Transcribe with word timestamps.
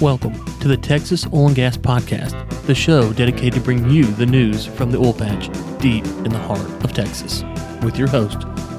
Welcome 0.00 0.44
to 0.60 0.68
the 0.68 0.76
Texas 0.76 1.26
Oil 1.32 1.48
and 1.48 1.56
Gas 1.56 1.76
Podcast, 1.76 2.48
the 2.66 2.74
show 2.74 3.12
dedicated 3.12 3.54
to 3.54 3.60
bring 3.60 3.90
you 3.90 4.04
the 4.04 4.26
news 4.26 4.64
from 4.64 4.92
the 4.92 4.98
oil 4.98 5.12
patch 5.12 5.48
deep 5.80 6.04
in 6.04 6.28
the 6.28 6.38
heart 6.38 6.60
of 6.84 6.92
Texas, 6.92 7.42
with 7.82 7.98
your 7.98 8.06
host, 8.06 8.38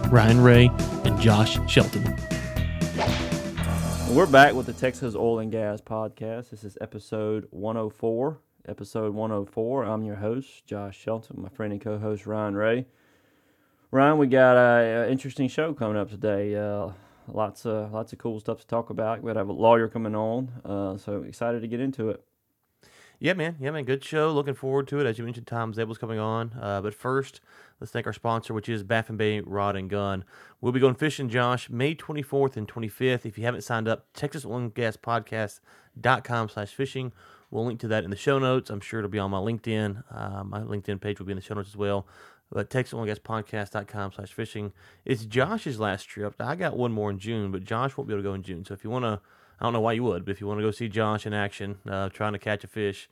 Ryan 0.10 0.40
Ray 0.40 0.70
and 1.04 1.20
Josh 1.20 1.60
Shelton. 1.70 2.06
We're 4.16 4.28
back 4.32 4.54
with 4.54 4.68
the 4.68 4.72
Texas 4.72 5.14
Oil 5.14 5.40
and 5.40 5.52
Gas 5.52 5.82
Podcast. 5.82 6.52
This 6.52 6.64
is 6.64 6.78
episode 6.80 7.48
104. 7.50 8.40
Episode 8.70 9.14
104. 9.14 9.84
I'm 9.84 10.06
your 10.06 10.16
host, 10.16 10.66
Josh 10.68 10.98
Shelton, 10.98 11.42
my 11.42 11.50
friend 11.50 11.74
and 11.74 11.82
co 11.82 11.98
host, 11.98 12.28
Ryan 12.28 12.56
Ray. 12.56 12.86
Ryan, 13.92 14.20
we 14.20 14.28
got 14.28 14.56
an 14.56 15.10
interesting 15.10 15.50
show 15.50 15.74
coming 15.74 15.98
up 15.98 16.10
today. 16.10 16.56
Uh, 16.56 16.92
lots 17.34 17.66
of 17.66 17.92
lots 17.92 18.14
of 18.14 18.20
cool 18.20 18.40
stuff 18.40 18.60
to 18.60 18.68
talk 18.68 18.90
about. 18.90 19.22
We 19.22 19.32
have 19.32 19.50
a 19.50 19.54
lawyer 19.54 19.88
coming 19.88 20.16
on, 20.16 20.52
uh, 20.66 20.98
so 20.98 21.24
excited 21.24 21.62
to 21.62 21.68
get 21.68 21.80
into 21.80 22.10
it. 22.10 22.24
Yeah, 23.22 23.34
man. 23.34 23.58
Yeah, 23.60 23.72
man. 23.72 23.84
Good 23.84 24.02
show. 24.02 24.32
Looking 24.32 24.54
forward 24.54 24.88
to 24.88 25.02
it. 25.02 25.06
As 25.06 25.18
you 25.18 25.26
mentioned, 25.26 25.46
Tom 25.46 25.74
Zabel's 25.74 25.98
coming 25.98 26.20
on. 26.20 26.54
Uh, 26.60 26.80
but 26.80 26.94
first, 26.94 27.42
let's 27.82 27.92
thank 27.92 28.08
our 28.08 28.14
sponsor, 28.14 28.54
which 28.54 28.70
is 28.70 28.82
Baffin 28.82 29.18
Bay 29.18 29.42
Rod 29.42 29.76
and 29.76 29.90
Gun. 29.90 30.24
We'll 30.62 30.72
be 30.72 30.80
going 30.80 30.96
fishing, 30.96 31.28
Josh, 31.28 31.70
May 31.70 31.96
24th 31.96 32.56
and 32.56 32.66
25th. 32.66 33.26
If 33.26 33.38
you 33.38 33.44
haven't 33.44 33.64
signed 33.64 33.90
up, 33.90 34.06
Texas 34.14 34.46
Oil 34.46 34.72
and 34.72 34.74
slash 36.50 36.74
fishing. 36.74 37.12
We'll 37.52 37.66
link 37.66 37.82
to 37.82 37.90
that 37.90 38.06
in 38.06 38.10
the 38.10 38.16
show 38.16 38.40
notes. 38.40 38.70
I'm 38.70 38.80
sure 38.80 39.00
it'll 39.00 39.10
be 39.10 39.20
on 39.20 39.32
my 39.32 39.40
LinkedIn. 39.40 40.04
Uh, 40.10 40.44
my 40.46 40.62
LinkedIn 40.62 41.02
page 41.02 41.20
will 41.20 41.26
be 41.26 41.34
in 41.34 41.38
the 41.38 41.44
show 41.44 41.56
notes 41.56 41.70
as 41.70 41.76
well. 41.76 42.08
But 42.52 42.70
Texas 42.70 42.94
Oil 42.94 43.02
and 43.02 43.10
Gas 43.10 43.20
Podcast.com 43.20 44.14
slash 44.14 44.34
fishing. 44.34 44.74
It's 45.06 45.26
Josh's 45.26 45.80
last 45.80 46.04
trip. 46.04 46.36
I 46.40 46.56
got 46.56 46.76
one 46.76 46.92
more 46.92 47.12
in 47.12 47.20
June, 47.20 47.52
but 47.52 47.64
Josh 47.64 47.96
won't 47.96 48.08
be 48.08 48.14
able 48.14 48.24
to 48.24 48.30
go 48.30 48.34
in 48.34 48.44
June. 48.44 48.66
So 48.66 48.74
if 48.74 48.84
you 48.84 48.90
want 48.90 49.06
to 49.06 49.22
I 49.60 49.66
don't 49.66 49.74
know 49.74 49.82
why 49.82 49.94
you 49.94 50.04
would, 50.04 50.26
but 50.26 50.32
if 50.32 50.42
you 50.42 50.48
want 50.48 50.60
to 50.60 50.64
go 50.64 50.72
see 50.72 50.88
Josh 50.88 51.26
in 51.26 51.34
action, 51.34 51.80
uh, 51.88 52.10
trying 52.10 52.34
to 52.34 52.40
catch 52.40 52.64
a 52.64 52.68
fish, 52.68 53.10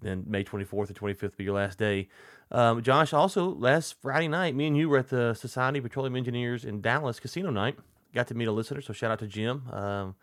then 0.00 0.24
May 0.26 0.44
24th 0.44 0.72
or 0.72 0.86
25th 0.86 1.22
will 1.22 1.30
be 1.36 1.44
your 1.44 1.54
last 1.54 1.78
day. 1.78 2.08
Um, 2.50 2.82
Josh, 2.82 3.12
also 3.12 3.48
last 3.48 3.96
Friday 4.00 4.28
night, 4.28 4.54
me 4.54 4.68
and 4.68 4.76
you 4.76 4.88
were 4.88 4.98
at 4.98 5.08
the 5.08 5.34
Society 5.34 5.78
of 5.78 5.84
Petroleum 5.84 6.14
Engineers 6.14 6.64
in 6.64 6.80
Dallas 6.80 7.18
Casino 7.18 7.50
Night. 7.50 7.76
Got 8.14 8.28
to 8.28 8.34
meet 8.34 8.46
a 8.46 8.52
listener, 8.52 8.80
so 8.80 8.92
shout 8.92 9.10
out 9.10 9.18
to 9.18 9.26
Jim. 9.26 9.68
Um, 9.72 10.14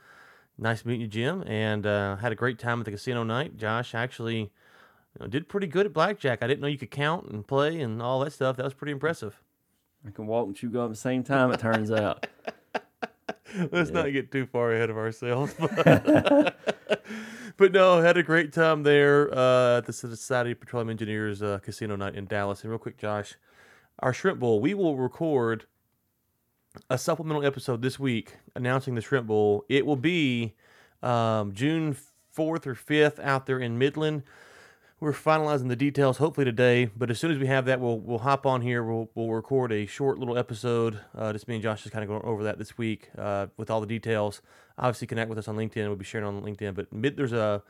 nice 0.58 0.86
meeting 0.86 1.02
you, 1.02 1.08
Jim, 1.08 1.44
and 1.46 1.86
uh, 1.86 2.16
had 2.16 2.32
a 2.32 2.36
great 2.36 2.58
time 2.58 2.80
at 2.80 2.86
the 2.86 2.92
casino 2.92 3.24
night. 3.24 3.58
Josh 3.58 3.94
actually 3.94 4.52
you 5.14 5.24
know, 5.24 5.28
did 5.28 5.50
pretty 5.50 5.68
good 5.68 5.86
at 5.86 5.94
blackjack. 5.94 6.42
I 6.42 6.48
didn't 6.48 6.62
know 6.62 6.68
you 6.68 6.78
could 6.78 6.92
count 6.92 7.30
and 7.30 7.46
play 7.46 7.82
and 7.82 8.02
all 8.02 8.20
that 8.22 8.34
stuff. 8.34 8.58
That 8.58 8.64
was 8.64 8.74
pretty 8.74 8.92
impressive. 8.92 9.42
I 10.06 10.12
can 10.12 10.26
walk 10.26 10.48
and 10.48 10.56
chew 10.56 10.70
gum 10.70 10.86
at 10.86 10.90
the 10.90 10.96
same 10.96 11.24
time, 11.24 11.52
it 11.52 11.60
turns 11.60 11.92
out. 11.92 12.26
Let's 13.72 13.90
yeah. 13.90 14.04
not 14.04 14.14
get 14.14 14.32
too 14.32 14.46
far 14.46 14.74
ahead 14.74 14.90
of 14.90 14.98
ourselves. 14.98 15.54
But, 15.60 16.58
but 17.58 17.74
no, 17.74 18.02
had 18.02 18.18
a 18.18 18.24
great 18.24 18.54
time 18.54 18.84
there 18.84 19.32
uh, 19.34 19.78
at 19.78 19.86
the 19.86 19.94
Society 19.94 20.52
of 20.52 20.60
Petroleum 20.60 20.90
Engineers 20.90 21.44
uh, 21.44 21.60
Casino 21.62 21.96
Night 21.96 22.16
in 22.16 22.26
Dallas. 22.26 22.62
And 22.62 22.72
real 22.72 22.80
quick, 22.80 22.98
Josh, 22.98 23.36
our 24.00 24.14
Shrimp 24.14 24.40
Bowl, 24.40 24.60
we 24.60 24.74
will 24.74 24.98
record 24.98 25.66
a 26.90 26.98
supplemental 26.98 27.46
episode 27.46 27.82
this 27.82 28.00
week 28.00 28.38
announcing 28.56 28.96
the 28.96 29.02
Shrimp 29.02 29.28
Bowl. 29.28 29.66
It 29.70 29.86
will 29.86 29.98
be 29.98 30.56
um, 31.04 31.54
June 31.54 31.96
4th 32.36 32.66
or 32.66 32.76
5th 32.76 33.20
out 33.20 33.46
there 33.46 33.60
in 33.60 33.78
Midland 33.78 34.24
we're 35.02 35.12
finalizing 35.12 35.68
the 35.68 35.76
details 35.76 36.18
hopefully 36.18 36.46
today 36.46 36.86
but 36.96 37.10
as 37.10 37.20
soon 37.20 37.32
as 37.32 37.40
we 37.40 37.48
have 37.48 37.66
that 37.66 37.82
we'll 37.82 37.98
we'll 37.98 38.20
hop 38.20 38.46
on 38.46 38.62
here. 38.62 38.84
We'll, 38.84 39.10
we'll 39.16 39.30
record 39.30 39.72
a 39.72 39.88
short 39.88 40.20
little 40.20 40.38
episode 40.38 41.00
uh, 41.18 41.34
just 41.34 41.48
me 41.48 41.56
and 41.56 41.64
josh 41.64 41.82
just 41.82 41.92
kind 41.92 42.04
of 42.04 42.08
going 42.08 42.24
over 42.24 42.44
that 42.44 42.60
this 42.60 42.78
week 42.78 43.10
uh, 43.18 43.48
with 43.58 43.72
all 43.72 43.82
the 43.82 43.88
details. 43.88 44.44
Obviously 44.78 45.08
connect 45.08 45.28
with 45.28 45.40
us 45.40 45.48
on 45.48 45.58
linkedin. 45.58 45.88
We'll 45.88 45.96
be 45.96 46.06
sharing 46.06 46.28
on 46.28 46.44
linkedin 46.44 46.76
but 46.76 46.94
mid, 46.94 47.18
there's 47.18 47.34
a 47.34 47.64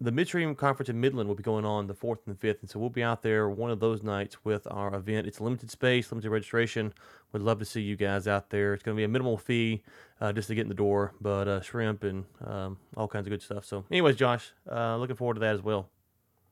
the 0.00 0.12
midstream 0.12 0.54
conference 0.54 0.88
in 0.88 0.98
midland 0.98 1.28
will 1.28 1.34
be 1.34 1.42
going 1.42 1.64
on 1.64 1.88
the 1.88 1.94
4th 1.94 2.20
and 2.26 2.38
5th 2.38 2.60
and 2.60 2.70
so 2.70 2.78
we'll 2.78 2.88
be 2.88 3.02
out 3.02 3.22
there 3.22 3.50
one 3.50 3.72
of 3.72 3.80
those 3.80 4.04
nights 4.04 4.44
with 4.44 4.68
our 4.70 4.94
event. 4.94 5.26
It's 5.26 5.40
limited 5.40 5.72
space 5.72 6.12
limited 6.12 6.30
registration. 6.30 6.94
Would 7.32 7.42
love 7.42 7.58
to 7.58 7.64
see 7.64 7.82
you 7.82 7.96
guys 7.96 8.28
out 8.28 8.50
there. 8.50 8.74
It's 8.74 8.84
going 8.84 8.96
to 8.96 9.00
be 9.00 9.04
a 9.04 9.08
minimal 9.08 9.38
fee 9.38 9.82
uh, 10.20 10.32
just 10.32 10.46
to 10.46 10.54
get 10.54 10.62
in 10.62 10.68
the 10.68 10.74
door 10.74 11.14
but 11.20 11.48
uh, 11.48 11.60
shrimp 11.62 12.04
and 12.04 12.26
um, 12.46 12.78
all 12.96 13.08
kinds 13.08 13.26
of 13.26 13.32
good 13.32 13.42
stuff. 13.42 13.64
So 13.64 13.84
anyways 13.90 14.14
josh 14.14 14.52
uh, 14.70 14.96
looking 14.98 15.16
forward 15.16 15.34
to 15.34 15.40
that 15.40 15.56
as 15.56 15.62
well 15.62 15.90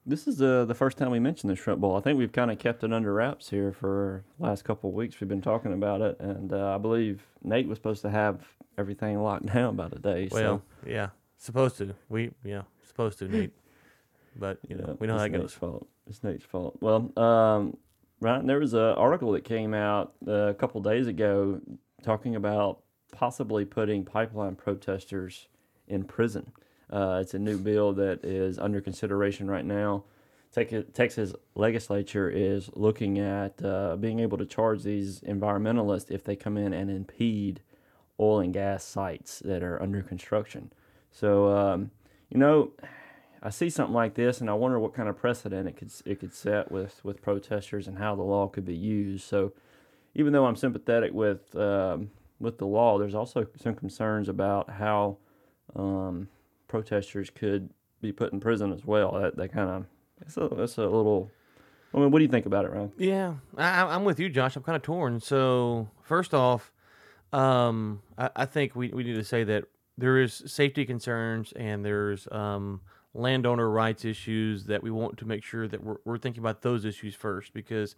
this 0.09 0.27
is 0.27 0.39
the 0.39 0.65
the 0.65 0.75
first 0.75 0.97
time 0.97 1.11
we 1.11 1.21
mentioned 1.21 1.51
the 1.51 1.57
shrimp 1.57 1.81
bowl. 1.81 1.97
I 1.97 2.01
think 2.01 2.19
we've 2.19 2.33
kind 2.33 2.51
of 2.51 2.59
kept 2.59 2.83
it 2.83 2.93
under 2.93 3.13
wraps 3.13 3.51
here 3.51 3.73
for 3.73 4.25
last 4.39 4.65
couple 4.65 4.89
of 4.89 4.97
weeks. 4.97 5.21
We've 5.21 5.29
been 5.29 5.43
talking 5.43 5.73
about 5.73 6.01
it, 6.01 6.19
and 6.19 6.53
uh, 6.53 6.75
I 6.75 6.79
believe 6.79 7.23
Nate 7.43 7.69
was 7.69 7.77
supposed 7.79 8.03
to 8.03 8.11
have 8.11 8.41
everything 8.79 9.23
locked 9.23 9.47
down 9.55 9.77
by 9.77 9.89
today. 9.89 10.29
Well, 10.33 10.63
so. 10.83 10.91
yeah, 10.91 11.11
supposed 11.37 11.77
to. 11.79 11.95
We 12.09 12.31
yeah, 12.43 12.63
supposed 12.83 13.19
to 13.19 13.29
Nate, 13.29 13.53
but 14.37 14.59
you 14.67 14.77
know 14.77 14.97
we 14.99 15.07
know 15.07 15.19
how 15.19 15.21
that 15.21 15.33
Nate's 15.33 15.53
Fault. 15.53 15.87
It's 16.09 16.25
Nate's 16.25 16.45
fault. 16.45 16.79
Well, 16.81 17.13
um, 17.19 17.77
right, 18.21 18.45
there 18.47 18.59
was 18.59 18.73
an 18.73 18.81
article 18.81 19.33
that 19.33 19.45
came 19.45 19.75
out 19.75 20.15
uh, 20.27 20.33
a 20.33 20.55
couple 20.55 20.81
days 20.81 21.07
ago 21.07 21.61
talking 22.03 22.35
about 22.35 22.81
possibly 23.13 23.67
putting 23.67 24.05
pipeline 24.05 24.55
protesters 24.55 25.49
in 25.87 26.05
prison. 26.05 26.53
Uh, 26.91 27.19
it's 27.21 27.35
a 27.35 27.39
new 27.39 27.59
bill 27.59 27.93
that 27.95 28.25
is 28.25 28.59
under 28.59 28.81
consideration 28.81 29.51
right 29.51 29.65
now. 29.65 30.05
Texas 30.53 31.35
legislature 31.55 32.31
is 32.31 32.71
looking 32.75 33.19
at 33.19 33.63
uh, 33.63 33.97
being 33.97 34.19
able 34.19 34.39
to 34.39 34.47
charge 34.47 34.83
these 34.83 35.21
environmentalists 35.21 36.11
if 36.11 36.25
they 36.25 36.35
come 36.35 36.57
in 36.57 36.73
and 36.73 36.91
impede 36.91 37.61
oil 38.19 38.41
and 38.41 38.53
gas 38.53 38.83
sites 38.83 39.41
that 39.41 39.63
are 39.63 39.81
under 39.81 40.03
construction. 40.03 40.73
So, 41.11 41.49
um, 41.57 41.91
you 42.31 42.39
know, 42.39 42.73
I 43.43 43.51
see 43.51 43.71
something 43.71 43.95
like 43.95 44.15
this, 44.15 44.41
and 44.41 44.51
I 44.51 44.55
wonder 44.55 44.79
what 44.79 44.95
kind 44.95 45.09
of 45.09 45.17
precedent 45.17 45.69
it 45.69 45.77
could 45.77 45.93
it 46.05 46.19
could 46.19 46.35
set 46.35 46.73
with 46.73 47.05
with 47.05 47.23
protesters 47.23 47.87
and 47.87 47.99
how 47.99 48.17
the 48.17 48.23
law 48.23 48.49
could 48.49 48.65
be 48.65 48.75
used. 48.75 49.25
So, 49.25 49.53
even 50.15 50.33
though 50.33 50.47
I'm 50.47 50.57
sympathetic 50.57 51.13
with 51.13 51.55
um, 51.55 52.11
with 52.41 52.59
the 52.59 52.67
law, 52.67 52.99
there's 52.99 53.15
also 53.15 53.47
some 53.57 53.75
concerns 53.75 54.29
about 54.29 54.71
how 54.71 55.19
um, 55.77 56.29
protesters 56.69 57.31
could 57.31 57.71
be 58.01 58.13
put 58.13 58.33
in 58.33 58.41
prison 58.41 58.73
as 58.73 58.85
well. 58.85 59.13
That 59.13 59.37
that 59.37 59.53
kind 59.53 59.71
of 59.71 59.87
that's 60.21 60.37
a 60.37 60.49
that's 60.55 60.79
a 60.79 60.83
little. 60.83 61.31
I 61.95 61.99
mean, 61.99 62.11
what 62.11 62.19
do 62.19 62.25
you 62.25 62.31
think 62.31 62.47
about 62.47 62.67
it, 62.67 62.73
Ryan? 62.73 62.93
Yeah, 62.99 63.35
I, 63.57 63.95
am 63.95 64.05
with 64.05 64.21
you, 64.21 64.29
Josh. 64.29 64.57
I'm 64.57 64.63
kind 64.63 64.77
of 64.77 64.83
torn. 64.83 65.21
So 65.21 65.89
first 66.03 66.35
off, 66.35 66.71
um, 67.33 68.03
I, 68.19 68.29
I, 68.37 68.45
think 68.45 68.77
we, 68.77 68.91
we 68.91 69.05
need 69.05 69.15
to 69.15 69.25
say 69.25 69.43
that 69.45 69.65
there 69.97 70.19
is 70.19 70.43
safety 70.47 70.85
concerns 70.85 71.53
and 71.53 71.83
there's 71.83 72.29
um, 72.31 72.83
landowner 73.15 73.71
rights 73.71 74.05
issues 74.05 74.65
that 74.65 74.83
we 74.83 74.91
want 74.91 75.17
to 75.19 75.25
make 75.27 75.43
sure 75.43 75.67
that 75.67 75.83
we're, 75.83 75.97
we're 76.05 76.19
thinking 76.19 76.43
about 76.43 76.61
those 76.61 76.85
issues 76.85 77.15
first 77.15 77.55
because 77.55 77.97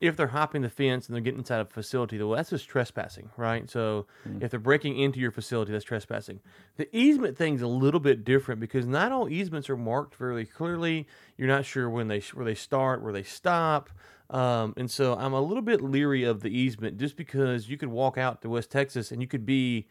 if 0.00 0.16
they're 0.16 0.26
hopping 0.28 0.62
the 0.62 0.68
fence 0.68 1.06
and 1.06 1.14
they're 1.14 1.22
getting 1.22 1.40
inside 1.40 1.60
a 1.60 1.64
facility, 1.64 2.18
well, 2.18 2.36
that's 2.36 2.50
just 2.50 2.68
trespassing, 2.68 3.30
right? 3.36 3.68
So 3.70 4.06
mm. 4.28 4.42
if 4.42 4.50
they're 4.50 4.60
breaking 4.60 4.98
into 4.98 5.18
your 5.18 5.30
facility, 5.30 5.72
that's 5.72 5.84
trespassing. 5.84 6.40
The 6.76 6.94
easement 6.94 7.36
thing's 7.36 7.62
a 7.62 7.66
little 7.66 8.00
bit 8.00 8.24
different 8.24 8.60
because 8.60 8.86
not 8.86 9.12
all 9.12 9.28
easements 9.28 9.70
are 9.70 9.76
marked 9.76 10.16
very 10.16 10.44
clearly. 10.44 11.06
You're 11.38 11.48
not 11.48 11.64
sure 11.64 11.88
when 11.88 12.08
they 12.08 12.20
where 12.34 12.44
they 12.44 12.54
start, 12.54 13.02
where 13.02 13.12
they 13.12 13.22
stop. 13.22 13.90
Um, 14.28 14.74
and 14.76 14.90
so 14.90 15.14
I'm 15.14 15.32
a 15.32 15.40
little 15.40 15.62
bit 15.62 15.80
leery 15.80 16.24
of 16.24 16.40
the 16.40 16.50
easement 16.50 16.98
just 16.98 17.16
because 17.16 17.68
you 17.68 17.78
could 17.78 17.88
walk 17.88 18.18
out 18.18 18.42
to 18.42 18.48
West 18.48 18.70
Texas 18.70 19.12
and 19.12 19.22
you 19.22 19.28
could 19.28 19.46
be 19.46 19.86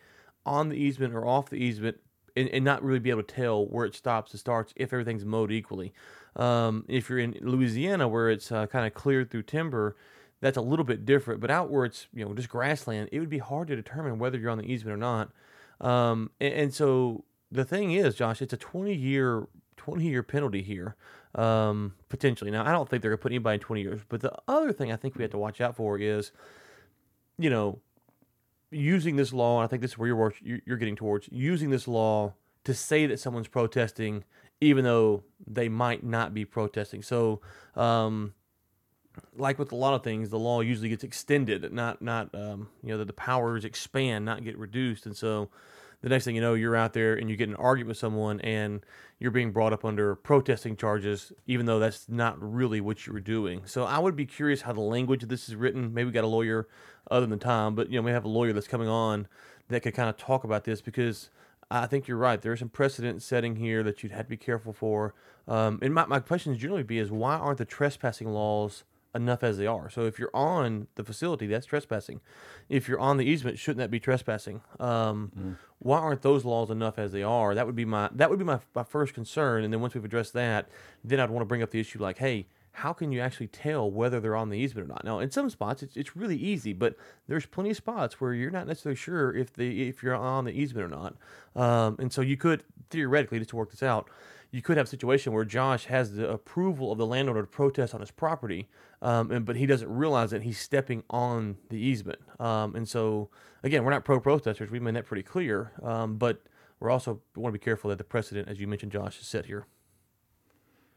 on 0.45 0.69
the 0.69 0.75
easement 0.75 1.13
or 1.13 1.25
off 1.25 1.49
the 1.49 1.55
easement 1.55 1.97
and, 2.35 2.49
and 2.49 2.65
not 2.65 2.83
really 2.83 2.99
be 2.99 3.09
able 3.09 3.23
to 3.23 3.35
tell 3.35 3.65
where 3.65 3.85
it 3.85 3.95
stops 3.95 4.31
and 4.31 4.39
starts 4.39 4.73
if 4.75 4.91
everything's 4.93 5.25
mowed 5.25 5.51
equally. 5.51 5.93
Um, 6.35 6.85
if 6.87 7.09
you're 7.09 7.19
in 7.19 7.37
Louisiana 7.41 8.07
where 8.07 8.29
it's 8.29 8.51
uh, 8.51 8.67
kind 8.67 8.85
of 8.85 8.93
cleared 8.93 9.31
through 9.31 9.43
timber, 9.43 9.95
that's 10.41 10.57
a 10.57 10.61
little 10.61 10.85
bit 10.85 11.05
different. 11.05 11.39
But 11.39 11.49
out 11.49 11.69
where 11.69 11.85
it's 11.85 12.07
you 12.13 12.25
know 12.25 12.33
just 12.33 12.49
grassland, 12.49 13.09
it 13.11 13.19
would 13.19 13.29
be 13.29 13.37
hard 13.37 13.67
to 13.69 13.75
determine 13.75 14.19
whether 14.19 14.37
you're 14.37 14.51
on 14.51 14.57
the 14.57 14.71
easement 14.71 14.93
or 14.93 14.97
not. 14.97 15.31
Um, 15.81 16.31
and, 16.39 16.53
and, 16.53 16.73
so 16.73 17.25
the 17.51 17.65
thing 17.65 17.91
is, 17.91 18.15
Josh, 18.15 18.41
it's 18.41 18.53
a 18.53 18.57
20 18.57 18.93
year 18.93 19.47
20 19.77 20.05
year 20.05 20.23
penalty 20.23 20.61
here 20.61 20.95
um, 21.35 21.93
potentially. 22.09 22.51
Now 22.51 22.65
I 22.65 22.71
don't 22.71 22.89
think 22.89 23.01
they're 23.01 23.11
gonna 23.11 23.17
put 23.17 23.31
anybody 23.31 23.55
in 23.55 23.59
20 23.59 23.81
years, 23.81 24.01
but 24.07 24.21
the 24.21 24.33
other 24.47 24.71
thing 24.71 24.91
I 24.91 24.95
think 24.95 25.15
we 25.15 25.23
have 25.23 25.31
to 25.31 25.37
watch 25.37 25.61
out 25.61 25.75
for 25.75 25.97
is, 25.97 26.31
you 27.37 27.49
know, 27.49 27.79
using 28.71 29.15
this 29.15 29.33
law. 29.33 29.59
And 29.59 29.65
I 29.65 29.67
think 29.67 29.81
this 29.81 29.91
is 29.91 29.97
where 29.97 30.07
you're 30.07 30.33
you're 30.65 30.77
getting 30.77 30.95
towards 30.95 31.29
using 31.31 31.69
this 31.69 31.87
law 31.87 32.33
to 32.63 32.73
say 32.73 33.05
that 33.05 33.19
someone's 33.19 33.47
protesting 33.47 34.23
even 34.61 34.83
though 34.83 35.23
they 35.45 35.69
might 35.69 36.03
not 36.03 36.33
be 36.33 36.45
protesting. 36.45 37.01
So, 37.01 37.41
um, 37.75 38.33
like 39.35 39.57
with 39.57 39.71
a 39.71 39.75
lot 39.75 39.93
of 39.93 40.03
things, 40.03 40.29
the 40.29 40.39
law 40.39 40.61
usually 40.61 40.89
gets 40.89 41.03
extended, 41.03 41.71
not 41.71 42.01
not 42.01 42.33
um, 42.33 42.69
you 42.83 42.89
know 42.89 42.97
that 42.97 43.07
the 43.07 43.13
powers 43.13 43.65
expand, 43.65 44.25
not 44.25 44.43
get 44.43 44.57
reduced. 44.57 45.05
And 45.05 45.15
so, 45.15 45.49
the 46.01 46.09
next 46.09 46.25
thing 46.25 46.35
you 46.35 46.41
know, 46.41 46.53
you're 46.53 46.75
out 46.75 46.93
there 46.93 47.15
and 47.15 47.29
you 47.29 47.35
get 47.35 47.49
an 47.49 47.55
argument 47.55 47.89
with 47.89 47.97
someone, 47.97 48.41
and 48.41 48.81
you're 49.19 49.31
being 49.31 49.51
brought 49.51 49.73
up 49.73 49.85
under 49.85 50.15
protesting 50.15 50.75
charges, 50.75 51.31
even 51.47 51.65
though 51.65 51.79
that's 51.79 52.09
not 52.09 52.35
really 52.41 52.81
what 52.81 53.07
you 53.07 53.13
were 53.13 53.21
doing. 53.21 53.61
So, 53.65 53.85
I 53.85 53.99
would 53.99 54.15
be 54.15 54.25
curious 54.25 54.61
how 54.61 54.73
the 54.73 54.81
language 54.81 55.23
of 55.23 55.29
this 55.29 55.47
is 55.47 55.55
written. 55.55 55.93
Maybe 55.93 56.07
we 56.07 56.11
got 56.11 56.23
a 56.23 56.27
lawyer 56.27 56.67
other 57.09 57.25
than 57.25 57.39
Tom, 57.39 57.75
but 57.75 57.89
you 57.89 57.99
know, 57.99 58.05
we 58.05 58.11
have 58.11 58.25
a 58.25 58.29
lawyer 58.29 58.53
that's 58.53 58.67
coming 58.67 58.87
on 58.87 59.27
that 59.69 59.81
could 59.81 59.93
kind 59.93 60.09
of 60.09 60.17
talk 60.17 60.43
about 60.43 60.63
this 60.63 60.81
because 60.81 61.29
I 61.71 61.87
think 61.87 62.07
you're 62.07 62.17
right. 62.17 62.41
There's 62.41 62.59
some 62.59 62.69
precedent 62.69 63.21
setting 63.23 63.55
here 63.55 63.83
that 63.83 64.03
you'd 64.03 64.11
have 64.11 64.25
to 64.25 64.29
be 64.29 64.37
careful 64.37 64.73
for. 64.73 65.13
Um, 65.47 65.79
and 65.81 65.93
my, 65.93 66.05
my 66.05 66.19
question 66.19 66.57
generally 66.57 66.83
be 66.83 66.99
is 66.99 67.11
why 67.11 67.35
aren't 67.35 67.57
the 67.57 67.65
trespassing 67.65 68.27
laws 68.27 68.83
enough 69.15 69.43
as 69.43 69.57
they 69.57 69.65
are? 69.65 69.89
So 69.89 70.05
if 70.05 70.19
you're 70.19 70.35
on 70.35 70.87
the 70.95 71.03
facility, 71.03 71.47
that's 71.47 71.65
trespassing. 71.65 72.21
If 72.69 72.87
you're 72.87 72.99
on 72.99 73.17
the 73.17 73.25
easement, 73.25 73.57
shouldn't 73.57 73.79
that 73.79 73.89
be 73.91 73.99
trespassing? 73.99 74.61
Um, 74.79 75.57
Why 75.79 75.99
aren't 75.99 76.21
those 76.21 76.45
laws 76.45 76.69
enough 76.69 76.97
as 76.99 77.11
they 77.11 77.23
are? 77.23 77.55
That 77.55 77.65
would 77.65 77.75
be 77.75 77.85
my 77.85 78.09
that 78.13 78.29
would 78.29 78.39
be 78.39 78.45
my, 78.45 78.59
my 78.73 78.83
first 78.83 79.13
concern. 79.13 79.63
And 79.63 79.73
then 79.73 79.81
once 79.81 79.93
we've 79.93 80.05
addressed 80.05 80.33
that, 80.33 80.69
then 81.03 81.19
I'd 81.19 81.29
want 81.29 81.41
to 81.41 81.45
bring 81.45 81.61
up 81.61 81.71
the 81.71 81.79
issue 81.79 82.01
like, 82.01 82.17
hey, 82.17 82.47
how 82.75 82.91
can 82.91 83.11
you 83.11 83.21
actually 83.21 83.47
tell 83.47 83.89
whether 83.89 84.19
they're 84.19 84.35
on 84.35 84.49
the 84.49 84.57
easement 84.57 84.85
or 84.85 84.89
not? 84.89 85.03
Now, 85.05 85.19
in 85.19 85.31
some 85.31 85.49
spots, 85.49 85.81
it's, 85.81 85.95
it's 85.95 86.15
really 86.15 86.35
easy, 86.35 86.73
but 86.73 86.95
there's 87.27 87.45
plenty 87.45 87.71
of 87.71 87.77
spots 87.77 88.19
where 88.19 88.33
you're 88.33 88.51
not 88.51 88.67
necessarily 88.67 88.97
sure 88.97 89.33
if 89.33 89.53
the 89.53 89.87
if 89.87 90.03
you're 90.03 90.13
on 90.15 90.43
the 90.43 90.51
easement 90.51 90.85
or 90.85 90.95
not. 90.95 91.15
Um, 91.55 91.95
and 91.99 92.11
so 92.11 92.21
you 92.21 92.35
could 92.35 92.63
theoretically, 92.89 93.39
just 93.39 93.51
to 93.51 93.55
work 93.55 93.71
this 93.71 93.81
out, 93.81 94.09
you 94.51 94.61
could 94.61 94.77
have 94.77 94.87
a 94.87 94.89
situation 94.89 95.31
where 95.31 95.45
Josh 95.45 95.85
has 95.85 96.15
the 96.15 96.29
approval 96.29 96.91
of 96.91 96.97
the 96.97 97.05
landowner 97.05 97.41
to 97.41 97.47
protest 97.47 97.93
on 97.93 98.01
his 98.01 98.11
property, 98.11 98.67
um, 99.01 99.31
and, 99.31 99.45
but 99.45 99.55
he 99.55 99.65
doesn't 99.65 99.89
realize 99.89 100.31
that 100.31 100.43
he's 100.43 100.59
stepping 100.59 101.03
on 101.09 101.57
the 101.69 101.77
easement. 101.77 102.19
Um, 102.39 102.75
and 102.75 102.87
so, 102.87 103.29
again, 103.63 103.83
we're 103.83 103.91
not 103.91 104.03
pro 104.03 104.19
protesters. 104.19 104.69
We've 104.69 104.81
made 104.81 104.95
that 104.95 105.05
pretty 105.05 105.23
clear. 105.23 105.71
Um, 105.81 106.17
but 106.17 106.41
we're 106.79 106.89
also 106.89 107.21
want 107.35 107.53
to 107.53 107.59
be 107.59 107.63
careful 107.63 107.89
that 107.89 107.97
the 107.97 108.03
precedent, 108.03 108.47
as 108.47 108.59
you 108.59 108.67
mentioned, 108.67 108.91
Josh, 108.91 109.19
is 109.19 109.27
set 109.27 109.45
here. 109.45 109.65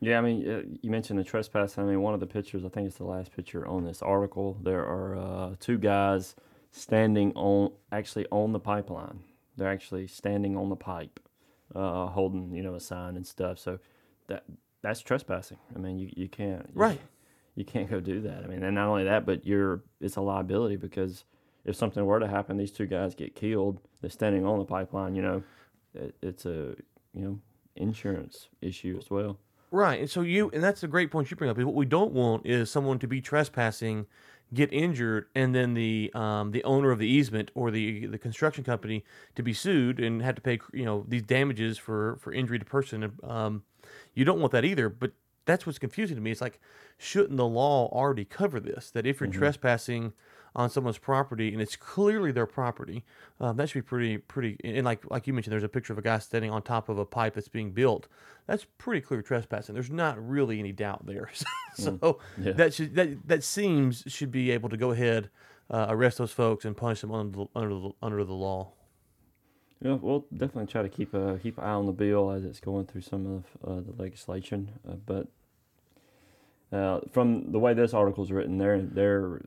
Yeah, 0.01 0.19
I 0.19 0.21
mean, 0.21 0.49
uh, 0.49 0.63
you 0.81 0.91
mentioned 0.91 1.19
the 1.19 1.25
trespass. 1.25 1.77
I 1.77 1.83
mean, 1.83 2.01
one 2.03 2.15
of 2.15 2.21
the 2.21 2.27
pictures, 2.27 2.65
I 2.65 2.69
think 2.69 2.87
it's 2.87 2.99
the 2.99 3.05
last 3.05 3.35
picture 3.35 3.67
on 3.67 3.85
this 3.85 4.01
article. 4.01 4.57
There 4.63 4.85
are 4.85 5.17
uh, 5.17 5.55
two 5.59 5.77
guys 5.77 6.37
standing 6.71 7.33
on, 7.35 7.73
actually 7.91 8.27
on 8.31 8.53
the 8.53 8.61
pipeline. 8.61 9.21
They're 9.57 9.71
actually 9.71 10.07
standing 10.07 10.57
on 10.57 10.69
the 10.69 10.77
pipe, 10.77 11.19
uh, 11.75 12.07
holding, 12.07 12.55
you 12.55 12.63
know, 12.63 12.75
a 12.75 12.81
sign 12.81 13.17
and 13.17 13.27
stuff. 13.27 13.59
So 13.59 13.81
that 14.29 14.45
that's 14.83 15.01
trespassing. 15.01 15.59
I 15.75 15.79
mean, 15.81 15.99
you, 15.99 16.11
you 16.15 16.29
can't 16.29 16.71
you, 16.73 16.81
Right. 16.81 17.01
You 17.57 17.65
can't 17.65 17.91
go 17.91 17.99
do 17.99 18.21
that. 18.21 18.45
I 18.45 18.47
mean, 18.47 18.63
and 18.63 18.77
not 18.77 18.87
only 18.87 19.03
that, 19.05 19.27
but 19.27 19.45
you're 19.45 19.83
it's 20.01 20.15
a 20.15 20.21
liability 20.21 20.77
because 20.77 21.25
if 21.65 21.75
something 21.75 22.07
were 22.07 22.21
to 22.21 22.29
happen, 22.29 22.57
these 22.57 22.71
two 22.71 22.87
guys 22.87 23.17
get 23.17 23.35
killed. 23.35 23.81
They're 24.01 24.11
standing 24.11 24.47
on 24.47 24.61
the 24.61 24.65
pipeline. 24.65 25.17
You 25.17 25.23
know, 25.23 25.43
it, 25.93 26.15
it's 26.23 26.47
a 26.47 26.77
you 27.13 27.23
know 27.23 27.41
insurance 27.75 28.49
issue 28.61 28.97
as 28.97 29.11
well. 29.11 29.39
Right. 29.71 30.01
And 30.01 30.11
so 30.11 30.23
you, 30.23 30.51
and 30.53 30.63
that's 30.63 30.83
a 30.83 30.89
great 30.89 31.11
point 31.11 31.31
you 31.31 31.37
bring 31.37 31.51
up. 31.51 31.59
Is 31.59 31.65
what 31.65 31.75
we 31.75 31.87
don't 31.87 32.13
want 32.13 32.47
is 32.47 32.71
someone 32.71 32.99
to 33.01 33.07
be 33.07 33.21
trespassing, 33.21 34.07
get 34.55 34.73
injured, 34.73 35.27
and 35.35 35.55
then 35.55 35.75
the 35.75 36.11
um, 36.15 36.53
the 36.53 36.65
owner 36.65 36.91
of 36.91 36.99
the 36.99 37.07
easement 37.07 37.51
or 37.55 37.71
the 37.71 38.07
the 38.07 38.19
construction 38.19 38.65
company 38.65 39.05
to 39.35 39.43
be 39.43 39.53
sued 39.53 40.01
and 40.01 40.23
have 40.23 40.35
to 40.37 40.41
pay 40.41 40.59
you 40.73 40.85
know 40.85 41.05
these 41.07 41.23
damages 41.23 41.77
for 41.77 42.17
for 42.21 42.33
injury 42.33 42.59
to 42.59 42.65
person. 42.65 43.13
Um, 43.23 43.63
you 44.15 44.25
don't 44.25 44.41
want 44.41 44.53
that 44.53 44.65
either. 44.65 44.89
But 44.89 45.13
that's 45.45 45.67
what's 45.67 45.79
confusing 45.79 46.17
to 46.17 46.23
me. 46.23 46.31
It's 46.31 46.41
like, 46.41 46.61
shouldn't 46.99 47.37
the 47.37 47.47
law 47.47 47.89
already 47.89 48.25
cover 48.25 48.61
this? 48.61 48.91
That 48.91 49.07
if 49.07 49.21
you're 49.21 49.31
trespassing 49.31 50.13
on 50.59 50.69
someone's 50.69 50.99
property 50.99 51.53
and 51.53 51.63
it's 51.63 51.77
clearly 51.77 52.33
their 52.33 52.45
property, 52.47 53.05
um, 53.41 53.57
that 53.57 53.69
should 53.71 53.79
be 53.79 53.83
pretty 53.83 54.19
pretty. 54.19 54.57
And 54.65 54.85
like 54.85 55.09
like 55.11 55.27
you 55.27 55.33
mentioned, 55.33 55.53
there's 55.53 55.63
a 55.63 55.69
picture 55.69 55.93
of 55.93 55.99
a 55.99 56.03
guy 56.03 56.19
standing 56.19 56.51
on 56.51 56.61
top 56.63 56.89
of 56.89 56.99
a 56.99 57.05
pipe 57.07 57.35
that's 57.35 57.49
being 57.49 57.71
built. 57.71 58.09
That's 58.47 58.67
pretty 58.77 59.01
clear 59.01 59.23
trespassing. 59.23 59.75
There's 59.75 59.91
not 59.91 60.17
really 60.27 60.59
any 60.59 60.73
doubt 60.73 61.07
there. 61.07 61.31
so 61.75 62.19
Yeah. 62.37 62.53
that 62.53 62.75
should 62.75 62.95
that 62.97 63.27
that 63.29 63.45
seems 63.45 64.03
should 64.09 64.33
be 64.33 64.51
able 64.51 64.69
to 64.69 64.77
go 64.77 64.91
ahead, 64.91 65.31
uh, 65.71 65.87
arrest 65.89 66.19
those 66.19 66.33
folks 66.33 66.65
and 66.65 66.77
punish 66.77 67.01
them 67.03 67.13
under 67.13 67.39
the, 67.39 67.47
under 67.55 67.75
the, 67.75 67.91
under 68.03 68.25
the 68.25 68.35
law. 68.35 68.73
Yeah, 69.81 69.93
we'll 69.95 70.27
definitely 70.33 70.67
try 70.67 70.83
to 70.83 70.89
keep 70.89 71.15
a 71.15 71.39
keep 71.41 71.57
an 71.59 71.63
eye 71.65 71.71
on 71.71 71.87
the 71.87 71.93
bill 71.93 72.33
as 72.33 72.45
it's 72.45 72.59
going 72.59 72.87
through 72.87 73.03
some 73.03 73.27
of 73.27 73.45
uh, 73.65 73.81
the 73.81 73.93
legislation. 73.97 74.73
Uh, 74.89 74.95
but 75.07 75.29
uh, 76.73 76.99
from 77.13 77.53
the 77.53 77.61
way 77.61 77.75
this 77.75 77.95
article 77.95 78.25
is 78.25 78.33
written, 78.33 78.59
they're 78.59 78.81
they're 78.83 79.43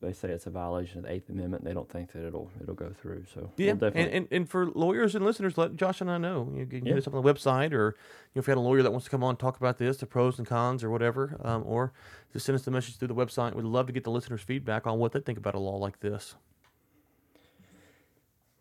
they 0.00 0.12
say 0.12 0.28
it's 0.30 0.46
a 0.46 0.50
violation 0.50 0.98
of 0.98 1.04
the 1.06 1.12
Eighth 1.12 1.28
Amendment. 1.28 1.64
They 1.64 1.72
don't 1.74 1.88
think 1.90 2.12
that 2.12 2.24
it'll 2.24 2.50
it'll 2.62 2.74
go 2.74 2.90
through. 2.90 3.24
So 3.34 3.50
Yeah, 3.56 3.72
we'll 3.72 3.74
definitely. 3.76 4.02
and, 4.02 4.12
and 4.14 4.28
and 4.30 4.48
for 4.48 4.66
lawyers 4.66 5.14
and 5.16 5.24
listeners, 5.24 5.58
let 5.58 5.74
Josh 5.76 6.00
and 6.00 6.10
I 6.10 6.18
know. 6.18 6.52
You 6.54 6.66
can 6.66 6.84
Yeah. 6.86 6.92
get 6.92 6.98
us 6.98 7.06
up 7.08 7.14
on 7.14 7.22
the 7.24 7.34
website, 7.34 7.72
or 7.72 7.96
you 7.96 8.32
know, 8.36 8.40
if 8.40 8.46
you 8.46 8.50
had 8.52 8.58
a 8.58 8.60
lawyer 8.60 8.82
that 8.82 8.90
wants 8.92 9.04
to 9.06 9.10
come 9.10 9.24
on 9.24 9.30
and 9.30 9.38
talk 9.38 9.56
about 9.56 9.78
this, 9.78 9.96
the 9.96 10.06
pros 10.06 10.38
and 10.38 10.46
cons, 10.46 10.84
or 10.84 10.90
whatever, 10.90 11.36
um, 11.42 11.62
or 11.66 11.92
just 12.32 12.46
send 12.46 12.54
us 12.56 12.64
the 12.64 12.70
message 12.70 12.96
through 12.96 13.08
the 13.08 13.14
website. 13.14 13.54
We'd 13.54 13.64
love 13.64 13.86
to 13.88 13.92
get 13.92 14.04
the 14.04 14.10
listeners' 14.10 14.40
feedback 14.42 14.86
on 14.86 14.98
what 14.98 15.12
they 15.12 15.20
think 15.20 15.36
about 15.38 15.54
a 15.54 15.58
law 15.58 15.76
like 15.76 15.98
this. 16.00 16.36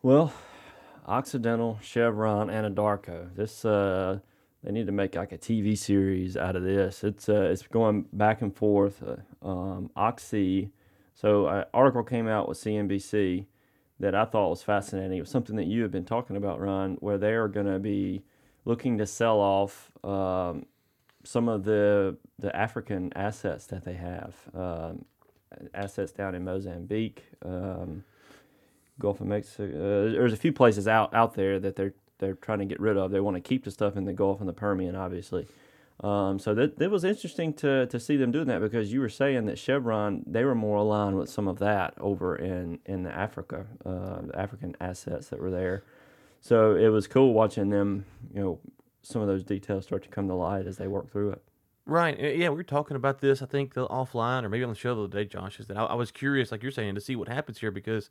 Well, 0.01 0.33
Occidental, 1.05 1.79
Chevron, 1.81 2.49
and 2.49 2.75
Anadarko. 2.75 3.33
This 3.35 3.63
uh, 3.63 4.19
they 4.63 4.71
need 4.71 4.87
to 4.87 4.91
make 4.91 5.15
like 5.15 5.31
a 5.31 5.37
TV 5.37 5.77
series 5.77 6.35
out 6.35 6.55
of 6.55 6.63
this. 6.63 7.03
It's 7.03 7.29
uh, 7.29 7.49
it's 7.51 7.61
going 7.63 8.05
back 8.11 8.41
and 8.41 8.53
forth. 8.55 9.01
Uh, 9.03 9.47
um, 9.47 9.89
Oxy. 9.95 10.71
So 11.19 11.47
an 11.47 11.65
article 11.73 12.03
came 12.03 12.27
out 12.27 12.47
with 12.47 12.59
CNBC 12.59 13.47
that 13.99 14.13
I 14.13 14.25
thought 14.25 14.51
was 14.51 14.61
fascinating. 14.61 15.17
It 15.17 15.21
was 15.21 15.31
something 15.31 15.55
that 15.55 15.65
you 15.65 15.81
have 15.81 15.89
been 15.91 16.05
talking 16.05 16.37
about, 16.37 16.61
Ron, 16.61 16.97
where 16.99 17.17
they 17.17 17.33
are 17.33 17.47
going 17.47 17.65
to 17.65 17.79
be 17.79 18.21
looking 18.65 18.99
to 18.99 19.07
sell 19.07 19.39
off 19.39 19.91
um, 20.03 20.67
some 21.23 21.49
of 21.49 21.63
the 21.63 22.17
the 22.37 22.55
African 22.55 23.11
assets 23.15 23.65
that 23.67 23.83
they 23.83 23.95
have. 23.95 24.35
Um, 24.53 25.05
assets 25.73 26.11
down 26.11 26.35
in 26.35 26.43
Mozambique. 26.43 27.23
Um, 27.43 28.03
Gulf 28.99 29.19
of 29.19 29.25
Mexico. 29.25 29.63
Uh, 29.63 30.11
there's 30.11 30.33
a 30.33 30.37
few 30.37 30.53
places 30.53 30.87
out 30.87 31.11
out 31.15 31.33
there 31.33 31.59
that 31.59 31.75
they're 31.75 31.95
they're 32.19 32.35
trying 32.35 32.59
to 32.59 32.65
get 32.65 32.79
rid 32.79 32.95
of. 32.95 33.09
They 33.09 33.21
want 33.21 33.37
to 33.37 33.41
keep 33.41 33.63
the 33.63 33.71
stuff 33.71 33.97
in 33.97 34.05
the 34.05 34.13
Gulf 34.13 34.39
and 34.39 34.47
the 34.47 34.53
Permian, 34.53 34.95
obviously. 34.95 35.47
Um, 36.03 36.37
so 36.37 36.53
that 36.53 36.77
that 36.77 36.91
was 36.91 37.03
interesting 37.03 37.53
to 37.55 37.87
to 37.87 37.99
see 37.99 38.17
them 38.17 38.31
doing 38.31 38.47
that 38.47 38.61
because 38.61 38.93
you 38.93 38.99
were 38.99 39.09
saying 39.09 39.45
that 39.47 39.57
Chevron 39.57 40.23
they 40.27 40.43
were 40.43 40.53
more 40.53 40.77
aligned 40.77 41.17
with 41.17 41.29
some 41.29 41.47
of 41.47 41.57
that 41.59 41.95
over 41.99 42.35
in 42.35 42.79
in 42.85 43.03
the 43.03 43.11
Africa, 43.11 43.65
uh, 43.83 44.21
the 44.21 44.39
African 44.39 44.75
assets 44.79 45.29
that 45.29 45.39
were 45.39 45.49
there. 45.49 45.83
So 46.39 46.75
it 46.75 46.89
was 46.89 47.07
cool 47.07 47.33
watching 47.33 47.69
them, 47.69 48.05
you 48.31 48.39
know, 48.39 48.59
some 49.01 49.21
of 49.21 49.27
those 49.27 49.43
details 49.43 49.85
start 49.85 50.03
to 50.03 50.09
come 50.09 50.27
to 50.27 50.35
light 50.35 50.67
as 50.67 50.77
they 50.77 50.87
work 50.87 51.11
through 51.11 51.31
it. 51.31 51.41
Right. 51.87 52.19
Yeah, 52.19 52.49
we 52.49 52.55
were 52.55 52.63
talking 52.63 52.97
about 52.97 53.21
this, 53.21 53.41
I 53.41 53.45
think, 53.45 53.73
offline 53.73 54.43
or 54.43 54.49
maybe 54.49 54.63
on 54.63 54.69
the 54.69 54.75
show 54.75 54.93
the 54.93 55.03
other 55.03 55.23
day, 55.23 55.25
Josh, 55.25 55.57
is 55.59 55.67
that 55.67 55.77
I, 55.77 55.85
I 55.85 55.93
was 55.93 56.11
curious, 56.11 56.51
like 56.51 56.61
you're 56.61 56.71
saying, 56.71 56.95
to 56.95 57.01
see 57.01 57.15
what 57.15 57.29
happens 57.29 57.59
here 57.59 57.71
because 57.71 58.09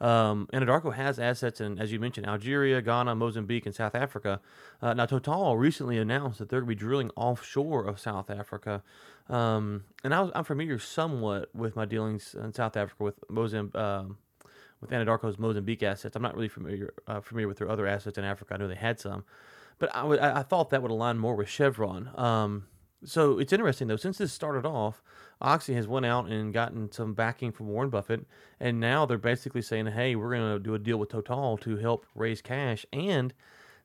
um, 0.00 0.48
Anadarko 0.52 0.94
has 0.94 1.18
assets 1.18 1.60
in, 1.60 1.78
as 1.78 1.92
you 1.92 2.00
mentioned, 2.00 2.26
Algeria, 2.26 2.82
Ghana, 2.82 3.14
Mozambique, 3.14 3.66
and 3.66 3.74
South 3.74 3.94
Africa. 3.94 4.40
Uh, 4.80 4.94
now, 4.94 5.06
Total 5.06 5.56
recently 5.56 5.98
announced 5.98 6.38
that 6.38 6.48
they're 6.48 6.60
going 6.60 6.68
to 6.68 6.76
be 6.76 6.78
drilling 6.78 7.10
offshore 7.16 7.84
of 7.84 8.00
South 8.00 8.30
Africa. 8.30 8.82
Um, 9.28 9.84
and 10.02 10.14
I 10.14 10.28
I'm 10.34 10.44
familiar 10.44 10.78
somewhat 10.78 11.54
with 11.54 11.76
my 11.76 11.84
dealings 11.84 12.34
in 12.34 12.52
South 12.52 12.76
Africa 12.76 13.02
with 13.02 13.18
Mozambique. 13.28 13.76
Um, 13.80 14.18
with 14.80 14.90
Anadarko's 14.90 15.38
Mozambique 15.38 15.84
assets, 15.84 16.16
I'm 16.16 16.22
not 16.22 16.34
really 16.34 16.48
familiar 16.48 16.92
uh, 17.06 17.20
familiar 17.20 17.46
with 17.46 17.58
their 17.58 17.70
other 17.70 17.86
assets 17.86 18.18
in 18.18 18.24
Africa. 18.24 18.54
I 18.54 18.56
know 18.56 18.66
they 18.66 18.74
had 18.74 18.98
some, 18.98 19.24
but 19.78 19.94
I 19.94 20.04
I 20.04 20.40
I 20.40 20.42
thought 20.42 20.70
that 20.70 20.82
would 20.82 20.90
align 20.90 21.18
more 21.18 21.36
with 21.36 21.48
Chevron. 21.48 22.10
Um, 22.16 22.66
so 23.04 23.38
it's 23.38 23.52
interesting 23.52 23.88
though. 23.88 23.96
Since 23.96 24.18
this 24.18 24.32
started 24.32 24.66
off, 24.66 25.02
Oxy 25.40 25.74
has 25.74 25.88
went 25.88 26.06
out 26.06 26.26
and 26.26 26.52
gotten 26.52 26.90
some 26.92 27.14
backing 27.14 27.52
from 27.52 27.68
Warren 27.68 27.90
Buffett, 27.90 28.26
and 28.60 28.78
now 28.80 29.06
they're 29.06 29.18
basically 29.18 29.62
saying, 29.62 29.86
"Hey, 29.86 30.14
we're 30.14 30.34
going 30.34 30.52
to 30.54 30.58
do 30.58 30.74
a 30.74 30.78
deal 30.78 30.98
with 30.98 31.10
Total 31.10 31.56
to 31.58 31.76
help 31.76 32.06
raise 32.14 32.40
cash." 32.40 32.86
And 32.92 33.34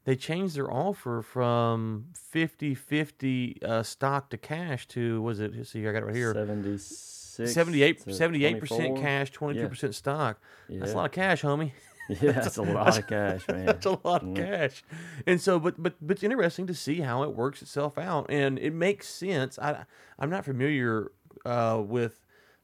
they 0.05 0.15
changed 0.15 0.55
their 0.55 0.71
offer 0.71 1.21
from 1.21 2.05
50-50 2.33 3.61
uh, 3.63 3.83
stock 3.83 4.29
to 4.29 4.37
cash 4.37 4.87
to 4.89 5.21
was 5.21 5.39
it? 5.39 5.53
let's 5.55 5.71
See, 5.71 5.85
I 5.87 5.91
got 5.91 6.03
it 6.03 6.05
right 6.05 6.15
here. 6.15 6.33
76 6.33 7.51
78 7.53 8.05
78% 8.05 8.67
24. 8.67 8.97
cash, 8.97 9.31
twenty 9.31 9.59
two 9.59 9.69
percent 9.69 9.93
stock. 9.95 10.39
That's 10.69 10.93
a 10.93 10.95
lot 10.95 11.05
of 11.05 11.11
cash, 11.11 11.41
homie. 11.43 11.71
Yeah, 12.21 12.31
that's 12.31 12.57
a 12.57 12.61
lot 12.63 12.97
of 12.97 13.07
cash, 13.07 13.49
man. 13.49 13.65
That's 13.65 13.85
a 13.85 13.99
lot 14.03 14.23
of 14.23 14.33
cash. 14.33 14.83
And 15.25 15.41
so, 15.41 15.59
but 15.59 15.81
but 15.81 15.95
but 16.01 16.15
it's 16.17 16.23
interesting 16.23 16.67
to 16.67 16.73
see 16.73 17.01
how 17.01 17.23
it 17.23 17.33
works 17.35 17.61
itself 17.61 17.97
out, 17.97 18.27
and 18.29 18.57
it 18.59 18.73
makes 18.73 19.07
sense. 19.09 19.59
I 19.59 19.85
I'm 20.17 20.29
not 20.29 20.45
familiar 20.45 21.11
uh, 21.45 21.81
with 21.85 22.19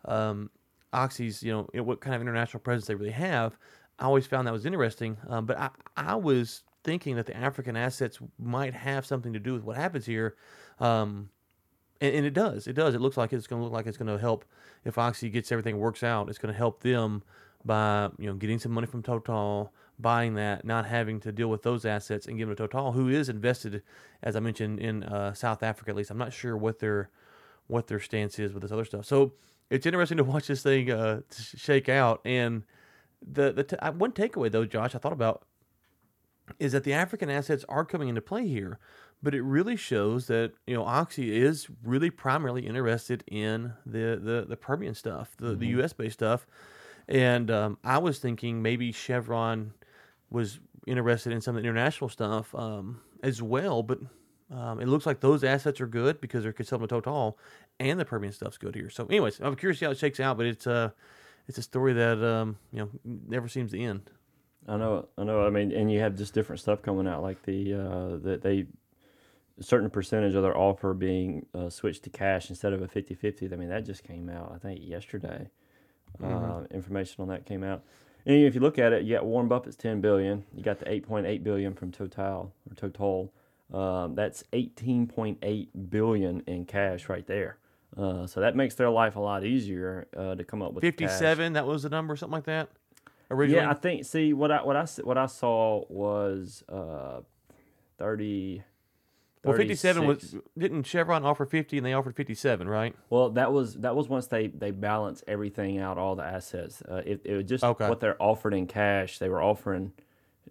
um, 0.05 0.49
Oxy's, 0.93 1.43
you 1.43 1.51
know, 1.51 1.69
it- 1.73 1.81
what 1.81 1.99
kind 2.01 2.15
of 2.15 2.21
international 2.21 2.61
presence 2.61 2.87
they 2.87 2.95
really 2.95 3.11
have. 3.11 3.57
I 3.99 4.05
always 4.05 4.25
found 4.25 4.47
that 4.47 4.53
was 4.53 4.65
interesting, 4.65 5.17
um, 5.27 5.45
but 5.45 5.57
I 5.59 5.69
I 5.97 6.15
was 6.15 6.63
thinking 6.83 7.15
that 7.15 7.25
the 7.25 7.35
African 7.37 7.75
assets 7.77 8.19
might 8.39 8.73
have 8.73 9.05
something 9.05 9.33
to 9.33 9.39
do 9.39 9.53
with 9.53 9.63
what 9.63 9.77
happens 9.77 10.05
here. 10.05 10.35
Um, 10.79 11.29
and, 12.01 12.15
and 12.15 12.25
it 12.25 12.33
does. 12.33 12.67
It 12.67 12.73
does. 12.73 12.95
It 12.95 13.01
looks 13.01 13.17
like 13.17 13.31
it's 13.33 13.47
going 13.47 13.61
to 13.61 13.63
look 13.63 13.73
like 13.73 13.87
it's 13.87 13.97
going 13.97 14.11
to 14.11 14.17
help 14.17 14.45
if 14.83 14.97
Oxy 14.97 15.29
gets 15.29 15.51
everything 15.51 15.77
works 15.77 16.03
out. 16.03 16.29
It's 16.29 16.37
going 16.39 16.53
to 16.53 16.57
help 16.57 16.81
them 16.81 17.23
by 17.65 18.09
you 18.17 18.27
know 18.27 18.33
getting 18.35 18.59
some 18.59 18.71
money 18.71 18.87
from 18.87 19.03
Total, 19.03 19.71
buying 19.99 20.35
that, 20.35 20.65
not 20.65 20.85
having 20.85 21.19
to 21.21 21.31
deal 21.31 21.49
with 21.49 21.63
those 21.63 21.85
assets, 21.85 22.27
and 22.27 22.37
giving 22.37 22.55
to 22.55 22.67
Total, 22.67 22.91
who 22.91 23.09
is 23.09 23.29
invested, 23.29 23.83
as 24.21 24.35
I 24.35 24.39
mentioned, 24.39 24.79
in 24.79 25.03
uh, 25.03 25.33
South 25.33 25.63
Africa. 25.63 25.91
At 25.91 25.97
least 25.97 26.11
I'm 26.11 26.17
not 26.17 26.33
sure 26.33 26.57
what 26.57 26.79
their 26.79 27.09
what 27.67 27.87
their 27.87 27.99
stance 27.99 28.39
is 28.39 28.53
with 28.53 28.63
this 28.63 28.71
other 28.71 28.85
stuff. 28.85 29.05
So 29.05 29.33
it's 29.69 29.85
interesting 29.85 30.17
to 30.17 30.23
watch 30.23 30.47
this 30.47 30.63
thing 30.63 30.91
uh, 30.91 31.21
shake 31.31 31.89
out. 31.89 32.21
And 32.25 32.63
the 33.25 33.51
the 33.51 33.63
t- 33.63 33.75
uh, 33.77 33.91
one 33.91 34.11
takeaway 34.11 34.51
though, 34.51 34.65
Josh, 34.65 34.95
I 34.95 34.97
thought 34.97 35.13
about 35.13 35.45
is 36.59 36.73
that 36.73 36.83
the 36.83 36.93
African 36.93 37.29
assets 37.29 37.65
are 37.69 37.85
coming 37.85 38.09
into 38.09 38.21
play 38.21 38.47
here, 38.47 38.79
but 39.21 39.33
it 39.33 39.41
really 39.41 39.75
shows 39.75 40.27
that 40.27 40.53
you 40.67 40.75
know 40.75 40.83
Oxy 40.83 41.35
is 41.35 41.67
really 41.83 42.09
primarily 42.09 42.67
interested 42.67 43.23
in 43.27 43.73
the 43.85 44.19
the, 44.21 44.45
the 44.47 44.57
Permian 44.57 44.93
stuff, 44.93 45.35
the 45.37 45.55
the 45.55 45.67
U.S. 45.67 45.93
based 45.93 46.15
stuff, 46.15 46.45
and 47.07 47.49
um, 47.51 47.77
I 47.83 47.97
was 47.97 48.19
thinking 48.19 48.61
maybe 48.61 48.91
Chevron 48.91 49.73
was 50.29 50.59
interested 50.87 51.31
in 51.31 51.41
some 51.41 51.55
of 51.55 51.63
the 51.63 51.67
international 51.67 52.09
stuff 52.09 52.53
um, 52.55 53.01
as 53.21 53.41
well, 53.41 53.83
but. 53.83 53.99
Um, 54.51 54.79
it 54.79 54.87
looks 54.87 55.07
like 55.07 55.19
those 55.19 55.43
assets 55.43 55.81
are 55.81 55.87
good 55.87 56.21
because 56.21 56.43
they're 56.43 56.53
to 56.53 56.85
Total, 56.85 57.39
and 57.79 57.99
the 57.99 58.05
Permian 58.05 58.33
stuff's 58.33 58.57
good 58.57 58.75
here. 58.75 58.87
So, 58.87 59.07
anyways, 59.07 59.39
I'm 59.39 59.55
curious 59.55 59.79
how 59.79 59.89
it 59.89 59.97
shakes 59.97 60.19
out, 60.19 60.37
but 60.37 60.45
it's 60.45 60.67
uh, 60.67 60.91
it's 61.47 61.57
a 61.57 61.63
story 61.63 61.93
that 61.93 62.23
um, 62.23 62.57
you 62.71 62.79
know 62.79 62.89
never 63.03 63.47
seems 63.47 63.71
to 63.71 63.79
end. 63.79 64.11
I 64.67 64.77
know, 64.77 65.07
I 65.17 65.23
know. 65.23 65.45
I 65.45 65.49
mean, 65.49 65.71
and 65.71 65.91
you 65.91 65.99
have 65.99 66.15
just 66.15 66.33
different 66.33 66.59
stuff 66.59 66.81
coming 66.81 67.07
out, 67.07 67.21
like 67.21 67.41
the 67.43 67.73
uh, 67.73 68.17
that 68.23 68.41
they 68.43 68.67
a 69.59 69.63
certain 69.63 69.89
percentage 69.89 70.35
of 70.35 70.43
their 70.43 70.57
offer 70.57 70.93
being 70.93 71.45
uh, 71.53 71.69
switched 71.69 72.03
to 72.03 72.09
cash 72.09 72.49
instead 72.49 72.73
of 72.73 72.81
a 72.81 72.87
50-50. 72.87 73.53
I 73.53 73.55
mean, 73.55 73.69
that 73.69 73.85
just 73.85 74.03
came 74.03 74.27
out, 74.27 74.51
I 74.53 74.57
think, 74.57 74.79
yesterday. 74.81 75.49
Uh, 76.21 76.63
information 76.71 77.21
on 77.21 77.27
that 77.29 77.45
came 77.45 77.63
out. 77.63 77.81
And 78.25 78.35
if 78.35 78.55
you 78.55 78.61
look 78.61 78.79
at 78.79 78.93
it, 78.93 79.03
you 79.03 79.15
got 79.15 79.25
Warren 79.25 79.47
Buffett's 79.47 79.75
ten 79.75 80.01
billion. 80.01 80.45
You 80.55 80.63
got 80.63 80.79
the 80.79 80.89
eight 80.91 81.07
point 81.07 81.25
eight 81.25 81.43
billion 81.43 81.73
from 81.73 81.91
Total 81.91 82.53
or 82.69 82.75
Total. 82.75 83.33
Um, 83.73 84.15
that's 84.15 84.43
eighteen 84.53 85.07
point 85.07 85.39
eight 85.41 85.89
billion 85.89 86.41
in 86.47 86.65
cash 86.65 87.09
right 87.09 87.25
there. 87.27 87.57
Uh, 87.97 88.25
so 88.25 88.39
that 88.39 88.55
makes 88.55 88.75
their 88.75 88.89
life 88.89 89.15
a 89.15 89.19
lot 89.19 89.45
easier 89.45 90.07
uh, 90.17 90.35
to 90.35 90.43
come 90.43 90.61
up 90.61 90.73
with. 90.73 90.81
57, 90.81 91.53
that 91.53 91.67
was 91.67 91.83
the 91.83 91.89
number, 91.89 92.15
something 92.15 92.33
like 92.33 92.45
that. 92.45 92.69
Originally, 93.29 93.63
Yeah, 93.63 93.69
I 93.69 93.75
think. 93.75 94.05
See, 94.05 94.33
what 94.33 94.51
I 94.51 94.63
what 94.63 94.75
I 94.75 94.85
what 95.03 95.17
I 95.17 95.27
saw 95.27 95.83
was 95.89 96.63
uh, 96.69 97.21
30, 97.99 98.63
well, 99.43 99.57
57 99.57 100.07
was 100.07 100.35
didn't 100.57 100.83
Chevron 100.83 101.25
offer 101.25 101.45
50 101.45 101.77
and 101.77 101.85
they 101.85 101.93
offered 101.93 102.15
57, 102.15 102.67
right? 102.67 102.95
Well, 103.09 103.29
that 103.31 103.51
was 103.51 103.75
that 103.75 103.95
was 103.95 104.07
once 104.07 104.27
they 104.27 104.47
they 104.47 104.71
balance 104.71 105.23
everything 105.27 105.79
out, 105.79 105.97
all 105.97 106.15
the 106.15 106.23
assets. 106.23 106.81
Uh, 106.81 107.01
it, 107.05 107.21
it 107.25 107.33
was 107.35 107.45
just 107.45 107.63
Okay. 107.63 107.89
what 107.89 107.99
they're 107.99 108.21
offered 108.21 108.53
in 108.53 108.67
cash. 108.67 109.19
They 109.19 109.29
were 109.29 109.41
offering 109.41 109.91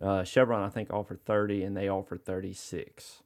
uh, 0.01 0.25
Chevron, 0.25 0.63
I 0.63 0.69
think, 0.69 0.93
offered 0.93 1.25
thirty, 1.25 1.63
and 1.63 1.77
they 1.77 1.89
offered 1.89 2.25
thirty 2.25 2.53
six. 2.53 3.23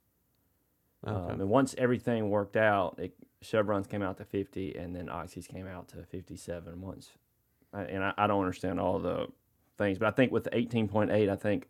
Okay. 1.07 1.33
Um, 1.33 1.41
and 1.41 1.49
once 1.49 1.75
everything 1.79 2.31
worked 2.31 2.57
out, 2.57 2.99
it, 2.99 3.15
Chevron's 3.43 3.87
came 3.87 4.03
out 4.03 4.19
to 4.19 4.25
fifty, 4.25 4.77
and 4.77 4.95
then 4.95 5.09
Oxy's 5.09 5.47
came 5.47 5.67
out 5.67 5.89
to 5.89 6.03
fifty 6.05 6.37
seven. 6.37 6.81
Once, 6.81 7.11
I, 7.73 7.83
and 7.83 8.05
I, 8.05 8.13
I 8.17 8.27
don't 8.27 8.41
understand 8.41 8.79
all 8.81 8.99
the 8.99 9.27
things, 9.79 9.99
but 9.99 10.07
I 10.07 10.11
think 10.13 10.33
with 10.33 10.45
the 10.45 10.57
eighteen 10.57 10.87
point 10.89 11.11
eight, 11.11 11.29
I 11.29 11.37
think 11.37 11.67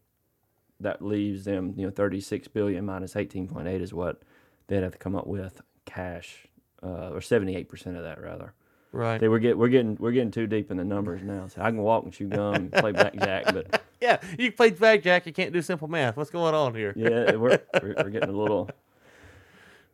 that 0.80 1.02
leaves 1.02 1.44
them, 1.44 1.74
you 1.76 1.84
know, 1.86 1.90
thirty 1.90 2.20
six 2.20 2.48
billion 2.48 2.84
minus 2.84 3.16
eighteen 3.16 3.48
point 3.48 3.68
eight 3.68 3.80
is 3.80 3.94
what 3.94 4.22
they'd 4.68 4.82
have 4.82 4.92
to 4.92 4.98
come 4.98 5.16
up 5.16 5.26
with 5.26 5.60
cash, 5.84 6.46
uh, 6.82 7.10
or 7.10 7.20
seventy 7.20 7.56
eight 7.56 7.68
percent 7.68 7.96
of 7.96 8.02
that 8.04 8.20
rather. 8.20 8.52
right. 8.92 9.20
See, 9.20 9.28
we're 9.28 9.38
get 9.38 9.56
we're 9.56 9.68
getting 9.68 9.96
we're 9.98 10.12
getting 10.12 10.30
too 10.30 10.46
deep 10.46 10.70
in 10.70 10.76
the 10.76 10.84
numbers 10.84 11.22
now. 11.22 11.48
So 11.48 11.62
I 11.62 11.70
can 11.70 11.78
walk 11.78 12.04
and 12.04 12.12
chew 12.12 12.28
gum, 12.28 12.68
play 12.70 12.92
blackjack, 12.92 13.46
but 13.52 13.82
yeah, 14.00 14.18
you 14.38 14.52
played 14.52 14.78
blackjack. 14.78 15.26
You 15.26 15.32
can't 15.32 15.52
do 15.52 15.62
simple 15.62 15.88
math. 15.88 16.16
What's 16.16 16.30
going 16.30 16.54
on 16.54 16.74
here? 16.74 16.92
yeah, 16.96 17.36
we're 17.36 17.58
we're, 17.82 17.94
we're 17.96 18.10
getting 18.10 18.30
a 18.30 18.36
little. 18.38 18.70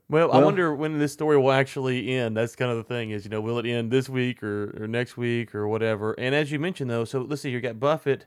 Well, 0.08 0.30
I 0.30 0.40
wonder 0.44 0.74
when 0.74 0.98
this 0.98 1.12
story 1.14 1.38
will 1.38 1.52
actually 1.52 2.10
end. 2.10 2.36
That's 2.36 2.54
kind 2.54 2.70
of 2.70 2.76
the 2.76 2.82
thing 2.84 3.12
is, 3.12 3.24
you 3.24 3.30
know, 3.30 3.40
will 3.40 3.58
it 3.58 3.64
end 3.64 3.90
this 3.90 4.10
week 4.10 4.42
or, 4.42 4.82
or 4.82 4.86
next 4.86 5.16
week 5.16 5.54
or 5.54 5.66
whatever? 5.66 6.12
And 6.18 6.34
as 6.34 6.52
you 6.52 6.58
mentioned, 6.58 6.90
though, 6.90 7.06
so 7.06 7.22
let's 7.22 7.40
see, 7.40 7.48
you 7.48 7.62
got 7.62 7.80
Buffett, 7.80 8.26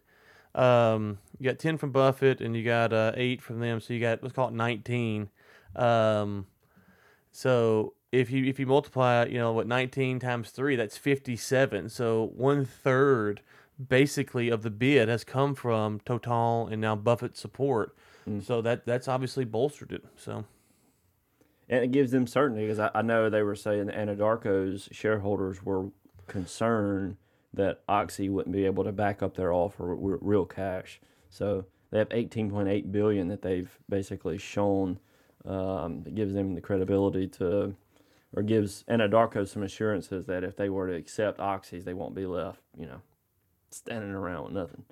um, 0.55 1.19
you 1.37 1.49
got 1.49 1.59
10 1.59 1.77
from 1.77 1.91
Buffett, 1.91 2.41
and 2.41 2.55
you 2.55 2.63
got 2.63 2.93
uh, 2.93 3.11
8 3.15 3.41
from 3.41 3.59
them. 3.59 3.79
So 3.81 3.93
you 3.93 3.99
got, 3.99 4.23
let's 4.23 4.33
call 4.33 4.47
it 4.47 4.53
19. 4.53 5.29
Um, 5.75 6.47
so 7.31 7.93
if 8.11 8.31
you 8.31 8.45
if 8.45 8.59
you 8.59 8.65
multiply, 8.65 9.25
you 9.25 9.37
know, 9.37 9.51
what 9.51 9.67
19 9.67 10.19
times 10.19 10.51
3, 10.51 10.77
that's 10.77 10.97
57. 10.97 11.89
So 11.89 12.31
one 12.33 12.65
third 12.65 13.41
basically 13.89 14.49
of 14.49 14.63
the 14.63 14.69
bid 14.69 15.09
has 15.09 15.25
come 15.25 15.53
from 15.53 15.99
Total 16.05 16.67
and 16.67 16.79
now 16.79 16.95
Buffett 16.95 17.35
support. 17.35 17.95
So 18.41 18.61
that 18.61 18.85
that's 18.85 19.07
obviously 19.07 19.45
bolstered 19.45 19.91
it. 19.91 20.03
So. 20.15 20.45
And 21.67 21.83
it 21.83 21.91
gives 21.91 22.11
them 22.11 22.25
certainty 22.27 22.63
because 22.63 22.79
I, 22.79 22.91
I 22.95 23.01
know 23.01 23.29
they 23.29 23.41
were 23.41 23.55
saying 23.55 23.87
that 23.87 23.95
Anadarko's 23.95 24.87
shareholders 24.91 25.63
were 25.63 25.89
concerned 26.27 27.17
that 27.55 27.81
Oxy 27.87 28.29
wouldn't 28.29 28.55
be 28.55 28.65
able 28.65 28.83
to 28.83 28.91
back 28.91 29.23
up 29.23 29.35
their 29.35 29.51
offer 29.51 29.95
with 29.95 30.19
real 30.21 30.45
cash. 30.45 30.99
So 31.29 31.65
they 31.91 31.99
have 31.99 32.09
18.8 32.09 32.91
billion 32.91 33.27
that 33.29 33.41
they've 33.41 33.69
basically 33.89 34.37
shown 34.37 34.99
um, 35.45 36.03
that 36.03 36.15
gives 36.15 36.33
them 36.33 36.55
the 36.55 36.61
credibility 36.61 37.27
to, 37.27 37.75
or 38.35 38.43
gives 38.43 38.83
Anadarko 38.89 39.47
some 39.47 39.63
assurances 39.63 40.25
that 40.25 40.43
if 40.43 40.55
they 40.55 40.69
were 40.69 40.87
to 40.87 40.93
accept 40.95 41.39
Oxy's, 41.39 41.85
they 41.85 41.93
won't 41.93 42.15
be 42.15 42.25
left, 42.25 42.61
you 42.77 42.85
know, 42.85 43.01
standing 43.69 44.11
around 44.11 44.45
with 44.45 44.53
nothing. 44.53 44.83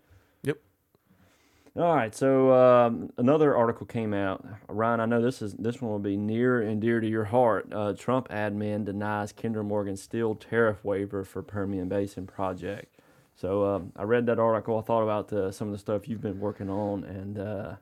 All 1.76 1.96
right, 1.96 2.14
so 2.14 2.54
um, 2.54 3.10
another 3.18 3.56
article 3.56 3.88
came 3.88 4.14
out. 4.14 4.46
Ryan, 4.68 5.00
I 5.00 5.06
know 5.08 5.24
this 5.24 5.42
is 5.42 5.56
this 5.56 5.82
one 5.82 5.92
will 5.92 5.98
be 5.98 6.16
near 6.16 6.62
and 6.62 6.80
dear 6.80 7.00
to 7.00 7.08
your 7.08 7.24
heart. 7.24 7.68
Uh, 7.74 7.94
Trump 7.94 8.30
admin 8.30 8.86
denies 8.86 9.32
Kinder 9.32 9.64
Morgan 9.64 9.98
steel 9.98 10.36
tariff 10.36 10.86
waiver 10.86 11.24
for 11.24 11.42
Permian 11.42 11.90
Basin 11.90 12.28
project. 12.28 13.00
So 13.36 13.66
um, 13.66 13.92
I 13.96 14.04
read 14.04 14.28
that 14.28 14.38
article. 14.38 14.78
I 14.78 14.84
thought 14.84 15.02
about 15.02 15.34
uh, 15.34 15.52
some 15.52 15.68
of 15.68 15.72
the 15.72 15.80
stuff 15.80 16.08
you've 16.08 16.22
been 16.22 16.40
working 16.40 16.70
on, 16.70 17.06
and 17.06 17.40
uh, 17.40 17.76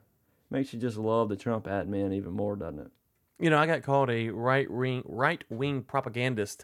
makes 0.49 0.71
you 0.71 0.79
just 0.79 0.95
love 0.95 1.27
the 1.27 1.35
Trump 1.35 1.65
admin 1.65 2.13
even 2.13 2.31
more, 2.31 2.55
doesn't 2.55 2.79
it? 2.79 2.91
You 3.39 3.49
know, 3.49 3.57
I 3.57 3.67
got 3.67 3.83
called 3.83 4.09
a 4.09 4.29
right 4.29 4.71
wing 4.71 5.03
right 5.05 5.43
wing 5.49 5.81
propagandist 5.81 6.63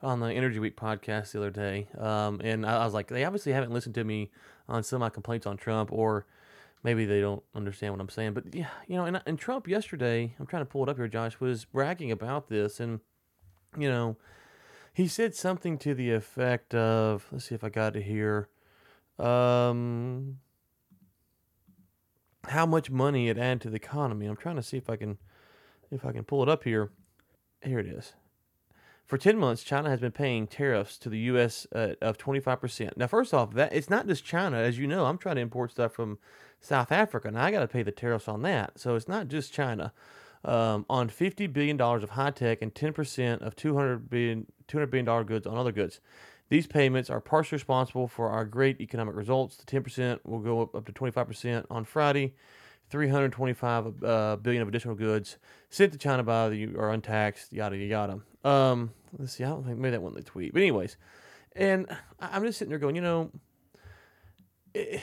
on 0.00 0.20
the 0.20 0.28
Energy 0.28 0.60
Week 0.60 0.76
podcast 0.76 1.32
the 1.32 1.38
other 1.38 1.50
day, 1.50 1.88
um, 1.98 2.40
and 2.44 2.64
I, 2.64 2.82
I 2.82 2.84
was 2.84 2.94
like, 2.94 3.08
they 3.08 3.24
obviously 3.24 3.50
haven't 3.50 3.72
listened 3.72 3.96
to 3.96 4.04
me 4.04 4.30
on 4.68 4.84
some 4.84 4.98
of 4.98 5.00
my 5.00 5.10
complaints 5.10 5.44
on 5.44 5.56
Trump, 5.56 5.90
or 5.90 6.24
maybe 6.82 7.04
they 7.04 7.20
don't 7.20 7.42
understand 7.54 7.92
what 7.92 8.00
I'm 8.00 8.08
saying. 8.08 8.34
But 8.34 8.54
yeah, 8.54 8.68
you 8.86 8.96
know, 8.96 9.04
and, 9.04 9.20
and 9.26 9.38
Trump 9.38 9.68
yesterday, 9.68 10.34
I'm 10.38 10.46
trying 10.46 10.62
to 10.62 10.66
pull 10.66 10.82
it 10.82 10.88
up 10.88 10.96
here, 10.96 11.08
Josh, 11.08 11.40
was 11.40 11.64
bragging 11.64 12.10
about 12.10 12.48
this, 12.48 12.80
and 12.80 13.00
you 13.76 13.88
know, 13.88 14.16
he 14.92 15.06
said 15.06 15.34
something 15.34 15.78
to 15.78 15.94
the 15.94 16.12
effect 16.12 16.74
of, 16.74 17.26
let's 17.30 17.46
see 17.46 17.54
if 17.54 17.62
I 17.62 17.68
got 17.68 17.96
it 17.96 18.02
here, 18.02 18.48
um, 19.18 20.38
how 22.48 22.66
much 22.66 22.90
money 22.90 23.28
it 23.28 23.38
add 23.38 23.60
to 23.62 23.70
the 23.70 23.76
economy. 23.76 24.26
I'm 24.26 24.36
trying 24.36 24.56
to 24.56 24.62
see 24.62 24.76
if 24.76 24.88
I 24.88 24.96
can 24.96 25.18
if 25.90 26.04
I 26.04 26.12
can 26.12 26.24
pull 26.24 26.42
it 26.42 26.48
up 26.48 26.64
here. 26.64 26.90
Here 27.62 27.78
it 27.78 27.86
is. 27.86 28.14
For 29.08 29.16
10 29.16 29.38
months, 29.38 29.64
China 29.64 29.88
has 29.88 30.00
been 30.00 30.12
paying 30.12 30.46
tariffs 30.46 30.98
to 30.98 31.08
the 31.08 31.18
U.S. 31.20 31.66
Uh, 31.74 31.94
of 32.02 32.18
25%. 32.18 32.94
Now, 32.98 33.06
first 33.06 33.32
off, 33.32 33.54
that 33.54 33.72
it's 33.72 33.88
not 33.88 34.06
just 34.06 34.22
China. 34.22 34.58
As 34.58 34.78
you 34.78 34.86
know, 34.86 35.06
I'm 35.06 35.16
trying 35.16 35.36
to 35.36 35.40
import 35.40 35.70
stuff 35.70 35.92
from 35.92 36.18
South 36.60 36.92
Africa, 36.92 37.26
and 37.26 37.38
I 37.38 37.50
got 37.50 37.60
to 37.60 37.68
pay 37.68 37.82
the 37.82 37.90
tariffs 37.90 38.28
on 38.28 38.42
that. 38.42 38.78
So 38.78 38.96
it's 38.96 39.08
not 39.08 39.28
just 39.28 39.50
China. 39.50 39.94
Um, 40.44 40.84
on 40.90 41.08
$50 41.08 41.50
billion 41.50 41.80
of 41.80 42.10
high 42.10 42.30
tech 42.30 42.60
and 42.60 42.74
10% 42.74 43.40
of 43.40 43.56
$200 43.56 44.10
billion, 44.10 44.46
$200 44.68 44.90
billion 44.90 45.24
goods 45.24 45.46
on 45.46 45.56
other 45.56 45.72
goods. 45.72 46.00
These 46.50 46.66
payments 46.66 47.08
are 47.08 47.20
partially 47.20 47.56
responsible 47.56 48.08
for 48.08 48.28
our 48.28 48.44
great 48.44 48.78
economic 48.78 49.16
results. 49.16 49.56
The 49.56 49.64
10% 49.64 50.20
will 50.24 50.38
go 50.38 50.60
up, 50.60 50.74
up 50.74 50.84
to 50.84 50.92
25% 50.92 51.64
on 51.70 51.84
Friday. 51.84 52.34
325 52.90 54.02
uh, 54.02 54.36
billion 54.36 54.62
of 54.62 54.68
additional 54.68 54.94
goods 54.94 55.38
sent 55.70 55.92
to 55.92 55.98
China 55.98 56.22
by 56.22 56.48
the 56.48 56.74
or 56.74 56.90
untaxed, 56.90 57.52
yada 57.52 57.76
yada. 57.76 58.20
Um, 58.44 58.92
let's 59.18 59.32
see. 59.32 59.44
I 59.44 59.48
don't 59.48 59.64
think 59.64 59.78
maybe 59.78 59.92
that 59.92 60.02
one 60.02 60.14
the 60.14 60.22
tweet, 60.22 60.52
but 60.52 60.62
anyways, 60.62 60.96
and 61.54 61.86
I'm 62.20 62.44
just 62.44 62.58
sitting 62.58 62.70
there 62.70 62.78
going, 62.78 62.96
you 62.96 63.02
know, 63.02 63.30
eh, 64.74 65.00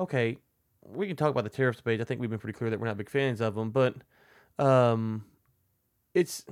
okay, 0.00 0.38
we 0.82 1.06
can 1.06 1.16
talk 1.16 1.30
about 1.30 1.44
the 1.44 1.50
tariffs 1.50 1.78
debate. 1.78 2.00
I 2.00 2.04
think 2.04 2.20
we've 2.20 2.30
been 2.30 2.38
pretty 2.38 2.56
clear 2.56 2.70
that 2.70 2.80
we're 2.80 2.86
not 2.86 2.96
big 2.96 3.10
fans 3.10 3.40
of 3.40 3.54
them, 3.54 3.70
but 3.70 3.94
um, 4.58 5.24
it's 6.14 6.44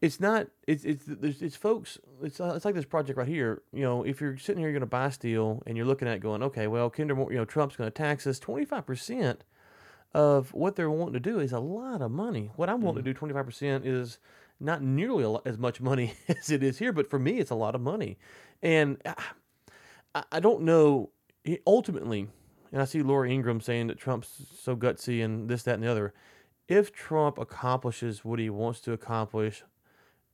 it's 0.00 0.18
not 0.18 0.46
it's 0.66 0.84
it's 0.84 1.04
it's 1.06 1.56
folks 1.56 1.98
it's 2.22 2.40
uh, 2.40 2.52
it's 2.56 2.64
like 2.64 2.74
this 2.74 2.84
project 2.84 3.18
right 3.18 3.28
here 3.28 3.62
you 3.72 3.82
know 3.82 4.02
if 4.02 4.20
you're 4.20 4.36
sitting 4.38 4.60
here 4.60 4.68
you're 4.68 4.78
going 4.78 4.80
to 4.80 4.86
buy 4.86 5.10
steel 5.10 5.62
and 5.66 5.76
you're 5.76 5.86
looking 5.86 6.08
at 6.08 6.14
it 6.14 6.20
going 6.20 6.42
okay 6.42 6.66
well 6.66 6.88
Kinder 6.88 7.14
you 7.30 7.36
know 7.36 7.44
Trump's 7.44 7.76
going 7.76 7.88
to 7.88 7.94
tax 7.94 8.26
us 8.26 8.40
25% 8.40 9.40
of 10.12 10.52
what 10.52 10.74
they're 10.76 10.90
wanting 10.90 11.14
to 11.14 11.20
do 11.20 11.38
is 11.38 11.52
a 11.52 11.60
lot 11.60 12.02
of 12.02 12.10
money. 12.10 12.50
What 12.56 12.68
I'm 12.68 12.80
wanting 12.80 13.04
to 13.04 13.14
do 13.14 13.18
25% 13.18 13.86
is 13.86 14.18
not 14.58 14.82
nearly 14.82 15.22
a 15.22 15.28
lo- 15.30 15.42
as 15.44 15.56
much 15.56 15.80
money 15.80 16.14
as 16.28 16.50
it 16.50 16.62
is 16.62 16.78
here 16.78 16.92
but 16.92 17.08
for 17.08 17.18
me 17.18 17.38
it's 17.38 17.50
a 17.50 17.54
lot 17.54 17.74
of 17.74 17.80
money. 17.80 18.18
And 18.62 19.00
I, 20.14 20.24
I 20.32 20.40
don't 20.40 20.62
know 20.62 21.10
ultimately 21.66 22.28
and 22.72 22.80
I 22.80 22.84
see 22.86 23.02
Laura 23.02 23.28
Ingraham 23.28 23.60
saying 23.60 23.88
that 23.88 23.98
Trump's 23.98 24.46
so 24.58 24.76
gutsy 24.76 25.22
and 25.22 25.48
this 25.48 25.62
that 25.64 25.74
and 25.74 25.82
the 25.82 25.90
other 25.90 26.14
if 26.68 26.92
Trump 26.92 27.36
accomplishes 27.36 28.24
what 28.24 28.38
he 28.38 28.48
wants 28.48 28.80
to 28.80 28.92
accomplish 28.92 29.64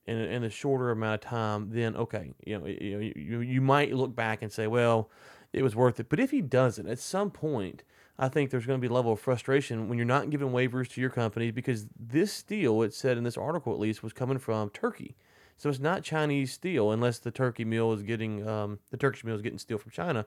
in 0.06 0.18
a, 0.18 0.24
in 0.24 0.44
a 0.44 0.50
shorter 0.50 0.90
amount 0.90 1.14
of 1.24 1.28
time, 1.28 1.70
then 1.70 1.96
okay, 1.96 2.32
you 2.46 2.58
know, 2.58 2.66
you, 2.66 3.12
you 3.16 3.40
you 3.40 3.60
might 3.60 3.92
look 3.92 4.14
back 4.14 4.42
and 4.42 4.52
say, 4.52 4.66
well, 4.66 5.10
it 5.52 5.62
was 5.62 5.74
worth 5.74 5.98
it. 6.00 6.08
But 6.08 6.20
if 6.20 6.30
he 6.30 6.40
doesn't, 6.40 6.86
at 6.86 6.98
some 6.98 7.30
point, 7.30 7.82
I 8.18 8.28
think 8.28 8.50
there's 8.50 8.66
going 8.66 8.80
to 8.80 8.88
be 8.88 8.90
a 8.90 8.94
level 8.94 9.12
of 9.12 9.20
frustration 9.20 9.88
when 9.88 9.98
you're 9.98 10.06
not 10.06 10.30
giving 10.30 10.48
waivers 10.48 10.88
to 10.94 11.00
your 11.00 11.10
company 11.10 11.50
because 11.50 11.86
this 11.98 12.32
steel, 12.32 12.82
it 12.82 12.94
said 12.94 13.18
in 13.18 13.24
this 13.24 13.36
article 13.36 13.72
at 13.72 13.78
least, 13.78 14.02
was 14.02 14.12
coming 14.12 14.38
from 14.38 14.70
Turkey. 14.70 15.16
So 15.58 15.70
it's 15.70 15.78
not 15.78 16.02
Chinese 16.02 16.52
steel 16.52 16.92
unless 16.92 17.18
the 17.18 17.30
turkey 17.30 17.64
mill 17.64 17.92
is 17.92 18.02
getting 18.02 18.46
um, 18.46 18.78
the 18.90 18.96
Turkish 18.96 19.24
mill 19.24 19.34
is 19.34 19.42
getting 19.42 19.58
steel 19.58 19.78
from 19.78 19.90
China. 19.90 20.26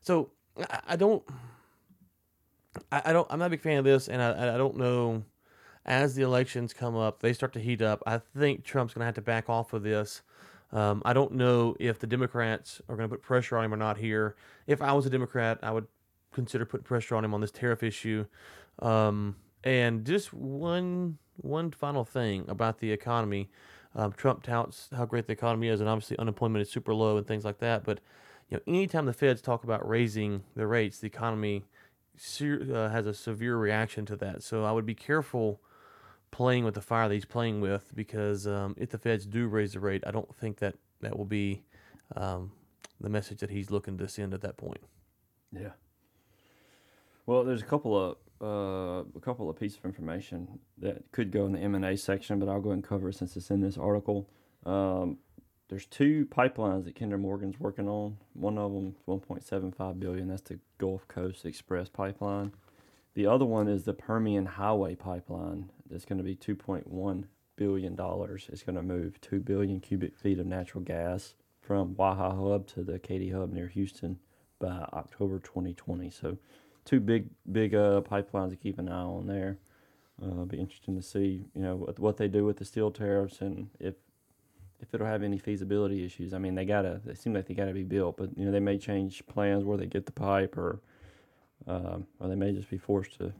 So 0.00 0.30
I, 0.58 0.80
I 0.88 0.96
don't, 0.96 1.22
I, 2.92 3.02
I, 3.06 3.12
don't, 3.12 3.26
I'm 3.30 3.38
not 3.38 3.46
a 3.46 3.50
big 3.50 3.62
fan 3.62 3.78
of 3.78 3.84
this, 3.84 4.08
and 4.08 4.20
I, 4.20 4.54
I 4.54 4.58
don't 4.58 4.76
know. 4.76 5.24
As 5.86 6.16
the 6.16 6.22
elections 6.22 6.74
come 6.74 6.96
up, 6.96 7.20
they 7.20 7.32
start 7.32 7.52
to 7.52 7.60
heat 7.60 7.80
up. 7.80 8.02
I 8.06 8.18
think 8.36 8.64
Trump's 8.64 8.92
going 8.92 9.02
to 9.02 9.06
have 9.06 9.14
to 9.14 9.22
back 9.22 9.48
off 9.48 9.72
of 9.72 9.84
this. 9.84 10.22
Um, 10.72 11.00
I 11.04 11.12
don't 11.12 11.32
know 11.32 11.76
if 11.78 12.00
the 12.00 12.08
Democrats 12.08 12.82
are 12.88 12.96
going 12.96 13.08
to 13.08 13.14
put 13.14 13.22
pressure 13.22 13.56
on 13.56 13.64
him 13.64 13.72
or 13.72 13.76
not 13.76 13.96
here. 13.96 14.34
If 14.66 14.82
I 14.82 14.92
was 14.92 15.06
a 15.06 15.10
Democrat, 15.10 15.58
I 15.62 15.70
would 15.70 15.86
consider 16.32 16.66
putting 16.66 16.84
pressure 16.84 17.14
on 17.14 17.24
him 17.24 17.32
on 17.32 17.40
this 17.40 17.52
tariff 17.52 17.84
issue. 17.84 18.26
Um, 18.80 19.36
and 19.62 20.04
just 20.04 20.32
one 20.34 21.18
one 21.36 21.70
final 21.70 22.04
thing 22.04 22.46
about 22.48 22.78
the 22.78 22.90
economy. 22.90 23.50
Um, 23.94 24.12
Trump 24.12 24.42
touts 24.42 24.88
how 24.94 25.06
great 25.06 25.26
the 25.26 25.32
economy 25.32 25.68
is, 25.68 25.80
and 25.80 25.88
obviously 25.88 26.18
unemployment 26.18 26.62
is 26.62 26.70
super 26.70 26.94
low 26.94 27.16
and 27.16 27.26
things 27.26 27.44
like 27.44 27.58
that. 27.58 27.84
But 27.84 28.00
you 28.50 28.56
know, 28.56 28.62
anytime 28.66 29.06
the 29.06 29.12
Feds 29.12 29.40
talk 29.40 29.64
about 29.64 29.86
raising 29.88 30.42
the 30.54 30.66
rates, 30.66 30.98
the 30.98 31.06
economy 31.06 31.64
uh, 32.40 32.88
has 32.88 33.06
a 33.06 33.14
severe 33.14 33.56
reaction 33.56 34.04
to 34.06 34.16
that. 34.16 34.42
So 34.42 34.64
I 34.64 34.72
would 34.72 34.86
be 34.86 34.94
careful 34.94 35.60
playing 36.36 36.64
with 36.64 36.74
the 36.74 36.82
fire 36.82 37.08
that 37.08 37.14
he's 37.14 37.24
playing 37.24 37.62
with 37.62 37.96
because 37.96 38.46
um, 38.46 38.74
if 38.76 38.90
the 38.90 38.98
Feds 38.98 39.24
do 39.24 39.48
raise 39.48 39.72
the 39.72 39.80
rate, 39.80 40.04
I 40.06 40.10
don't 40.10 40.36
think 40.36 40.58
that 40.58 40.74
that 41.00 41.16
will 41.16 41.24
be 41.24 41.62
um, 42.14 42.52
the 43.00 43.08
message 43.08 43.38
that 43.38 43.48
he's 43.48 43.70
looking 43.70 43.96
to 43.96 44.06
send 44.06 44.34
at 44.34 44.42
that 44.42 44.58
point. 44.58 44.82
Yeah. 45.50 45.70
Well, 47.24 47.42
there's 47.42 47.62
a 47.62 47.64
couple 47.64 47.96
of 47.96 48.16
uh, 48.42 49.08
a 49.16 49.20
couple 49.22 49.48
of 49.48 49.58
pieces 49.58 49.78
of 49.78 49.86
information 49.86 50.58
that 50.76 51.10
could 51.10 51.30
go 51.30 51.46
in 51.46 51.52
the 51.52 51.58
M 51.58 51.74
and 51.74 51.86
A 51.86 51.96
section, 51.96 52.38
but 52.38 52.50
I'll 52.50 52.60
go 52.60 52.70
and 52.70 52.84
cover 52.84 53.08
it 53.08 53.14
since 53.14 53.34
it's 53.34 53.50
in 53.50 53.62
this 53.62 53.78
article. 53.78 54.28
Um, 54.66 55.16
there's 55.68 55.86
two 55.86 56.26
pipelines 56.26 56.84
that 56.84 56.96
Kinder 56.96 57.16
Morgan's 57.16 57.58
working 57.58 57.88
on. 57.88 58.18
One 58.34 58.58
of 58.58 58.74
them, 58.74 58.96
1.75 59.08 59.98
billion. 59.98 60.28
That's 60.28 60.42
the 60.42 60.58
Gulf 60.76 61.08
Coast 61.08 61.46
Express 61.46 61.88
pipeline. 61.88 62.52
The 63.14 63.26
other 63.26 63.46
one 63.46 63.68
is 63.68 63.84
the 63.84 63.94
Permian 63.94 64.44
Highway 64.44 64.96
pipeline. 64.96 65.70
That's 65.90 66.04
going 66.04 66.18
to 66.18 66.24
be 66.24 66.36
2.1 66.36 67.24
billion 67.56 67.94
dollars. 67.94 68.48
It's 68.52 68.62
going 68.62 68.76
to 68.76 68.82
move 68.82 69.20
two 69.20 69.40
billion 69.40 69.80
cubic 69.80 70.16
feet 70.16 70.38
of 70.38 70.46
natural 70.46 70.84
gas 70.84 71.34
from 71.60 71.94
Waha 71.96 72.30
Hub 72.30 72.66
to 72.68 72.82
the 72.82 72.98
Katy 72.98 73.30
Hub 73.30 73.52
near 73.52 73.68
Houston 73.68 74.18
by 74.58 74.86
October 74.92 75.38
2020. 75.38 76.10
So 76.10 76.38
two 76.84 77.00
big 77.00 77.28
big 77.50 77.74
uh, 77.74 78.02
pipelines 78.02 78.50
to 78.50 78.56
keep 78.56 78.78
an 78.78 78.88
eye 78.88 79.02
on 79.02 79.26
there. 79.26 79.58
Uh, 80.22 80.28
it'll 80.28 80.46
be 80.46 80.58
interesting 80.58 80.96
to 80.96 81.02
see 81.02 81.44
you 81.54 81.60
know 81.60 81.76
what, 81.76 81.98
what 81.98 82.16
they 82.16 82.28
do 82.28 82.44
with 82.44 82.56
the 82.58 82.64
steel 82.64 82.90
tariffs 82.90 83.40
and 83.40 83.68
if 83.80 83.94
if 84.80 84.92
it'll 84.92 85.06
have 85.06 85.22
any 85.22 85.38
feasibility 85.38 86.04
issues. 86.04 86.34
I 86.34 86.38
mean, 86.38 86.54
they 86.54 86.64
gotta 86.64 87.00
they 87.04 87.14
seem 87.14 87.34
like 87.34 87.46
they 87.46 87.54
gotta 87.54 87.72
be 87.72 87.82
built, 87.82 88.16
but 88.16 88.36
you 88.36 88.44
know 88.44 88.52
they 88.52 88.60
may 88.60 88.78
change 88.78 89.26
plans 89.26 89.64
where 89.64 89.78
they 89.78 89.86
get 89.86 90.06
the 90.06 90.12
pipe 90.12 90.56
or 90.56 90.80
um, 91.66 92.06
or 92.20 92.28
they 92.28 92.34
may 92.34 92.52
just 92.52 92.70
be 92.70 92.78
forced 92.78 93.18
to 93.18 93.32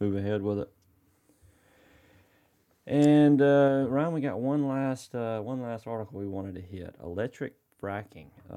move 0.00 0.16
ahead 0.16 0.42
with 0.42 0.60
it. 0.60 0.70
And 2.86 3.42
uh, 3.42 3.86
Ryan, 3.88 4.12
we 4.12 4.20
got 4.20 4.38
one 4.38 4.68
last 4.68 5.14
uh, 5.14 5.40
one 5.40 5.60
last 5.60 5.86
article 5.86 6.18
we 6.18 6.26
wanted 6.26 6.54
to 6.54 6.60
hit: 6.60 6.94
electric 7.02 7.54
fracking. 7.82 8.28
Uh, 8.50 8.56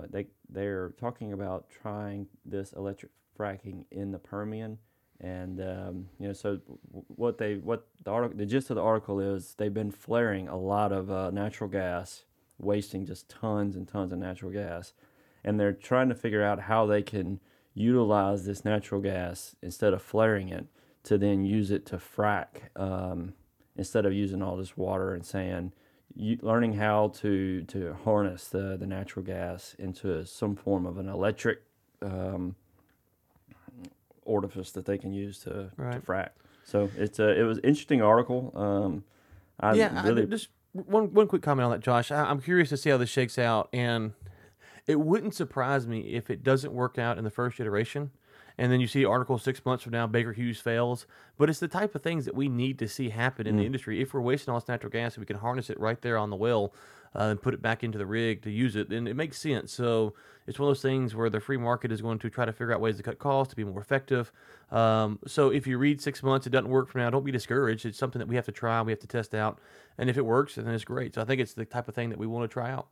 uh 0.00 0.06
they 0.10 0.26
they're 0.48 0.90
talking 1.00 1.32
about 1.32 1.70
trying 1.70 2.26
this 2.44 2.72
electric 2.74 3.10
fracking 3.38 3.84
in 3.90 4.12
the 4.12 4.18
Permian. 4.18 4.78
And 5.22 5.60
um, 5.60 6.08
you 6.18 6.28
know, 6.28 6.32
so 6.32 6.60
what 6.90 7.38
they 7.38 7.56
what 7.56 7.86
the 8.04 8.10
article 8.10 8.36
the 8.36 8.46
gist 8.46 8.70
of 8.70 8.76
the 8.76 8.82
article 8.82 9.20
is 9.20 9.54
they've 9.56 9.72
been 9.72 9.90
flaring 9.90 10.48
a 10.48 10.56
lot 10.56 10.92
of 10.92 11.10
uh, 11.10 11.30
natural 11.30 11.68
gas, 11.68 12.24
wasting 12.58 13.06
just 13.06 13.28
tons 13.28 13.76
and 13.76 13.86
tons 13.88 14.12
of 14.12 14.18
natural 14.18 14.50
gas, 14.50 14.92
and 15.44 15.58
they're 15.58 15.72
trying 15.72 16.08
to 16.08 16.14
figure 16.14 16.42
out 16.42 16.60
how 16.60 16.86
they 16.86 17.02
can 17.02 17.40
utilize 17.74 18.44
this 18.44 18.64
natural 18.64 19.00
gas 19.00 19.56
instead 19.62 19.92
of 19.92 20.02
flaring 20.02 20.48
it 20.48 20.66
to 21.02 21.16
then 21.16 21.44
use 21.44 21.70
it 21.70 21.86
to 21.86 21.96
frack 21.96 22.76
um, 22.76 23.34
instead 23.80 24.04
of 24.04 24.12
using 24.12 24.42
all 24.42 24.56
this 24.56 24.76
water 24.76 25.14
and 25.14 25.24
sand. 25.24 25.72
You, 26.14 26.38
learning 26.42 26.74
how 26.74 27.08
to 27.20 27.62
to 27.62 27.96
harness 28.04 28.46
the 28.48 28.76
the 28.76 28.86
natural 28.86 29.24
gas 29.24 29.74
into 29.78 30.26
some 30.26 30.54
form 30.54 30.84
of 30.84 30.98
an 30.98 31.08
electric 31.08 31.62
um, 32.02 32.56
orifice 34.26 34.70
that 34.72 34.84
they 34.84 34.98
can 34.98 35.12
use 35.12 35.38
to, 35.40 35.70
right. 35.78 35.94
to 35.94 36.00
frack. 36.00 36.30
So 36.64 36.90
it's 36.98 37.18
a 37.20 37.40
it 37.40 37.44
was 37.44 37.56
an 37.58 37.64
interesting 37.64 38.02
article. 38.02 38.52
Um, 38.54 39.04
I 39.58 39.72
yeah, 39.74 40.02
really 40.04 40.22
I, 40.22 40.26
just 40.26 40.48
one 40.72 41.14
one 41.14 41.26
quick 41.26 41.42
comment 41.42 41.64
on 41.64 41.70
that, 41.70 41.80
Josh. 41.80 42.10
I, 42.10 42.24
I'm 42.24 42.42
curious 42.42 42.68
to 42.68 42.76
see 42.76 42.90
how 42.90 42.98
this 42.98 43.08
shakes 43.08 43.38
out, 43.38 43.70
and 43.72 44.12
it 44.86 45.00
wouldn't 45.00 45.34
surprise 45.34 45.86
me 45.86 46.00
if 46.00 46.28
it 46.28 46.42
doesn't 46.42 46.74
work 46.74 46.98
out 46.98 47.16
in 47.16 47.24
the 47.24 47.30
first 47.30 47.58
iteration 47.60 48.10
and 48.60 48.70
then 48.70 48.78
you 48.78 48.86
see 48.86 49.06
article 49.06 49.38
six 49.38 49.64
months 49.64 49.82
from 49.82 49.92
now 49.92 50.06
Baker 50.06 50.34
Hughes 50.34 50.60
fails. 50.60 51.06
But 51.38 51.48
it's 51.48 51.60
the 51.60 51.66
type 51.66 51.94
of 51.94 52.02
things 52.02 52.26
that 52.26 52.34
we 52.34 52.46
need 52.46 52.78
to 52.80 52.88
see 52.88 53.08
happen 53.08 53.46
in 53.46 53.54
mm. 53.54 53.60
the 53.60 53.64
industry. 53.64 54.02
If 54.02 54.12
we're 54.12 54.20
wasting 54.20 54.52
all 54.52 54.60
this 54.60 54.68
natural 54.68 54.90
gas, 54.90 55.16
we 55.16 55.24
can 55.24 55.38
harness 55.38 55.70
it 55.70 55.80
right 55.80 55.98
there 56.02 56.18
on 56.18 56.28
the 56.28 56.36
well 56.36 56.74
uh, 57.16 57.24
and 57.24 57.40
put 57.40 57.54
it 57.54 57.62
back 57.62 57.82
into 57.82 57.96
the 57.96 58.04
rig 58.04 58.42
to 58.42 58.50
use 58.50 58.76
it, 58.76 58.90
then 58.90 59.06
it 59.06 59.16
makes 59.16 59.38
sense. 59.38 59.72
So 59.72 60.12
it's 60.46 60.58
one 60.58 60.68
of 60.68 60.76
those 60.76 60.82
things 60.82 61.14
where 61.14 61.30
the 61.30 61.40
free 61.40 61.56
market 61.56 61.90
is 61.90 62.02
going 62.02 62.18
to 62.18 62.28
try 62.28 62.44
to 62.44 62.52
figure 62.52 62.74
out 62.74 62.82
ways 62.82 62.98
to 62.98 63.02
cut 63.02 63.18
costs 63.18 63.50
to 63.52 63.56
be 63.56 63.64
more 63.64 63.80
effective. 63.80 64.30
Um, 64.70 65.18
so 65.26 65.48
if 65.48 65.66
you 65.66 65.78
read 65.78 66.02
six 66.02 66.22
months, 66.22 66.46
it 66.46 66.50
doesn't 66.50 66.68
work 66.68 66.90
for 66.90 66.98
now, 66.98 67.08
don't 67.08 67.24
be 67.24 67.32
discouraged. 67.32 67.86
It's 67.86 67.96
something 67.96 68.18
that 68.18 68.28
we 68.28 68.36
have 68.36 68.44
to 68.44 68.52
try, 68.52 68.82
we 68.82 68.92
have 68.92 69.00
to 69.00 69.06
test 69.06 69.34
out, 69.34 69.58
and 69.96 70.10
if 70.10 70.18
it 70.18 70.26
works, 70.26 70.56
then 70.56 70.68
it's 70.68 70.84
great. 70.84 71.14
So 71.14 71.22
I 71.22 71.24
think 71.24 71.40
it's 71.40 71.54
the 71.54 71.64
type 71.64 71.88
of 71.88 71.94
thing 71.94 72.10
that 72.10 72.18
we 72.18 72.26
want 72.26 72.48
to 72.48 72.52
try 72.52 72.70
out. 72.70 72.88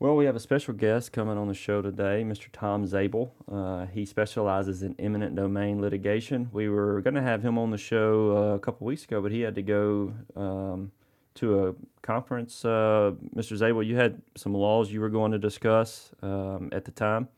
Well, 0.00 0.16
we 0.16 0.24
have 0.24 0.34
a 0.34 0.40
special 0.40 0.74
guest 0.74 1.12
coming 1.12 1.38
on 1.38 1.46
the 1.46 1.54
show 1.54 1.80
today, 1.80 2.24
Mr. 2.26 2.48
Tom 2.52 2.84
Zabel. 2.84 3.32
Uh, 3.50 3.86
he 3.86 4.04
specializes 4.04 4.82
in 4.82 4.96
eminent 4.98 5.36
domain 5.36 5.80
litigation. 5.80 6.50
We 6.52 6.68
were 6.68 7.00
going 7.00 7.14
to 7.14 7.22
have 7.22 7.42
him 7.42 7.58
on 7.58 7.70
the 7.70 7.78
show 7.78 8.36
uh, 8.36 8.54
a 8.56 8.58
couple 8.58 8.88
weeks 8.88 9.04
ago, 9.04 9.22
but 9.22 9.30
he 9.30 9.42
had 9.42 9.54
to 9.54 9.62
go 9.62 10.12
um, 10.34 10.90
to 11.36 11.68
a 11.68 11.74
conference. 12.02 12.64
Uh, 12.64 13.12
Mr. 13.36 13.56
Zabel, 13.56 13.84
you 13.84 13.94
had 13.94 14.20
some 14.36 14.52
laws 14.52 14.90
you 14.90 15.00
were 15.00 15.08
going 15.08 15.30
to 15.30 15.38
discuss 15.38 16.10
um, 16.22 16.70
at 16.72 16.84
the 16.84 16.90
time. 16.90 17.28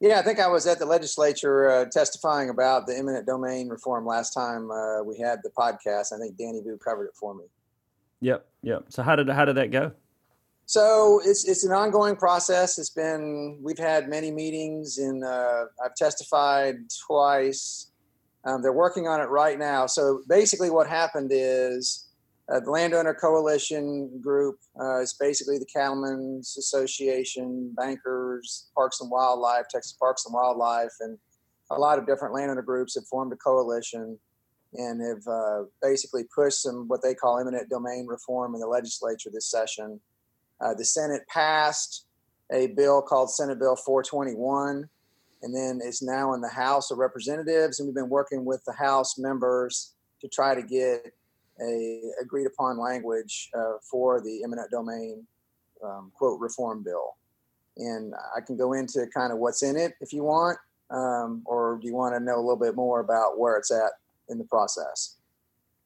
Yeah, 0.00 0.18
I 0.18 0.22
think 0.22 0.40
I 0.40 0.48
was 0.48 0.66
at 0.66 0.78
the 0.78 0.86
legislature 0.86 1.68
uh, 1.68 1.84
testifying 1.84 2.48
about 2.48 2.86
the 2.86 2.96
eminent 2.96 3.26
domain 3.26 3.68
reform 3.68 4.06
last 4.06 4.32
time 4.32 4.70
uh, 4.70 5.02
we 5.02 5.18
had 5.18 5.40
the 5.42 5.50
podcast. 5.50 6.14
I 6.14 6.18
think 6.18 6.38
Danny 6.38 6.62
Boo 6.62 6.78
covered 6.82 7.04
it 7.04 7.14
for 7.14 7.34
me. 7.34 7.44
Yep, 8.20 8.46
yep. 8.62 8.84
So 8.88 9.02
how 9.02 9.16
did 9.16 9.28
how 9.28 9.44
did 9.44 9.56
that 9.56 9.70
go? 9.70 9.92
So 10.70 11.20
it's 11.24 11.48
it's 11.48 11.64
an 11.64 11.72
ongoing 11.72 12.14
process. 12.14 12.78
It's 12.78 12.90
been 12.90 13.58
we've 13.60 13.76
had 13.76 14.08
many 14.08 14.30
meetings, 14.30 14.98
and 14.98 15.24
uh, 15.24 15.64
I've 15.84 15.96
testified 15.96 16.76
twice. 17.08 17.90
Um, 18.44 18.62
they're 18.62 18.72
working 18.72 19.08
on 19.08 19.20
it 19.20 19.30
right 19.30 19.58
now. 19.58 19.86
So 19.86 20.22
basically, 20.28 20.70
what 20.70 20.86
happened 20.86 21.32
is 21.34 22.10
uh, 22.48 22.60
the 22.60 22.70
landowner 22.70 23.14
coalition 23.14 24.20
group 24.20 24.60
uh, 24.80 25.00
is 25.00 25.12
basically 25.12 25.58
the 25.58 25.66
Cattlemen's 25.66 26.56
Association, 26.56 27.74
bankers, 27.76 28.70
Parks 28.72 29.00
and 29.00 29.10
Wildlife, 29.10 29.64
Texas 29.68 29.96
Parks 29.98 30.24
and 30.24 30.32
Wildlife, 30.32 30.94
and 31.00 31.18
a 31.72 31.80
lot 31.80 31.98
of 31.98 32.06
different 32.06 32.32
landowner 32.32 32.62
groups 32.62 32.94
have 32.94 33.08
formed 33.08 33.32
a 33.32 33.36
coalition 33.36 34.16
and 34.74 35.00
have 35.00 35.26
uh, 35.26 35.64
basically 35.82 36.22
pushed 36.32 36.62
some 36.62 36.86
what 36.86 37.02
they 37.02 37.12
call 37.12 37.40
eminent 37.40 37.68
domain 37.68 38.06
reform 38.06 38.54
in 38.54 38.60
the 38.60 38.68
legislature 38.68 39.30
this 39.32 39.50
session. 39.50 40.00
Uh, 40.60 40.74
the 40.74 40.84
Senate 40.84 41.22
passed 41.28 42.06
a 42.52 42.68
bill 42.68 43.00
called 43.02 43.30
Senate 43.30 43.58
Bill 43.58 43.76
421, 43.76 44.88
and 45.42 45.54
then 45.54 45.80
it's 45.82 46.02
now 46.02 46.34
in 46.34 46.40
the 46.40 46.48
House 46.48 46.90
of 46.90 46.98
Representatives. 46.98 47.80
And 47.80 47.86
we've 47.86 47.94
been 47.94 48.08
working 48.08 48.44
with 48.44 48.62
the 48.64 48.72
House 48.72 49.18
members 49.18 49.94
to 50.20 50.28
try 50.28 50.54
to 50.54 50.62
get 50.62 51.12
a 51.62 52.02
agreed 52.20 52.46
upon 52.46 52.78
language 52.78 53.50
uh, 53.56 53.74
for 53.90 54.20
the 54.20 54.42
eminent 54.44 54.70
domain 54.70 55.26
um, 55.84 56.10
quote 56.14 56.40
reform 56.40 56.82
bill. 56.82 57.16
And 57.76 58.14
I 58.36 58.40
can 58.40 58.56
go 58.56 58.72
into 58.72 59.06
kind 59.14 59.32
of 59.32 59.38
what's 59.38 59.62
in 59.62 59.76
it 59.76 59.92
if 60.00 60.12
you 60.12 60.24
want, 60.24 60.58
um, 60.90 61.42
or 61.46 61.78
do 61.80 61.86
you 61.86 61.94
want 61.94 62.14
to 62.14 62.20
know 62.20 62.36
a 62.36 62.42
little 62.42 62.56
bit 62.56 62.74
more 62.74 63.00
about 63.00 63.38
where 63.38 63.56
it's 63.56 63.70
at 63.70 63.92
in 64.28 64.38
the 64.38 64.44
process? 64.44 65.16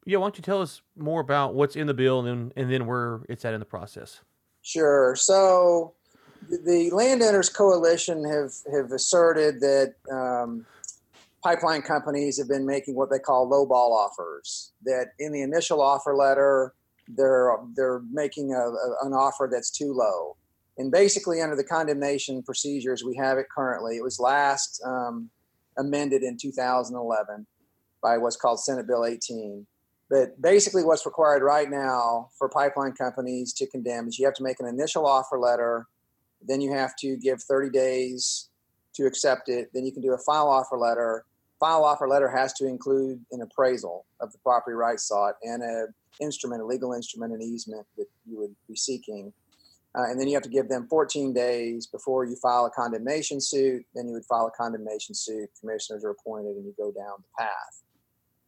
Yeah, 0.06 0.18
why 0.18 0.24
don't 0.24 0.36
you 0.36 0.42
tell 0.42 0.60
us 0.60 0.82
more 0.96 1.20
about 1.20 1.54
what's 1.54 1.76
in 1.76 1.86
the 1.86 1.94
bill 1.94 2.20
and 2.20 2.28
then, 2.28 2.52
and 2.56 2.72
then 2.72 2.86
where 2.86 3.20
it's 3.28 3.44
at 3.44 3.54
in 3.54 3.60
the 3.60 3.66
process? 3.66 4.20
Sure. 4.64 5.14
So 5.14 5.92
the 6.48 6.90
landowners 6.90 7.50
coalition 7.50 8.24
have 8.24 8.52
have 8.72 8.92
asserted 8.92 9.60
that 9.60 9.94
um, 10.10 10.64
pipeline 11.42 11.82
companies 11.82 12.38
have 12.38 12.48
been 12.48 12.66
making 12.66 12.96
what 12.96 13.10
they 13.10 13.18
call 13.18 13.48
lowball 13.48 13.92
offers. 13.92 14.72
That 14.84 15.08
in 15.18 15.32
the 15.32 15.42
initial 15.42 15.82
offer 15.82 16.16
letter, 16.16 16.72
they're 17.08 17.54
they're 17.76 18.00
making 18.10 18.54
a, 18.54 18.58
a, 18.58 19.06
an 19.06 19.12
offer 19.12 19.48
that's 19.52 19.70
too 19.70 19.92
low, 19.92 20.36
And 20.78 20.90
basically, 20.90 21.42
under 21.42 21.56
the 21.56 21.64
condemnation 21.64 22.42
procedures 22.42 23.04
we 23.04 23.16
have 23.16 23.36
it 23.36 23.46
currently, 23.54 23.98
it 23.98 24.02
was 24.02 24.18
last 24.18 24.82
um, 24.86 25.28
amended 25.76 26.22
in 26.22 26.38
2011 26.38 27.46
by 28.02 28.16
what's 28.16 28.36
called 28.36 28.60
Senate 28.60 28.86
Bill 28.86 29.04
18. 29.04 29.66
But 30.10 30.40
basically, 30.40 30.84
what's 30.84 31.06
required 31.06 31.42
right 31.42 31.70
now 31.70 32.28
for 32.38 32.48
pipeline 32.48 32.92
companies 32.92 33.52
to 33.54 33.66
condemn 33.66 34.08
is 34.08 34.18
you 34.18 34.26
have 34.26 34.34
to 34.34 34.42
make 34.42 34.60
an 34.60 34.66
initial 34.66 35.06
offer 35.06 35.38
letter, 35.38 35.86
then 36.46 36.60
you 36.60 36.72
have 36.72 36.94
to 36.96 37.16
give 37.16 37.42
30 37.42 37.70
days 37.70 38.48
to 38.94 39.06
accept 39.06 39.48
it, 39.48 39.70
then 39.74 39.84
you 39.84 39.92
can 39.92 40.02
do 40.02 40.12
a 40.12 40.18
final 40.18 40.48
offer 40.48 40.76
letter. 40.76 41.24
Final 41.58 41.84
offer 41.84 42.06
letter 42.06 42.28
has 42.28 42.52
to 42.54 42.66
include 42.66 43.24
an 43.32 43.40
appraisal 43.40 44.04
of 44.20 44.30
the 44.32 44.38
property 44.38 44.74
rights 44.74 45.08
sought 45.08 45.34
and 45.42 45.62
a 45.62 45.86
instrument, 46.20 46.62
a 46.62 46.64
legal 46.64 46.92
instrument, 46.92 47.32
an 47.32 47.42
easement 47.42 47.86
that 47.96 48.06
you 48.26 48.38
would 48.38 48.54
be 48.68 48.76
seeking. 48.76 49.32
Uh, 49.96 50.04
and 50.04 50.20
then 50.20 50.26
you 50.26 50.34
have 50.34 50.42
to 50.42 50.48
give 50.48 50.68
them 50.68 50.86
14 50.88 51.32
days 51.32 51.86
before 51.86 52.24
you 52.24 52.34
file 52.36 52.66
a 52.66 52.70
condemnation 52.70 53.40
suit. 53.40 53.84
Then 53.94 54.08
you 54.08 54.12
would 54.14 54.24
file 54.24 54.46
a 54.46 54.50
condemnation 54.50 55.14
suit. 55.14 55.48
Commissioners 55.60 56.04
are 56.04 56.10
appointed, 56.10 56.56
and 56.56 56.64
you 56.64 56.74
go 56.76 56.90
down 56.90 57.14
the 57.18 57.44
path. 57.44 57.83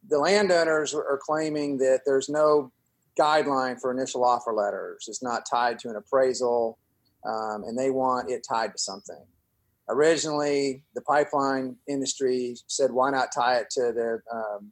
The 0.09 0.19
landowners 0.19 0.93
are 0.93 1.19
claiming 1.21 1.77
that 1.79 2.01
there's 2.05 2.29
no 2.29 2.71
guideline 3.19 3.79
for 3.79 3.91
initial 3.91 4.23
offer 4.23 4.53
letters. 4.53 5.05
It's 5.07 5.23
not 5.23 5.43
tied 5.49 5.79
to 5.79 5.89
an 5.89 5.95
appraisal, 5.95 6.77
um, 7.25 7.63
and 7.65 7.77
they 7.77 7.89
want 7.89 8.29
it 8.29 8.45
tied 8.47 8.71
to 8.73 8.77
something. 8.77 9.25
Originally, 9.89 10.83
the 10.95 11.01
pipeline 11.01 11.77
industry 11.87 12.55
said, 12.67 12.91
why 12.91 13.09
not 13.09 13.29
tie 13.33 13.57
it 13.57 13.69
to 13.71 13.93
the 13.93 14.19
um, 14.33 14.71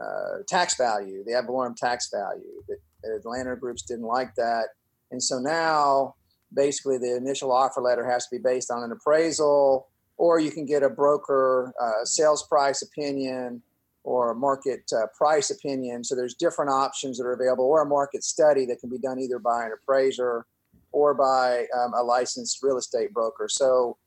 uh, 0.00 0.42
tax 0.48 0.76
value, 0.76 1.22
the 1.24 1.34
ad 1.34 1.46
valorem 1.46 1.74
tax 1.76 2.10
value? 2.10 2.62
But 2.66 2.78
the 3.02 3.28
landowner 3.28 3.56
groups 3.56 3.82
didn't 3.82 4.06
like 4.06 4.34
that 4.36 4.68
and 5.10 5.22
so 5.22 5.38
now, 5.38 6.14
basically, 6.52 6.98
the 6.98 7.16
initial 7.16 7.52
offer 7.52 7.80
letter 7.80 8.08
has 8.08 8.26
to 8.26 8.36
be 8.36 8.42
based 8.42 8.70
on 8.70 8.82
an 8.82 8.92
appraisal, 8.92 9.88
or 10.16 10.40
you 10.40 10.50
can 10.50 10.66
get 10.66 10.82
a 10.82 10.90
broker 10.90 11.72
uh, 11.80 12.04
sales 12.04 12.46
price 12.46 12.82
opinion 12.82 13.62
or 14.08 14.34
market 14.34 14.90
uh, 14.96 15.06
price 15.14 15.50
opinion. 15.50 16.02
So 16.02 16.16
there's 16.16 16.34
different 16.34 16.70
options 16.70 17.18
that 17.18 17.24
are 17.24 17.34
available, 17.34 17.66
or 17.66 17.82
a 17.82 17.86
market 17.86 18.24
study 18.24 18.64
that 18.66 18.80
can 18.80 18.88
be 18.88 18.98
done 18.98 19.18
either 19.20 19.38
by 19.38 19.66
an 19.66 19.72
appraiser 19.72 20.46
or 20.92 21.12
by 21.12 21.66
um, 21.78 21.92
a 21.92 22.02
licensed 22.02 22.62
real 22.62 22.78
estate 22.78 23.12
broker. 23.12 23.48
So, 23.50 23.98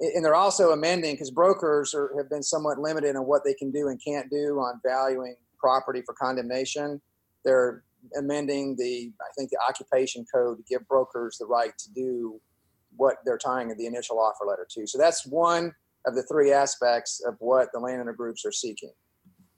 and 0.00 0.24
they're 0.24 0.34
also 0.34 0.70
amending 0.70 1.14
because 1.14 1.30
brokers 1.30 1.94
are, 1.94 2.10
have 2.16 2.30
been 2.30 2.42
somewhat 2.42 2.78
limited 2.78 3.14
on 3.14 3.26
what 3.26 3.44
they 3.44 3.52
can 3.52 3.70
do 3.70 3.88
and 3.88 4.00
can't 4.02 4.30
do 4.30 4.58
on 4.58 4.80
valuing 4.82 5.36
property 5.58 6.00
for 6.06 6.14
condemnation. 6.14 7.02
They're 7.44 7.82
amending 8.16 8.76
the, 8.78 9.12
I 9.20 9.30
think, 9.36 9.50
the 9.50 9.58
occupation 9.68 10.24
code 10.34 10.56
to 10.58 10.64
give 10.64 10.88
brokers 10.88 11.36
the 11.38 11.46
right 11.46 11.76
to 11.76 11.92
do 11.92 12.40
what 12.96 13.16
they're 13.26 13.38
tying 13.38 13.68
the 13.76 13.86
initial 13.86 14.18
offer 14.18 14.46
letter 14.48 14.66
to. 14.70 14.86
So 14.86 14.96
that's 14.96 15.26
one 15.26 15.74
of 16.06 16.14
the 16.14 16.22
three 16.22 16.52
aspects 16.52 17.22
of 17.26 17.36
what 17.38 17.68
the 17.72 17.80
landowner 17.80 18.14
groups 18.14 18.46
are 18.46 18.52
seeking. 18.52 18.92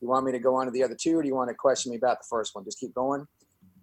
You 0.05 0.11
want 0.11 0.27
me 0.27 0.33
to 0.33 0.39
go 0.39 0.55
on 0.57 0.67
to 0.67 0.71
the 0.71 0.83
other 0.83 0.95
two, 0.95 1.19
or 1.19 1.23
do 1.23 1.29
you 1.29 1.35
want 1.35 1.49
to 1.49 1.55
question 1.55 1.91
me 1.91 1.97
about 1.97 2.19
the 2.21 2.27
first 2.29 2.55
one? 2.55 2.65
Just 2.65 2.79
keep 2.79 2.95
going. 2.95 3.27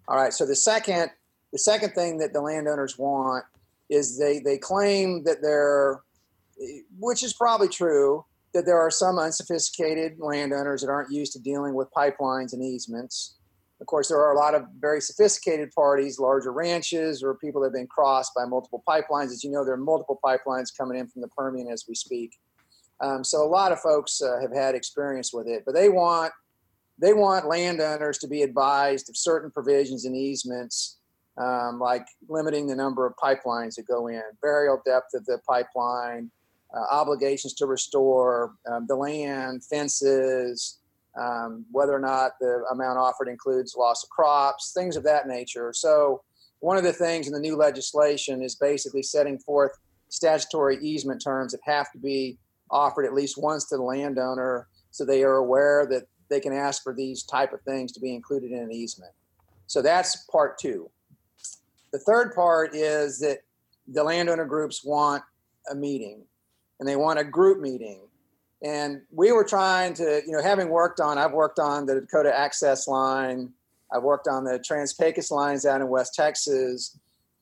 All 0.06 0.16
right. 0.16 0.32
So 0.32 0.46
the 0.46 0.54
second, 0.54 1.10
the 1.52 1.58
second 1.58 1.94
thing 1.94 2.18
that 2.18 2.32
the 2.32 2.40
landowners 2.40 2.96
want 2.96 3.44
is 3.90 4.18
they 4.18 4.38
they 4.38 4.56
claim 4.56 5.24
that 5.24 5.42
they're, 5.42 6.00
which 6.98 7.24
is 7.24 7.32
probably 7.34 7.68
true, 7.68 8.24
that 8.54 8.66
there 8.66 8.78
are 8.78 8.90
some 8.90 9.18
unsophisticated 9.18 10.20
landowners 10.20 10.82
that 10.82 10.88
aren't 10.88 11.10
used 11.10 11.32
to 11.32 11.40
dealing 11.40 11.74
with 11.74 11.88
pipelines 11.92 12.52
and 12.52 12.62
easements 12.62 13.34
of 13.82 13.86
course, 13.86 14.08
there 14.08 14.18
are 14.18 14.32
a 14.32 14.38
lot 14.38 14.54
of 14.54 14.66
very 14.78 15.00
sophisticated 15.00 15.72
parties, 15.72 16.20
larger 16.20 16.52
ranches, 16.52 17.20
or 17.20 17.34
people 17.34 17.60
that 17.62 17.66
have 17.66 17.72
been 17.72 17.88
crossed 17.88 18.32
by 18.32 18.44
multiple 18.44 18.80
pipelines. 18.88 19.32
As 19.32 19.42
you 19.42 19.50
know, 19.50 19.64
there 19.64 19.74
are 19.74 19.76
multiple 19.76 20.20
pipelines 20.24 20.68
coming 20.74 21.00
in 21.00 21.08
from 21.08 21.20
the 21.20 21.26
Permian 21.26 21.66
as 21.66 21.84
we 21.88 21.96
speak. 21.96 22.38
Um, 23.02 23.24
so 23.24 23.44
a 23.44 23.48
lot 23.48 23.72
of 23.72 23.80
folks 23.80 24.22
uh, 24.22 24.40
have 24.40 24.54
had 24.54 24.74
experience 24.74 25.32
with 25.32 25.48
it, 25.48 25.64
but 25.66 25.74
they 25.74 25.88
want 25.88 26.32
they 26.98 27.14
want 27.14 27.48
landowners 27.48 28.18
to 28.18 28.28
be 28.28 28.42
advised 28.42 29.08
of 29.08 29.16
certain 29.16 29.50
provisions 29.50 30.04
and 30.04 30.16
easements, 30.16 30.98
um, 31.36 31.80
like 31.80 32.06
limiting 32.28 32.66
the 32.66 32.76
number 32.76 33.06
of 33.06 33.14
pipelines 33.16 33.74
that 33.74 33.88
go 33.88 34.06
in, 34.06 34.22
burial 34.40 34.80
depth 34.86 35.14
of 35.14 35.24
the 35.24 35.38
pipeline, 35.48 36.30
uh, 36.72 36.94
obligations 36.94 37.54
to 37.54 37.66
restore 37.66 38.54
um, 38.70 38.86
the 38.86 38.94
land, 38.94 39.64
fences, 39.64 40.78
um, 41.20 41.64
whether 41.72 41.92
or 41.92 41.98
not 41.98 42.32
the 42.40 42.62
amount 42.70 42.98
offered 42.98 43.28
includes 43.28 43.74
loss 43.76 44.04
of 44.04 44.10
crops, 44.10 44.72
things 44.72 44.96
of 44.96 45.02
that 45.02 45.26
nature. 45.26 45.72
So, 45.74 46.22
one 46.60 46.76
of 46.76 46.84
the 46.84 46.92
things 46.92 47.26
in 47.26 47.32
the 47.32 47.40
new 47.40 47.56
legislation 47.56 48.42
is 48.42 48.54
basically 48.54 49.02
setting 49.02 49.38
forth 49.40 49.72
statutory 50.08 50.78
easement 50.80 51.20
terms 51.20 51.50
that 51.50 51.60
have 51.64 51.90
to 51.90 51.98
be 51.98 52.38
offered 52.72 53.04
at 53.04 53.14
least 53.14 53.36
once 53.40 53.66
to 53.66 53.76
the 53.76 53.82
landowner 53.82 54.68
so 54.90 55.04
they 55.04 55.22
are 55.22 55.36
aware 55.36 55.86
that 55.86 56.04
they 56.28 56.40
can 56.40 56.52
ask 56.52 56.82
for 56.82 56.94
these 56.94 57.22
type 57.22 57.52
of 57.52 57.60
things 57.62 57.92
to 57.92 58.00
be 58.00 58.14
included 58.14 58.50
in 58.50 58.58
an 58.58 58.72
easement. 58.72 59.12
So 59.66 59.82
that's 59.82 60.24
part 60.30 60.58
two. 60.58 60.90
The 61.92 61.98
third 61.98 62.34
part 62.34 62.74
is 62.74 63.18
that 63.20 63.38
the 63.86 64.02
landowner 64.02 64.46
groups 64.46 64.84
want 64.84 65.22
a 65.70 65.74
meeting 65.74 66.24
and 66.80 66.88
they 66.88 66.96
want 66.96 67.18
a 67.18 67.24
group 67.24 67.60
meeting 67.60 68.00
and 68.62 69.02
we 69.10 69.32
were 69.32 69.44
trying 69.44 69.92
to, 69.94 70.22
you 70.24 70.32
know, 70.32 70.42
having 70.42 70.68
worked 70.68 71.00
on, 71.00 71.18
I've 71.18 71.32
worked 71.32 71.58
on 71.58 71.84
the 71.84 72.00
Dakota 72.00 72.36
Access 72.36 72.86
Line, 72.86 73.52
I've 73.92 74.02
worked 74.02 74.28
on 74.28 74.44
the 74.44 74.58
Trans 74.60 74.94
Pecos 74.94 75.30
lines 75.30 75.66
out 75.66 75.80
in 75.80 75.88
West 75.88 76.14
Texas, 76.14 76.98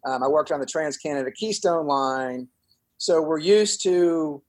um, 0.06 0.22
I 0.22 0.28
worked 0.28 0.50
on 0.50 0.60
the 0.60 0.66
Trans 0.66 0.96
Canada 0.96 1.30
Keystone 1.30 1.86
Line. 1.86 2.48
So 2.96 3.20
we're 3.20 3.38
used 3.38 3.82
to, 3.82 4.42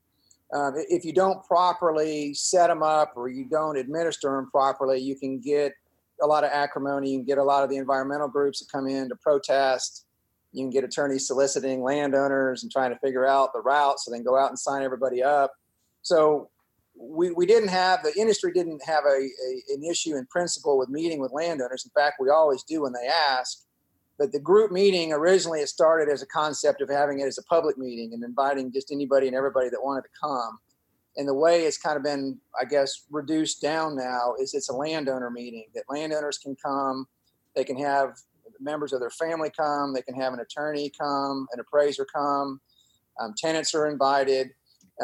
um, 0.54 0.74
if 0.76 1.06
you 1.06 1.14
don't 1.14 1.44
properly 1.46 2.34
set 2.34 2.68
them 2.68 2.84
up 2.84 3.14
or 3.16 3.30
you 3.30 3.46
don't 3.46 3.78
administer 3.78 4.36
them 4.36 4.50
properly, 4.52 5.00
you 5.00 5.16
can 5.16 5.40
get 5.40 5.74
a 6.22 6.28
lot 6.28 6.44
of 6.44 6.52
acrimony. 6.52 7.12
You 7.12 7.20
can 7.20 7.26
get 7.26 7.38
a 7.38 7.44
lot 7.44 7.64
of 7.64 7.70
the 7.70 7.78
environmental 7.78 8.28
groups 8.28 8.60
that 8.60 8.72
come 8.72 8.88
in 8.88 9.10
to 9.10 9.16
protest. 9.16 10.06
You 10.52 10.64
can 10.64 10.70
get 10.70 10.84
attorneys 10.84 11.28
soliciting 11.28 11.82
landowners 11.82 12.64
and 12.64 12.72
trying 12.72 12.92
to 12.92 13.00
figure 13.00 13.26
out 13.26 13.54
the 13.54 13.62
route 13.62 14.00
so 14.00 14.12
they 14.12 14.18
can 14.18 14.26
go 14.26 14.38
out 14.38 14.50
and 14.50 14.60
sign 14.60 14.84
everybody 14.84 15.24
up. 15.24 15.54
So 16.02 16.50
we, 16.96 17.32
we 17.32 17.46
didn't 17.46 17.70
have 17.70 18.04
the 18.04 18.14
industry 18.18 18.52
didn't 18.52 18.84
have 18.86 19.06
a, 19.06 19.18
a, 19.18 19.74
an 19.74 19.84
issue 19.90 20.16
in 20.18 20.26
principle 20.26 20.78
with 20.78 20.90
meeting 20.90 21.22
with 21.22 21.32
landowners. 21.32 21.86
In 21.86 21.92
fact, 21.92 22.18
we 22.20 22.30
always 22.30 22.64
do 22.64 22.82
when 22.82 22.94
they 22.94 23.08
ask. 23.08 23.64
But 24.22 24.32
the 24.32 24.40
group 24.40 24.72
meeting 24.72 25.12
originally 25.12 25.62
it 25.62 25.70
started 25.70 26.08
as 26.08 26.22
a 26.22 26.28
concept 26.28 26.80
of 26.80 26.92
having 26.92 27.22
it 27.22 27.26
as 27.26 27.40
a 27.40 27.44
public 27.46 27.76
meeting 27.80 28.14
and 28.14 28.24
inviting 28.24 28.72
just 28.72 28.92
anybody 28.92 29.26
and 29.26 29.36
everybody 29.36 29.70
that 29.70 29.84
wanted 29.84 30.04
to 30.04 30.10
come. 30.22 30.60
And 31.18 31.28
the 31.28 31.34
way 31.34 31.64
it's 31.64 31.80
kind 31.80 31.98
of 31.98 32.04
been, 32.04 32.38
I 32.62 32.66
guess, 32.66 33.08
reduced 33.10 33.64
down 33.64 33.96
now 33.96 34.36
is 34.40 34.54
it's 34.54 34.70
a 34.70 34.76
landowner 34.76 35.32
meeting 35.32 35.66
that 35.74 35.86
landowners 35.90 36.38
can 36.38 36.56
come. 36.64 37.08
They 37.56 37.64
can 37.64 37.80
have 37.80 38.14
members 38.60 38.94
of 38.94 39.00
their 39.00 39.10
family 39.10 39.50
come. 39.50 39.92
They 39.92 40.04
can 40.04 40.14
have 40.14 40.34
an 40.34 40.40
attorney 40.40 40.92
come, 41.02 41.48
an 41.52 41.60
appraiser 41.60 42.06
come. 42.06 42.62
Um, 43.20 43.34
tenants 43.36 43.74
are 43.74 43.88
invited 43.88 44.52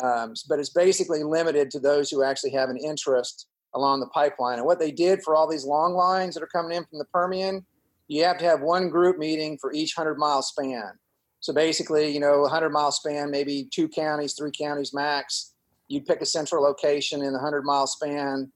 um, 0.03 0.33
but 0.47 0.59
it's 0.59 0.69
basically 0.69 1.23
limited 1.23 1.71
to 1.71 1.79
those 1.79 2.11
who 2.11 2.23
actually 2.23 2.51
have 2.51 2.69
an 2.69 2.77
interest 2.77 3.47
along 3.73 3.99
the 3.99 4.07
pipeline. 4.07 4.57
And 4.57 4.65
what 4.65 4.79
they 4.79 4.91
did 4.91 5.23
for 5.23 5.35
all 5.35 5.49
these 5.49 5.65
long 5.65 5.93
lines 5.93 6.35
that 6.35 6.43
are 6.43 6.47
coming 6.47 6.75
in 6.75 6.85
from 6.85 6.99
the 6.99 7.05
Permian, 7.05 7.65
you 8.07 8.23
have 8.23 8.37
to 8.39 8.45
have 8.45 8.61
one 8.61 8.89
group 8.89 9.17
meeting 9.17 9.57
for 9.59 9.73
each 9.73 9.95
100 9.95 10.17
mile 10.17 10.41
span. 10.41 10.91
So 11.39 11.53
basically, 11.53 12.09
you 12.09 12.19
know, 12.19 12.41
100 12.41 12.69
mile 12.69 12.91
span, 12.91 13.31
maybe 13.31 13.67
two 13.71 13.87
counties, 13.87 14.33
three 14.33 14.51
counties 14.57 14.93
max. 14.93 15.53
You'd 15.87 16.05
pick 16.05 16.21
a 16.21 16.25
central 16.25 16.63
location 16.63 17.21
in 17.21 17.27
the 17.27 17.39
100 17.39 17.63
mile 17.63 17.87
span, 17.87 18.51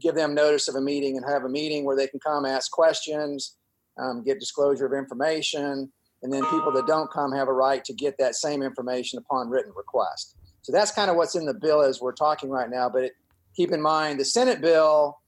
give 0.00 0.14
them 0.14 0.34
notice 0.34 0.68
of 0.68 0.74
a 0.74 0.80
meeting, 0.80 1.16
and 1.16 1.24
have 1.26 1.44
a 1.44 1.48
meeting 1.48 1.84
where 1.84 1.96
they 1.96 2.08
can 2.08 2.20
come 2.20 2.44
ask 2.44 2.70
questions, 2.70 3.56
um, 3.98 4.24
get 4.24 4.40
disclosure 4.40 4.86
of 4.86 4.92
information, 4.92 5.90
and 6.22 6.32
then 6.32 6.44
people 6.46 6.72
that 6.72 6.86
don't 6.86 7.10
come 7.12 7.32
have 7.32 7.48
a 7.48 7.52
right 7.52 7.84
to 7.84 7.92
get 7.92 8.16
that 8.18 8.34
same 8.34 8.62
information 8.62 9.18
upon 9.18 9.48
written 9.48 9.72
request. 9.76 10.36
So 10.62 10.72
that's 10.72 10.90
kind 10.90 11.10
of 11.10 11.16
what's 11.16 11.36
in 11.36 11.44
the 11.44 11.54
bill 11.54 11.82
as 11.82 12.00
we're 12.00 12.12
talking 12.12 12.48
right 12.48 12.70
now. 12.70 12.88
But 12.88 13.04
it, 13.04 13.12
keep 13.54 13.70
in 13.70 13.80
mind, 13.82 14.18
the 14.18 14.24
Senate 14.24 14.62
bill 14.62 15.18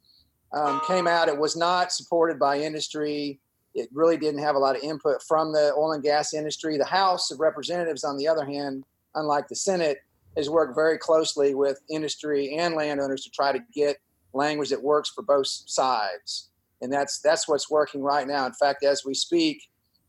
um, 0.52 0.80
came 0.86 1.06
out. 1.06 1.28
It 1.28 1.36
was 1.36 1.56
not 1.56 1.92
supported 1.92 2.38
by 2.38 2.58
industry. 2.58 3.40
It 3.76 3.90
really 3.92 4.16
didn't 4.16 4.40
have 4.40 4.56
a 4.56 4.58
lot 4.58 4.74
of 4.74 4.82
input 4.82 5.22
from 5.22 5.52
the 5.52 5.72
oil 5.76 5.92
and 5.92 6.02
gas 6.02 6.32
industry. 6.32 6.78
The 6.78 6.84
House 6.86 7.30
of 7.30 7.40
Representatives, 7.40 8.04
on 8.04 8.16
the 8.16 8.26
other 8.26 8.46
hand, 8.46 8.84
unlike 9.14 9.48
the 9.48 9.54
Senate, 9.54 9.98
has 10.36 10.48
worked 10.48 10.74
very 10.74 10.96
closely 10.96 11.54
with 11.54 11.78
industry 11.90 12.56
and 12.56 12.74
landowners 12.74 13.22
to 13.24 13.30
try 13.30 13.52
to 13.52 13.60
get 13.74 13.98
language 14.32 14.70
that 14.70 14.82
works 14.82 15.10
for 15.10 15.22
both 15.22 15.46
sides. 15.46 16.48
And 16.80 16.90
that's 16.92 17.20
that's 17.20 17.46
what's 17.48 17.70
working 17.70 18.02
right 18.02 18.26
now. 18.26 18.46
In 18.46 18.52
fact, 18.54 18.82
as 18.82 19.04
we 19.04 19.14
speak, 19.14 19.68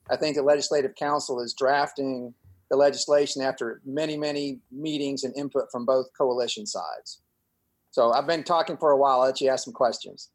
I 0.09 0.15
think 0.15 0.37
the 0.37 0.43
Legislative 0.43 0.95
Council 0.95 1.41
is 1.41 1.53
drafting 1.53 2.33
the 2.69 2.77
legislation 2.77 3.41
after 3.41 3.81
many, 3.85 4.17
many 4.17 4.59
meetings 4.71 5.23
and 5.23 5.35
input 5.37 5.71
from 5.71 5.85
both 5.85 6.07
coalition 6.17 6.65
sides. 6.65 7.19
So 7.91 8.11
I've 8.11 8.27
been 8.27 8.43
talking 8.43 8.77
for 8.77 8.91
a 8.91 8.97
while. 8.97 9.21
I'll 9.21 9.27
let 9.27 9.41
you 9.41 9.49
ask 9.49 9.63
some 9.65 9.73
questions. 9.73 10.29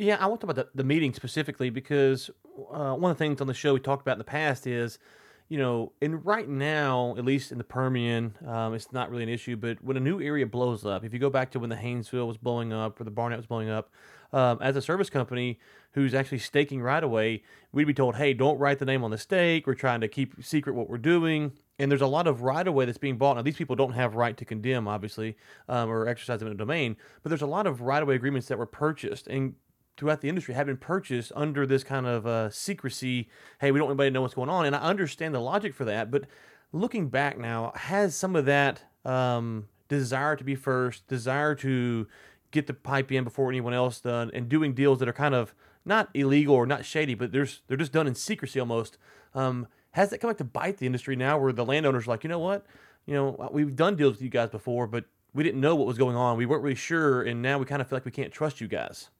Yeah, 0.00 0.16
I 0.20 0.28
want 0.28 0.40
to 0.40 0.46
talk 0.46 0.56
about 0.56 0.72
the, 0.72 0.76
the 0.76 0.84
meeting 0.84 1.12
specifically 1.12 1.70
because 1.70 2.30
uh, 2.72 2.94
one 2.94 3.10
of 3.10 3.18
the 3.18 3.24
things 3.24 3.40
on 3.40 3.48
the 3.48 3.54
show 3.54 3.74
we 3.74 3.80
talked 3.80 4.02
about 4.02 4.12
in 4.12 4.18
the 4.18 4.24
past 4.24 4.64
is, 4.64 5.00
you 5.48 5.58
know, 5.58 5.90
and 6.00 6.24
right 6.24 6.48
now, 6.48 7.16
at 7.18 7.24
least 7.24 7.50
in 7.50 7.58
the 7.58 7.64
Permian, 7.64 8.36
um, 8.46 8.74
it's 8.74 8.92
not 8.92 9.10
really 9.10 9.24
an 9.24 9.28
issue. 9.28 9.56
But 9.56 9.82
when 9.82 9.96
a 9.96 10.00
new 10.00 10.20
area 10.20 10.46
blows 10.46 10.86
up, 10.86 11.04
if 11.04 11.12
you 11.12 11.18
go 11.18 11.30
back 11.30 11.50
to 11.50 11.58
when 11.58 11.68
the 11.68 11.74
Haynesville 11.74 12.28
was 12.28 12.36
blowing 12.36 12.72
up 12.72 13.00
or 13.00 13.02
the 13.02 13.10
Barnett 13.10 13.40
was 13.40 13.46
blowing 13.46 13.70
up, 13.70 13.90
um, 14.32 14.58
as 14.62 14.76
a 14.76 14.82
service 14.82 15.10
company 15.10 15.58
who's 15.92 16.14
actually 16.14 16.38
staking 16.38 16.80
right 16.80 17.02
away, 17.02 17.42
we'd 17.72 17.88
be 17.88 17.94
told, 17.94 18.14
hey, 18.14 18.34
don't 18.34 18.58
write 18.58 18.78
the 18.78 18.84
name 18.84 19.02
on 19.02 19.10
the 19.10 19.18
stake. 19.18 19.66
We're 19.66 19.74
trying 19.74 20.00
to 20.02 20.06
keep 20.06 20.44
secret 20.44 20.74
what 20.74 20.88
we're 20.88 20.98
doing. 20.98 21.50
And 21.80 21.90
there's 21.90 22.02
a 22.02 22.06
lot 22.06 22.28
of 22.28 22.42
right 22.42 22.68
of 22.68 22.74
way 22.74 22.84
that's 22.84 22.98
being 22.98 23.18
bought. 23.18 23.34
Now, 23.34 23.42
these 23.42 23.56
people 23.56 23.74
don't 23.74 23.94
have 23.94 24.14
right 24.14 24.36
to 24.36 24.44
condemn, 24.44 24.86
obviously, 24.86 25.36
um, 25.68 25.90
or 25.90 26.06
exercise 26.06 26.40
eminent 26.40 26.58
domain, 26.58 26.96
but 27.24 27.30
there's 27.30 27.42
a 27.42 27.48
lot 27.48 27.66
of 27.66 27.80
right 27.80 28.00
of 28.00 28.06
way 28.06 28.14
agreements 28.14 28.46
that 28.46 28.58
were 28.58 28.66
purchased 28.66 29.26
and 29.26 29.54
throughout 29.98 30.20
the 30.20 30.28
industry 30.28 30.54
have 30.54 30.66
been 30.66 30.76
purchased 30.76 31.32
under 31.34 31.66
this 31.66 31.84
kind 31.84 32.06
of 32.06 32.26
uh, 32.26 32.48
secrecy. 32.50 33.28
Hey, 33.60 33.70
we 33.70 33.78
don't 33.78 33.88
want 33.88 33.96
anybody 33.96 34.10
to 34.10 34.14
know 34.14 34.22
what's 34.22 34.34
going 34.34 34.48
on. 34.48 34.64
And 34.64 34.74
I 34.74 34.80
understand 34.80 35.34
the 35.34 35.40
logic 35.40 35.74
for 35.74 35.84
that. 35.84 36.10
But 36.10 36.24
looking 36.72 37.08
back 37.08 37.36
now, 37.36 37.72
has 37.74 38.14
some 38.14 38.36
of 38.36 38.44
that 38.46 38.82
um, 39.04 39.66
desire 39.88 40.36
to 40.36 40.44
be 40.44 40.54
first, 40.54 41.06
desire 41.08 41.54
to 41.56 42.06
get 42.50 42.66
the 42.66 42.74
pipe 42.74 43.12
in 43.12 43.24
before 43.24 43.50
anyone 43.50 43.74
else 43.74 44.00
done, 44.00 44.30
and 44.32 44.48
doing 44.48 44.72
deals 44.72 45.00
that 45.00 45.08
are 45.08 45.12
kind 45.12 45.34
of 45.34 45.54
not 45.84 46.08
illegal 46.14 46.54
or 46.54 46.66
not 46.66 46.84
shady, 46.84 47.14
but 47.14 47.32
there's 47.32 47.62
they're 47.66 47.76
just 47.76 47.92
done 47.92 48.06
in 48.06 48.14
secrecy 48.14 48.60
almost. 48.60 48.98
Um, 49.34 49.66
has 49.92 50.10
that 50.10 50.18
come 50.18 50.30
back 50.30 50.38
to 50.38 50.44
bite 50.44 50.78
the 50.78 50.86
industry 50.86 51.16
now, 51.16 51.38
where 51.38 51.52
the 51.52 51.64
landowners 51.64 52.06
are 52.06 52.10
like, 52.10 52.24
you 52.24 52.28
know 52.28 52.38
what, 52.38 52.64
you 53.06 53.14
know, 53.14 53.50
we've 53.52 53.74
done 53.74 53.96
deals 53.96 54.14
with 54.14 54.22
you 54.22 54.28
guys 54.28 54.50
before, 54.50 54.86
but 54.86 55.04
we 55.34 55.42
didn't 55.42 55.60
know 55.60 55.74
what 55.74 55.86
was 55.86 55.98
going 55.98 56.16
on. 56.16 56.36
We 56.36 56.46
weren't 56.46 56.62
really 56.62 56.74
sure, 56.74 57.22
and 57.22 57.42
now 57.42 57.58
we 57.58 57.64
kind 57.64 57.80
of 57.80 57.88
feel 57.88 57.96
like 57.96 58.04
we 58.04 58.10
can't 58.10 58.32
trust 58.32 58.60
you 58.60 58.68
guys. 58.68 59.10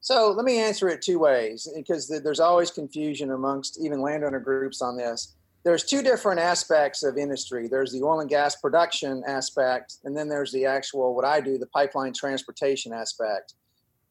So 0.00 0.30
let 0.30 0.44
me 0.44 0.58
answer 0.58 0.88
it 0.88 1.02
two 1.02 1.18
ways 1.18 1.68
because 1.74 2.08
there's 2.08 2.40
always 2.40 2.70
confusion 2.70 3.32
amongst 3.32 3.80
even 3.80 4.00
landowner 4.00 4.40
groups 4.40 4.80
on 4.80 4.96
this. 4.96 5.34
There's 5.64 5.82
two 5.82 6.00
different 6.00 6.38
aspects 6.38 7.02
of 7.02 7.18
industry. 7.18 7.66
There's 7.66 7.90
the 7.90 8.02
oil 8.04 8.20
and 8.20 8.30
gas 8.30 8.54
production 8.54 9.24
aspect, 9.26 9.96
and 10.04 10.16
then 10.16 10.28
there's 10.28 10.52
the 10.52 10.64
actual 10.64 11.16
what 11.16 11.24
I 11.24 11.40
do, 11.40 11.58
the 11.58 11.66
pipeline 11.66 12.12
transportation 12.12 12.92
aspect. 12.92 13.54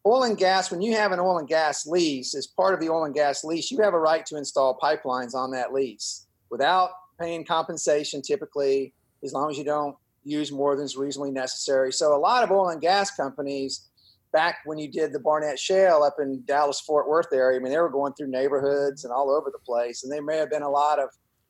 Oil 0.06 0.24
and 0.24 0.38
gas, 0.38 0.70
when 0.70 0.82
you 0.82 0.98
have 0.98 1.14
an 1.14 1.20
oil 1.20 1.38
and 1.38 1.48
gas 1.48 1.88
lease, 1.88 2.36
as 2.36 2.46
part 2.46 2.74
of 2.74 2.82
the 2.82 2.90
oil 2.90 3.06
and 3.06 3.16
gas 3.16 3.46
lease, 3.46 3.72
you 3.72 3.82
have 3.82 3.94
a 3.94 4.00
right 4.00 4.26
to 4.26 4.36
install 4.36 4.78
pipelines 4.78 5.34
on 5.34 5.50
that 5.52 5.72
lease 5.72 6.28
without 6.50 6.90
paying 7.20 7.46
compensation 7.46 8.22
typically, 8.22 8.94
as 9.24 9.32
long 9.32 9.50
as 9.50 9.58
you 9.58 9.64
don't 9.64 9.96
use 10.26 10.52
more 10.52 10.76
than 10.76 10.84
is 10.84 10.98
reasonably 10.98 11.32
necessary. 11.32 11.94
So 11.94 12.14
a 12.14 12.20
lot 12.20 12.44
of 12.44 12.52
oil 12.52 12.70
and 12.70 12.82
gas 12.82 13.12
companies 13.12 13.88
back 14.36 14.58
when 14.66 14.78
you 14.78 14.92
did 14.92 15.14
the 15.14 15.20
Barnett 15.20 15.58
Shale 15.58 16.04
up 16.04 16.18
in 16.20 16.44
Dallas 16.46 16.82
Fort 16.82 17.08
Worth 17.08 17.32
area, 17.32 17.58
I 17.58 17.64
mean, 17.64 17.72
they 17.72 17.80
were 17.80 17.90
going 17.90 18.12
through 18.16 18.28
neighborhoods 18.28 19.06
and 19.06 19.14
all 19.14 19.32
over 19.32 19.50
the 19.50 19.64
place, 19.66 20.04
and 20.04 20.12
there 20.12 20.22
may 20.22 20.36
have 20.36 20.50
been 20.50 20.62
a 20.62 20.70
lot 20.70 21.00
of 21.00 21.08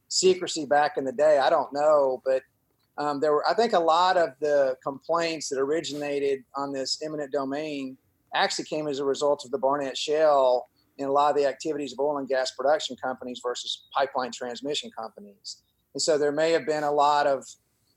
secrecy 0.07 0.67
back 0.67 0.95
in 0.95 1.03
the 1.03 1.11
day. 1.11 1.39
I 1.39 1.49
don't 1.49 1.73
know, 1.73 2.21
but 2.23 2.43
um, 2.99 3.19
there 3.19 3.33
were, 3.33 3.43
I 3.49 3.55
think, 3.55 3.73
a 3.73 3.79
lot 3.79 4.17
of 4.17 4.29
the 4.39 4.75
complaints 4.83 5.49
that 5.49 5.57
originated 5.57 6.43
on 6.55 6.71
this 6.71 7.01
eminent 7.03 7.31
domain 7.31 7.97
actually 8.35 8.65
came 8.65 8.87
as 8.87 8.99
a 8.99 9.05
result 9.05 9.43
of 9.45 9.49
the 9.49 9.57
Barnett 9.57 9.97
Shale 9.97 10.67
and 10.99 11.09
a 11.09 11.11
lot 11.11 11.31
of 11.31 11.37
the 11.37 11.47
activities 11.47 11.91
of 11.91 11.99
oil 11.99 12.19
and 12.19 12.29
gas 12.29 12.51
production 12.51 12.95
companies 13.03 13.41
versus 13.43 13.87
pipeline 13.97 14.31
transmission 14.31 14.91
companies. 14.95 15.63
And 15.95 16.01
so 16.01 16.19
there 16.19 16.31
may 16.31 16.51
have 16.51 16.67
been 16.67 16.83
a 16.83 16.91
lot 16.91 17.25
of 17.25 17.43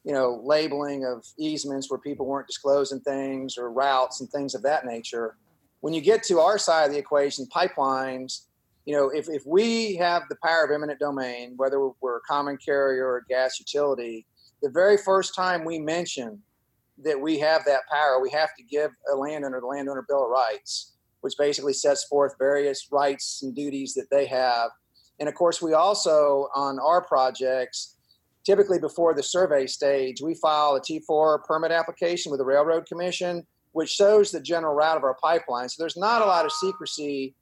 you 0.09 0.14
know, 0.14 0.40
labeling 0.42 1.05
of 1.05 1.23
easements 1.38 1.90
where 1.90 2.01
people 2.01 2.25
weren't 2.25 2.47
disclosing 2.47 2.99
things 3.01 3.59
or 3.59 3.71
routes 3.71 4.23
and 4.23 4.31
things 4.31 4.55
of 4.55 4.62
that 4.62 4.87
nature. 4.87 5.37
When 5.81 5.92
you 5.92 6.01
get 6.01 6.23
to 6.25 6.40
our 6.40 6.57
side 6.57 6.87
of 6.87 6.92
the 6.92 6.99
equation, 6.99 7.47
pipelines, 7.55 8.47
you 8.87 8.97
know, 8.97 9.11
if, 9.11 9.29
if 9.29 9.44
we 9.44 9.97
have 9.97 10.23
the 10.31 10.37
power 10.42 10.64
of 10.64 10.71
eminent 10.71 10.99
domain, 10.99 11.53
whether 11.59 11.90
we're 12.01 12.16
a 12.16 12.21
common 12.27 12.57
carrier 12.57 13.07
or 13.07 13.18
a 13.18 13.25
gas 13.27 13.61
utility, 13.61 14.25
the 14.62 14.71
very 14.71 14.97
first 14.97 15.35
time 15.35 15.62
we 15.62 15.79
mention 15.79 16.40
that 17.05 17.21
we 17.21 17.38
have 17.40 17.66
that 17.66 17.83
power, 17.92 18.18
we 18.18 18.31
have 18.31 18.57
to 18.57 18.62
give 18.62 18.90
a 19.12 19.14
landowner 19.14 19.61
the 19.61 19.66
landowner 19.66 20.07
bill 20.09 20.25
of 20.25 20.31
rights, 20.31 20.94
which 21.21 21.35
basically 21.38 21.75
sets 21.75 22.05
forth 22.05 22.35
various 22.38 22.88
rights 22.90 23.42
and 23.42 23.55
duties 23.55 23.92
that 23.92 24.09
they 24.11 24.25
have. 24.25 24.71
And 25.21 25.29
of 25.29 25.35
course, 25.35 25.61
we 25.61 25.75
also 25.75 26.49
on 26.55 26.79
our 26.79 27.03
projects 27.03 27.98
typically 28.49 28.79
before 28.79 29.13
the 29.13 29.23
survey 29.23 29.67
stage, 29.67 30.23
we 30.23 30.35
file 30.35 30.75
a 30.75 30.81
T4 30.81 31.45
permit 31.45 31.71
application 31.71 32.31
with 32.31 32.39
the 32.39 32.47
Railroad 32.47 32.87
Commission, 32.87 33.47
which 33.73 33.91
shows 33.91 34.31
the 34.31 34.41
general 34.41 34.75
route 34.75 34.97
of 34.97 35.05
our 35.05 35.19
pipeline. 35.23 35.69
So 35.69 35.83
there's 35.83 35.99
not 35.99 36.23
a 36.23 36.25
lot 36.25 36.47
of 36.47 36.53
secrecy 36.53 37.35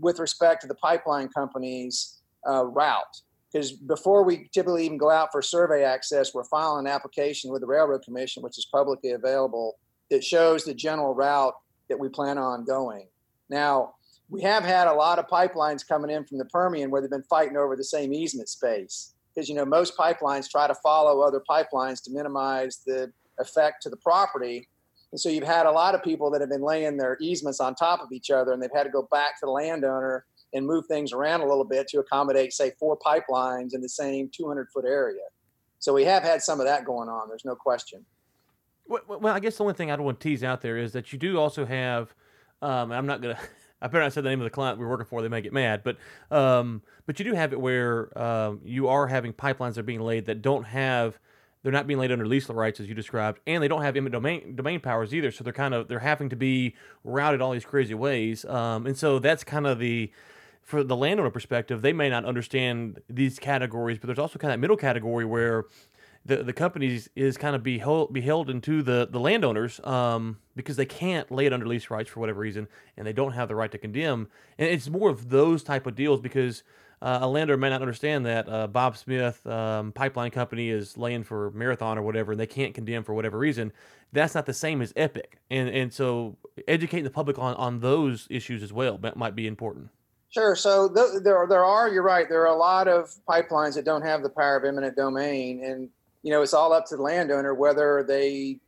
with 0.00 0.18
respect 0.18 0.62
to 0.62 0.68
the 0.68 0.74
pipeline 0.76 1.28
company's 1.28 2.22
uh, 2.48 2.64
route. 2.64 3.20
Because 3.52 3.72
before 3.72 4.24
we 4.24 4.48
typically 4.54 4.86
even 4.86 4.96
go 4.96 5.10
out 5.10 5.28
for 5.30 5.42
survey 5.42 5.84
access, 5.84 6.32
we're 6.32 6.44
filing 6.44 6.86
an 6.86 6.92
application 6.92 7.52
with 7.52 7.60
the 7.60 7.66
Railroad 7.66 8.02
Commission, 8.02 8.42
which 8.42 8.56
is 8.56 8.66
publicly 8.72 9.10
available, 9.10 9.76
that 10.08 10.24
shows 10.24 10.64
the 10.64 10.72
general 10.72 11.14
route 11.14 11.52
that 11.90 12.00
we 12.00 12.08
plan 12.08 12.38
on 12.38 12.64
going. 12.64 13.06
Now, 13.50 13.96
we 14.30 14.40
have 14.40 14.64
had 14.64 14.88
a 14.88 14.94
lot 14.94 15.18
of 15.18 15.26
pipelines 15.26 15.86
coming 15.86 16.10
in 16.10 16.24
from 16.24 16.38
the 16.38 16.46
Permian 16.46 16.90
where 16.90 17.02
they've 17.02 17.10
been 17.10 17.22
fighting 17.24 17.58
over 17.58 17.76
the 17.76 17.84
same 17.84 18.14
easement 18.14 18.48
space 18.48 19.12
because 19.34 19.48
you 19.48 19.54
know 19.54 19.64
most 19.64 19.96
pipelines 19.96 20.50
try 20.50 20.66
to 20.66 20.74
follow 20.76 21.20
other 21.20 21.42
pipelines 21.48 22.02
to 22.04 22.10
minimize 22.10 22.80
the 22.86 23.12
effect 23.38 23.82
to 23.82 23.90
the 23.90 23.96
property. 23.96 24.68
And 25.12 25.20
so 25.20 25.28
you've 25.28 25.44
had 25.44 25.66
a 25.66 25.70
lot 25.70 25.94
of 25.94 26.02
people 26.02 26.30
that 26.30 26.40
have 26.40 26.48
been 26.50 26.62
laying 26.62 26.96
their 26.96 27.18
easements 27.20 27.60
on 27.60 27.74
top 27.74 28.00
of 28.00 28.12
each 28.12 28.30
other, 28.30 28.52
and 28.52 28.62
they've 28.62 28.70
had 28.74 28.84
to 28.84 28.90
go 28.90 29.06
back 29.10 29.38
to 29.40 29.46
the 29.46 29.52
landowner 29.52 30.24
and 30.54 30.66
move 30.66 30.86
things 30.86 31.12
around 31.12 31.40
a 31.40 31.46
little 31.46 31.64
bit 31.64 31.88
to 31.88 31.98
accommodate, 31.98 32.52
say, 32.52 32.72
four 32.78 32.98
pipelines 32.98 33.74
in 33.74 33.80
the 33.80 33.88
same 33.88 34.30
200 34.34 34.68
foot 34.72 34.84
area. 34.86 35.22
So 35.78 35.92
we 35.92 36.04
have 36.04 36.22
had 36.22 36.42
some 36.42 36.60
of 36.60 36.66
that 36.66 36.84
going 36.84 37.08
on. 37.08 37.28
There's 37.28 37.44
no 37.44 37.54
question. 37.54 38.04
Well, 38.86 39.28
I 39.28 39.40
guess 39.40 39.56
the 39.56 39.64
only 39.64 39.74
thing 39.74 39.90
I 39.90 39.96
don't 39.96 40.04
want 40.04 40.20
to 40.20 40.28
tease 40.28 40.44
out 40.44 40.60
there 40.60 40.76
is 40.76 40.92
that 40.92 41.12
you 41.12 41.18
do 41.18 41.38
also 41.38 41.64
have. 41.64 42.14
Um, 42.60 42.92
I'm 42.92 43.06
not 43.06 43.22
gonna. 43.22 43.38
I 43.82 43.88
better 43.88 44.00
not 44.00 44.12
say 44.12 44.20
the 44.20 44.28
name 44.28 44.40
of 44.40 44.44
the 44.44 44.50
client 44.50 44.78
we're 44.78 44.88
working 44.88 45.06
for; 45.06 45.20
they 45.22 45.28
may 45.28 45.40
get 45.40 45.52
mad. 45.52 45.82
But 45.82 45.96
um, 46.30 46.82
but 47.06 47.18
you 47.18 47.24
do 47.24 47.34
have 47.34 47.52
it 47.52 47.60
where 47.60 48.16
um, 48.18 48.60
you 48.64 48.88
are 48.88 49.08
having 49.08 49.32
pipelines 49.32 49.74
that 49.74 49.80
are 49.80 49.84
being 49.84 50.00
laid 50.00 50.26
that 50.26 50.40
don't 50.40 50.64
have 50.64 51.18
they're 51.62 51.72
not 51.72 51.86
being 51.86 51.98
laid 51.98 52.10
under 52.10 52.26
lease 52.26 52.48
rights 52.48 52.80
as 52.80 52.88
you 52.88 52.94
described, 52.94 53.40
and 53.46 53.62
they 53.62 53.68
don't 53.68 53.82
have 53.82 53.96
eminent 53.96 54.12
domain 54.12 54.56
domain 54.56 54.80
powers 54.80 55.14
either. 55.14 55.30
So 55.30 55.44
they're 55.44 55.52
kind 55.52 55.74
of 55.74 55.88
they're 55.88 56.00
having 56.00 56.28
to 56.30 56.36
be 56.36 56.74
routed 57.04 57.40
all 57.40 57.52
these 57.52 57.64
crazy 57.64 57.94
ways. 57.94 58.44
Um, 58.44 58.86
and 58.86 58.96
so 58.96 59.18
that's 59.18 59.44
kind 59.44 59.66
of 59.66 59.78
the 59.78 60.10
for 60.62 60.84
the 60.84 60.96
landowner 60.96 61.30
perspective, 61.30 61.82
they 61.82 61.92
may 61.92 62.08
not 62.08 62.24
understand 62.24 63.02
these 63.08 63.38
categories, 63.38 63.98
but 63.98 64.06
there's 64.06 64.18
also 64.18 64.38
kind 64.38 64.52
of 64.52 64.58
that 64.58 64.60
middle 64.60 64.76
category 64.76 65.24
where 65.24 65.64
the 66.24 66.42
the 66.42 66.52
companies 66.52 67.08
is 67.16 67.36
kind 67.36 67.56
of 67.56 67.62
beheld, 67.62 68.12
beholden 68.12 68.60
to 68.62 68.82
the 68.82 69.08
the 69.10 69.18
landowners 69.18 69.80
um, 69.84 70.38
because 70.54 70.76
they 70.76 70.86
can't 70.86 71.30
lay 71.30 71.46
it 71.46 71.52
under 71.52 71.66
lease 71.66 71.90
rights 71.90 72.10
for 72.10 72.20
whatever 72.20 72.40
reason, 72.40 72.68
and 72.96 73.06
they 73.06 73.12
don't 73.12 73.32
have 73.32 73.48
the 73.48 73.54
right 73.54 73.70
to 73.72 73.78
condemn. 73.78 74.28
And 74.58 74.68
it's 74.68 74.88
more 74.88 75.10
of 75.10 75.30
those 75.30 75.62
type 75.62 75.86
of 75.86 75.94
deals 75.94 76.20
because 76.20 76.62
uh, 77.00 77.18
a 77.22 77.28
landowner 77.28 77.56
may 77.56 77.70
not 77.70 77.80
understand 77.80 78.24
that 78.26 78.48
uh, 78.48 78.68
Bob 78.68 78.96
Smith 78.96 79.44
um, 79.46 79.90
Pipeline 79.90 80.30
Company 80.30 80.70
is 80.70 80.96
laying 80.96 81.24
for 81.24 81.50
Marathon 81.50 81.98
or 81.98 82.02
whatever, 82.02 82.32
and 82.32 82.40
they 82.40 82.46
can't 82.46 82.74
condemn 82.74 83.02
for 83.02 83.14
whatever 83.14 83.38
reason. 83.38 83.72
That's 84.12 84.34
not 84.34 84.46
the 84.46 84.54
same 84.54 84.80
as 84.80 84.92
Epic, 84.94 85.38
and 85.50 85.68
and 85.68 85.92
so 85.92 86.36
educating 86.68 87.04
the 87.04 87.10
public 87.10 87.38
on 87.38 87.54
on 87.54 87.80
those 87.80 88.28
issues 88.30 88.62
as 88.62 88.72
well 88.72 89.00
might 89.16 89.34
be 89.34 89.48
important. 89.48 89.88
Sure. 90.32 90.56
So 90.56 90.88
th- 90.88 91.22
there, 91.22 91.46
there 91.46 91.64
are. 91.64 91.90
You're 91.90 92.02
right. 92.02 92.26
There 92.26 92.40
are 92.42 92.54
a 92.54 92.56
lot 92.56 92.88
of 92.88 93.14
pipelines 93.28 93.74
that 93.74 93.84
don't 93.84 94.00
have 94.00 94.22
the 94.22 94.30
power 94.30 94.56
of 94.56 94.64
eminent 94.64 94.96
domain, 94.96 95.62
and 95.62 95.90
you 96.22 96.30
know, 96.30 96.42
it's 96.42 96.54
all 96.54 96.72
up 96.72 96.86
to 96.86 96.96
the 96.96 97.02
landowner 97.02 97.54
whether 97.54 98.04
they 98.06 98.58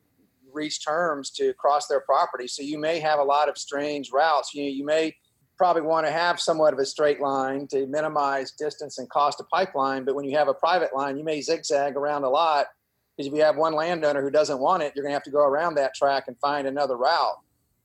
reach 0.52 0.84
terms 0.84 1.30
to 1.30 1.52
cross 1.54 1.86
their 1.86 2.00
property. 2.00 2.46
So 2.46 2.62
you 2.62 2.78
may 2.78 3.00
have 3.00 3.18
a 3.18 3.24
lot 3.24 3.48
of 3.48 3.58
strange 3.58 4.10
routes. 4.12 4.54
You 4.54 4.64
know, 4.64 4.70
you 4.70 4.84
may 4.84 5.16
probably 5.56 5.82
want 5.82 6.06
to 6.06 6.12
have 6.12 6.40
somewhat 6.40 6.72
of 6.72 6.78
a 6.78 6.86
straight 6.86 7.20
line 7.20 7.66
to 7.68 7.86
minimize 7.86 8.52
distance 8.52 8.98
and 8.98 9.08
cost 9.10 9.40
of 9.40 9.48
pipeline. 9.48 10.04
But 10.04 10.14
when 10.14 10.24
you 10.24 10.36
have 10.36 10.48
a 10.48 10.54
private 10.54 10.94
line, 10.94 11.16
you 11.16 11.24
may 11.24 11.40
zigzag 11.40 11.96
around 11.96 12.24
a 12.24 12.28
lot 12.28 12.66
because 13.16 13.28
if 13.28 13.36
you 13.36 13.42
have 13.42 13.56
one 13.56 13.74
landowner 13.74 14.22
who 14.22 14.30
doesn't 14.30 14.58
want 14.58 14.82
it, 14.82 14.92
you're 14.94 15.04
going 15.04 15.12
to 15.12 15.16
have 15.16 15.22
to 15.24 15.30
go 15.30 15.44
around 15.44 15.76
that 15.76 15.94
track 15.94 16.24
and 16.26 16.38
find 16.38 16.66
another 16.66 16.96
route. 16.96 17.38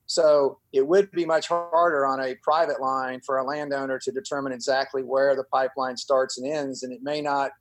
So 0.06 0.58
it 0.72 0.84
would 0.84 1.12
be 1.12 1.24
much 1.24 1.46
harder 1.46 2.04
on 2.04 2.18
a 2.18 2.34
private 2.42 2.80
line 2.80 3.20
for 3.20 3.38
a 3.38 3.44
landowner 3.44 4.00
to 4.00 4.10
determine 4.10 4.52
exactly 4.52 5.04
where 5.04 5.36
the 5.36 5.44
pipeline 5.44 5.96
starts 5.96 6.36
and 6.36 6.50
ends, 6.50 6.82
and 6.82 6.92
it 6.92 7.00
may 7.00 7.20
not 7.20 7.52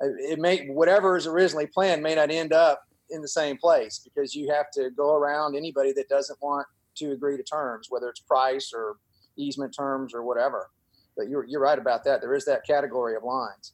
it 0.00 0.38
may 0.38 0.66
whatever 0.66 1.16
is 1.16 1.26
originally 1.26 1.66
planned 1.66 2.02
may 2.02 2.14
not 2.14 2.30
end 2.30 2.52
up 2.52 2.84
in 3.10 3.22
the 3.22 3.28
same 3.28 3.56
place 3.56 4.00
because 4.04 4.34
you 4.34 4.50
have 4.50 4.70
to 4.72 4.90
go 4.90 5.14
around 5.14 5.56
anybody 5.56 5.92
that 5.92 6.08
doesn't 6.08 6.40
want 6.42 6.66
to 6.96 7.12
agree 7.12 7.36
to 7.36 7.42
terms, 7.42 7.88
whether 7.90 8.08
it's 8.08 8.20
price 8.20 8.72
or 8.74 8.96
easement 9.36 9.74
terms 9.74 10.14
or 10.14 10.22
whatever. 10.22 10.70
But 11.16 11.28
you're 11.28 11.44
you're 11.44 11.60
right 11.60 11.78
about 11.78 12.04
that. 12.04 12.20
There 12.20 12.34
is 12.34 12.44
that 12.44 12.66
category 12.66 13.16
of 13.16 13.24
lines. 13.24 13.72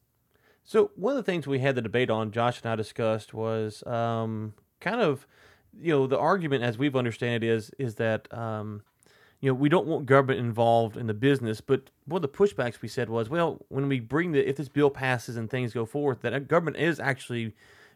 So 0.64 0.90
one 0.96 1.12
of 1.12 1.16
the 1.16 1.30
things 1.30 1.46
we 1.46 1.58
had 1.58 1.74
the 1.74 1.82
debate 1.82 2.08
on, 2.08 2.30
Josh 2.30 2.62
and 2.62 2.72
I 2.72 2.76
discussed, 2.76 3.34
was 3.34 3.86
um, 3.86 4.54
kind 4.80 5.02
of, 5.02 5.26
you 5.78 5.92
know, 5.92 6.06
the 6.06 6.18
argument 6.18 6.64
as 6.64 6.78
we've 6.78 6.96
understand 6.96 7.44
it 7.44 7.46
is 7.46 7.70
is 7.78 7.96
that 7.96 8.32
um, 8.32 8.82
you 9.44 9.50
know, 9.50 9.54
we 9.54 9.68
don't 9.68 9.86
want 9.86 10.06
government 10.06 10.40
involved 10.40 10.96
in 10.96 11.06
the 11.06 11.12
business. 11.12 11.60
But 11.60 11.90
one 12.06 12.24
of 12.24 12.32
the 12.32 12.34
pushbacks 12.38 12.80
we 12.80 12.88
said 12.88 13.10
was, 13.10 13.28
well, 13.28 13.58
when 13.68 13.86
we 13.88 14.00
bring 14.00 14.32
the 14.32 14.48
if 14.48 14.56
this 14.56 14.70
bill 14.70 14.88
passes 14.88 15.36
and 15.36 15.50
things 15.50 15.74
go 15.74 15.84
forth, 15.84 16.22
that 16.22 16.48
government 16.48 16.78
is 16.78 16.98
actually 16.98 17.52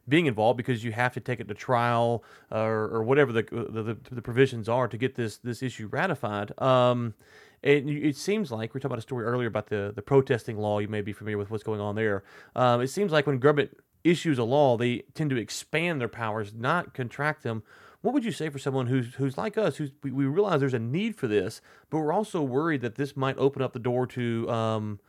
being 0.07 0.27
involved 0.27 0.59
because 0.59 0.85
you 0.85 0.93
have 0.93 1.15
to 1.15 1.21
take 1.21 1.41
it 1.41 1.49
to 1.49 1.55
trial 1.55 2.23
or, 2.51 2.91
or 2.91 3.03
whatever 3.03 3.33
the, 3.33 3.45
the, 3.45 3.97
the 4.11 4.21
provisions 4.21 4.69
are 4.69 4.89
to 4.89 4.99
get 4.99 5.15
this 5.15 5.39
this 5.39 5.63
issue 5.63 5.87
ratified. 5.87 6.53
Um, 6.61 7.15
and 7.63 7.89
it 7.89 8.17
seems 8.17 8.53
like 8.53 8.75
we 8.75 8.81
talked 8.81 8.93
about 8.93 8.99
a 8.99 9.03
story 9.03 9.25
earlier 9.25 9.49
about 9.49 9.69
the 9.69 9.91
the 9.97 10.03
protesting 10.03 10.59
law. 10.59 10.81
You 10.81 10.89
may 10.89 11.01
be 11.01 11.15
familiar 11.15 11.39
with 11.39 11.51
what's 11.51 11.65
going 11.65 11.81
on 11.81 11.95
there. 11.95 12.25
Um, 12.57 12.83
it 12.83 12.89
seems 12.89 13.11
like 13.11 13.27
when 13.27 13.39
government 13.39 13.75
issues 14.05 14.39
a 14.39 14.45
law, 14.45 14.77
they 14.77 14.99
tend 15.15 15.31
to 15.31 15.37
expand 15.37 15.99
their 15.99 16.09
powers, 16.09 16.53
not 16.53 16.93
contract 16.93 17.43
them. 17.43 17.63
What 18.01 18.15
would 18.15 18.25
you 18.25 18.33
say 18.33 18.49
for 18.49 18.59
someone 18.59 18.87
who's 18.87 19.15
who's 19.15 19.37
like 19.37 19.59
us, 19.59 19.77
who's 19.77 19.91
we, 20.03 20.13
we 20.13 20.27
realize 20.27 20.61
there's 20.61 20.75
a 20.75 20.79
need 20.79 21.17
for 21.17 21.27
this, 21.27 21.61
but 21.91 21.99
we're 21.99 22.13
also 22.13 22.43
worried 22.43 22.81
that 22.83 22.95
this 22.95 23.17
might 23.17 23.37
open 23.39 23.61
up 23.61 23.73
the 23.73 23.81
door 23.81 24.07
to 24.09 24.49
um, 24.49 25.01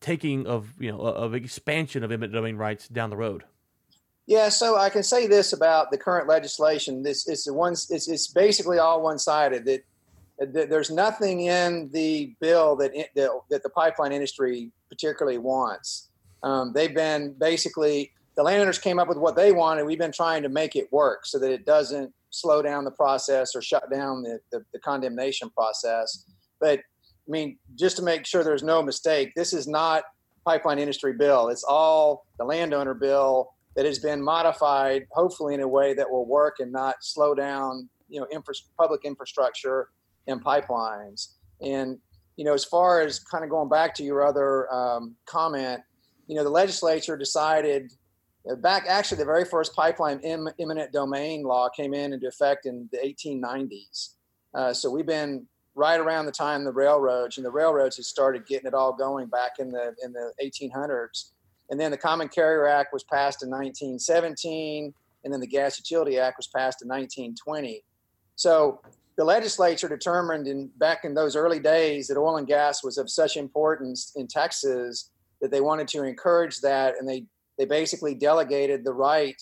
taking 0.00 0.46
of 0.46 0.72
you 0.80 0.90
know 0.90 1.00
of 1.00 1.34
expansion 1.34 2.02
of 2.02 2.10
eminent 2.10 2.32
domain 2.32 2.56
rights 2.56 2.88
down 2.88 3.10
the 3.10 3.16
road? 3.16 3.44
Yeah, 4.26 4.50
so 4.50 4.76
I 4.76 4.90
can 4.90 5.02
say 5.02 5.26
this 5.26 5.54
about 5.54 5.90
the 5.90 5.96
current 5.96 6.28
legislation. 6.28 7.02
This 7.02 7.26
is 7.28 7.44
the 7.44 7.54
one. 7.54 7.72
It's, 7.72 8.08
it's 8.08 8.28
basically 8.28 8.78
all 8.78 9.02
one-sided. 9.02 9.64
That, 9.64 10.52
that, 10.52 10.68
there's 10.68 10.90
nothing 10.90 11.40
in 11.40 11.88
the 11.92 12.34
bill 12.38 12.76
that, 12.76 12.92
that, 13.14 13.30
that 13.48 13.62
the 13.62 13.70
pipeline 13.70 14.12
industry 14.12 14.70
particularly 14.90 15.38
wants. 15.38 16.10
Um, 16.42 16.72
they've 16.74 16.94
been 16.94 17.36
basically 17.38 18.12
the 18.36 18.42
landowners 18.42 18.78
came 18.78 18.98
up 18.98 19.08
with 19.08 19.16
what 19.16 19.34
they 19.34 19.50
wanted. 19.50 19.84
We've 19.84 19.98
been 19.98 20.12
trying 20.12 20.42
to 20.42 20.50
make 20.50 20.76
it 20.76 20.92
work 20.92 21.24
so 21.24 21.38
that 21.38 21.50
it 21.50 21.64
doesn't 21.64 22.12
slow 22.30 22.62
down 22.62 22.84
the 22.84 22.90
process 22.90 23.54
or 23.54 23.62
shut 23.62 23.90
down 23.90 24.22
the, 24.22 24.38
the, 24.52 24.64
the 24.72 24.78
condemnation 24.80 25.50
process. 25.50 26.24
But 26.60 26.80
I 26.80 27.30
mean, 27.30 27.58
just 27.74 27.96
to 27.96 28.02
make 28.02 28.26
sure 28.26 28.42
there's 28.42 28.62
no 28.62 28.82
mistake, 28.82 29.32
this 29.36 29.52
is 29.52 29.66
not 29.66 30.04
pipeline 30.44 30.78
industry 30.78 31.12
bill. 31.12 31.48
It's 31.48 31.64
all 31.64 32.24
the 32.38 32.44
landowner 32.44 32.94
bill 32.94 33.50
that 33.76 33.84
has 33.84 33.98
been 33.98 34.22
modified, 34.22 35.06
hopefully 35.12 35.54
in 35.54 35.60
a 35.60 35.68
way 35.68 35.94
that 35.94 36.10
will 36.10 36.26
work 36.26 36.56
and 36.58 36.72
not 36.72 36.96
slow 37.00 37.34
down, 37.34 37.88
you 38.08 38.20
know, 38.20 38.26
infra- 38.32 38.54
public 38.78 39.04
infrastructure 39.04 39.88
and 40.26 40.42
pipelines. 40.42 41.34
And 41.60 41.98
you 42.36 42.44
know, 42.44 42.54
as 42.54 42.64
far 42.64 43.00
as 43.00 43.18
kind 43.18 43.42
of 43.42 43.50
going 43.50 43.68
back 43.68 43.94
to 43.96 44.04
your 44.04 44.24
other 44.24 44.72
um, 44.72 45.16
comment, 45.26 45.82
you 46.28 46.36
know, 46.36 46.44
the 46.44 46.50
legislature 46.50 47.16
decided 47.16 47.92
back 48.56 48.84
actually 48.88 49.18
the 49.18 49.24
very 49.24 49.44
first 49.44 49.74
pipeline 49.74 50.20
eminent 50.58 50.92
domain 50.92 51.42
law 51.42 51.68
came 51.68 51.94
in 51.94 52.12
into 52.12 52.26
effect 52.26 52.66
in 52.66 52.88
the 52.92 52.98
1890s. 52.98 54.14
Uh, 54.54 54.72
so 54.72 54.90
we've 54.90 55.06
been 55.06 55.46
right 55.74 56.00
around 56.00 56.26
the 56.26 56.32
time 56.32 56.64
the 56.64 56.72
railroads 56.72 57.36
and 57.36 57.46
the 57.46 57.50
railroads 57.50 57.96
had 57.96 58.04
started 58.04 58.46
getting 58.46 58.66
it 58.66 58.74
all 58.74 58.92
going 58.92 59.28
back 59.28 59.52
in 59.58 59.70
the 59.70 59.94
in 60.02 60.12
the 60.12 60.32
1800s. 60.42 61.30
And 61.70 61.78
then 61.78 61.90
the 61.90 61.98
Common 61.98 62.28
Carrier 62.28 62.66
Act 62.66 62.92
was 62.92 63.04
passed 63.04 63.42
in 63.42 63.50
1917, 63.50 64.92
and 65.24 65.32
then 65.32 65.40
the 65.40 65.46
Gas 65.46 65.78
Utility 65.78 66.18
Act 66.18 66.38
was 66.38 66.46
passed 66.46 66.82
in 66.82 66.88
1920. 66.88 67.84
So 68.36 68.80
the 69.16 69.24
legislature 69.24 69.88
determined 69.88 70.46
in 70.46 70.70
back 70.78 71.04
in 71.04 71.12
those 71.12 71.36
early 71.36 71.58
days 71.58 72.08
that 72.08 72.16
oil 72.16 72.36
and 72.38 72.46
gas 72.46 72.82
was 72.82 72.96
of 72.98 73.10
such 73.10 73.36
importance 73.36 74.12
in 74.16 74.26
Texas 74.26 75.10
that 75.40 75.50
they 75.50 75.60
wanted 75.60 75.88
to 75.88 76.04
encourage 76.04 76.60
that, 76.60 76.94
and 76.98 77.08
they 77.08 77.24
they 77.58 77.64
basically 77.64 78.14
delegated 78.14 78.84
the 78.84 78.92
right 78.92 79.40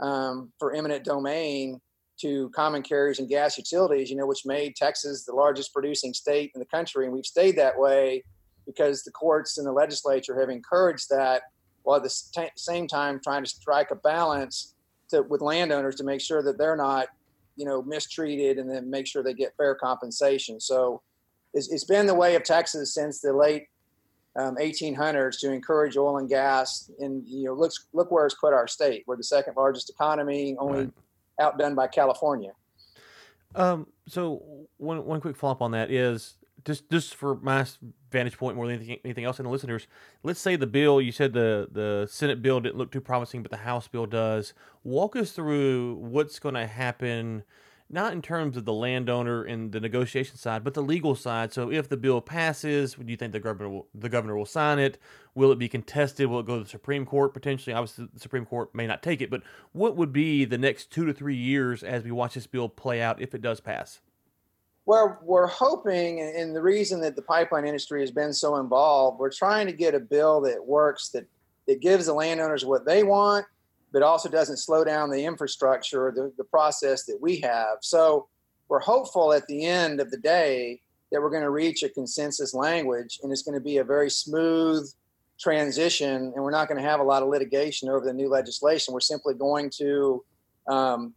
um, 0.00 0.52
for 0.58 0.74
eminent 0.74 1.04
domain 1.04 1.80
to 2.20 2.50
common 2.50 2.82
carriers 2.82 3.18
and 3.18 3.28
gas 3.28 3.56
utilities. 3.58 4.10
You 4.10 4.16
know, 4.16 4.26
which 4.26 4.46
made 4.46 4.74
Texas 4.74 5.24
the 5.24 5.34
largest 5.34 5.72
producing 5.72 6.14
state 6.14 6.50
in 6.54 6.58
the 6.58 6.66
country, 6.66 7.04
and 7.04 7.14
we've 7.14 7.26
stayed 7.26 7.56
that 7.56 7.78
way 7.78 8.24
because 8.66 9.02
the 9.02 9.10
courts 9.10 9.58
and 9.58 9.66
the 9.66 9.72
legislature 9.72 10.38
have 10.38 10.50
encouraged 10.50 11.08
that 11.08 11.42
while 11.82 11.96
at 11.96 12.02
the 12.02 12.50
same 12.56 12.86
time 12.86 13.18
trying 13.18 13.42
to 13.42 13.48
strike 13.48 13.90
a 13.90 13.96
balance 13.96 14.74
to, 15.08 15.22
with 15.22 15.40
landowners 15.40 15.94
to 15.96 16.04
make 16.04 16.20
sure 16.20 16.42
that 16.42 16.58
they're 16.58 16.76
not, 16.76 17.08
you 17.56 17.64
know, 17.64 17.82
mistreated 17.82 18.58
and 18.58 18.70
then 18.70 18.90
make 18.90 19.06
sure 19.06 19.22
they 19.22 19.32
get 19.32 19.56
fair 19.56 19.74
compensation. 19.74 20.60
So 20.60 21.00
it's, 21.54 21.72
it's 21.72 21.84
been 21.84 22.06
the 22.06 22.14
way 22.14 22.34
of 22.34 22.42
Texas 22.42 22.92
since 22.92 23.22
the 23.22 23.32
late 23.32 23.68
um, 24.38 24.56
1800s 24.56 25.40
to 25.40 25.52
encourage 25.52 25.96
oil 25.96 26.18
and 26.18 26.28
gas. 26.28 26.90
And 27.00 27.26
you 27.26 27.44
know, 27.44 27.54
look 27.54 27.72
look 27.92 28.10
where 28.10 28.24
it's 28.24 28.36
put 28.36 28.54
our 28.54 28.68
state. 28.68 29.04
We're 29.06 29.16
the 29.16 29.24
second 29.24 29.54
largest 29.56 29.90
economy, 29.90 30.56
only 30.58 30.78
right. 30.78 30.92
outdone 31.40 31.74
by 31.74 31.88
California. 31.88 32.52
Um, 33.54 33.86
so 34.06 34.66
one 34.76 35.04
one 35.04 35.20
quick 35.20 35.36
follow 35.36 35.52
up 35.52 35.62
on 35.62 35.72
that 35.72 35.90
is 35.90 36.36
just 36.64 36.88
just 36.90 37.14
for 37.14 37.36
my 37.36 37.66
vantage 38.10 38.38
point 38.38 38.56
more 38.56 38.66
than 38.66 38.76
anything, 38.76 38.98
anything 39.04 39.24
else, 39.24 39.38
and 39.38 39.46
the 39.46 39.50
listeners, 39.50 39.86
let's 40.22 40.40
say 40.40 40.54
the 40.54 40.66
bill 40.66 41.00
you 41.00 41.12
said 41.12 41.32
the 41.32 41.68
the 41.70 42.06
Senate 42.10 42.40
bill 42.40 42.60
didn't 42.60 42.76
look 42.76 42.92
too 42.92 43.00
promising, 43.00 43.42
but 43.42 43.50
the 43.50 43.58
House 43.58 43.88
bill 43.88 44.06
does. 44.06 44.54
Walk 44.84 45.16
us 45.16 45.32
through 45.32 45.96
what's 45.96 46.38
going 46.38 46.54
to 46.54 46.66
happen, 46.66 47.42
not 47.90 48.12
in 48.12 48.20
terms 48.20 48.56
of 48.56 48.64
the 48.64 48.72
landowner 48.72 49.44
and 49.44 49.72
the 49.72 49.80
negotiation 49.80 50.36
side, 50.36 50.62
but 50.62 50.74
the 50.74 50.82
legal 50.82 51.14
side. 51.14 51.52
So 51.52 51.70
if 51.70 51.88
the 51.88 51.96
bill 51.96 52.20
passes, 52.20 52.94
do 52.94 53.04
you 53.06 53.16
think 53.16 53.32
the 53.32 53.40
governor 53.40 53.70
will, 53.70 53.88
the 53.94 54.10
governor 54.10 54.36
will 54.36 54.46
sign 54.46 54.78
it? 54.78 54.98
Will 55.34 55.52
it 55.52 55.58
be 55.58 55.68
contested? 55.68 56.26
Will 56.26 56.40
it 56.40 56.46
go 56.46 56.58
to 56.58 56.64
the 56.64 56.68
Supreme 56.68 57.06
Court 57.06 57.32
potentially? 57.32 57.72
Obviously, 57.72 58.08
the 58.12 58.20
Supreme 58.20 58.44
Court 58.44 58.74
may 58.74 58.86
not 58.86 59.02
take 59.02 59.22
it, 59.22 59.30
but 59.30 59.42
what 59.72 59.96
would 59.96 60.12
be 60.12 60.44
the 60.44 60.58
next 60.58 60.90
two 60.90 61.06
to 61.06 61.14
three 61.14 61.36
years 61.36 61.82
as 61.82 62.04
we 62.04 62.10
watch 62.10 62.34
this 62.34 62.46
bill 62.46 62.68
play 62.68 63.00
out 63.00 63.22
if 63.22 63.34
it 63.34 63.40
does 63.40 63.60
pass? 63.60 64.00
Well, 64.84 65.18
we're 65.22 65.46
hoping, 65.46 66.20
and 66.20 66.56
the 66.56 66.62
reason 66.62 67.00
that 67.02 67.14
the 67.14 67.22
pipeline 67.22 67.66
industry 67.66 68.00
has 68.00 68.10
been 68.10 68.32
so 68.32 68.56
involved, 68.56 69.18
we're 69.18 69.30
trying 69.30 69.66
to 69.66 69.72
get 69.72 69.94
a 69.94 70.00
bill 70.00 70.40
that 70.42 70.66
works, 70.66 71.10
that, 71.10 71.26
that 71.66 71.80
gives 71.80 72.06
the 72.06 72.14
landowners 72.14 72.64
what 72.64 72.86
they 72.86 73.02
want, 73.02 73.44
but 73.92 74.02
also 74.02 74.28
doesn't 74.28 74.58
slow 74.58 74.84
down 74.84 75.10
the 75.10 75.24
infrastructure, 75.24 76.12
the, 76.14 76.32
the 76.36 76.44
process 76.44 77.04
that 77.04 77.18
we 77.20 77.40
have. 77.40 77.78
So 77.80 78.28
we're 78.68 78.80
hopeful 78.80 79.32
at 79.32 79.46
the 79.46 79.64
end 79.64 80.00
of 80.00 80.10
the 80.10 80.18
day 80.18 80.80
that 81.10 81.20
we're 81.20 81.30
going 81.30 81.42
to 81.42 81.50
reach 81.50 81.82
a 81.82 81.88
consensus 81.88 82.52
language 82.52 83.20
and 83.22 83.32
it's 83.32 83.42
going 83.42 83.54
to 83.54 83.64
be 83.64 83.78
a 83.78 83.84
very 83.84 84.10
smooth 84.10 84.86
transition 85.40 86.32
and 86.34 86.44
we're 86.44 86.50
not 86.50 86.68
going 86.68 86.80
to 86.80 86.86
have 86.86 87.00
a 87.00 87.02
lot 87.04 87.22
of 87.22 87.28
litigation 87.28 87.88
over 87.88 88.04
the 88.04 88.12
new 88.12 88.28
legislation. 88.28 88.92
We're 88.92 89.00
simply 89.00 89.34
going 89.34 89.70
to 89.78 90.22
um, 90.66 91.14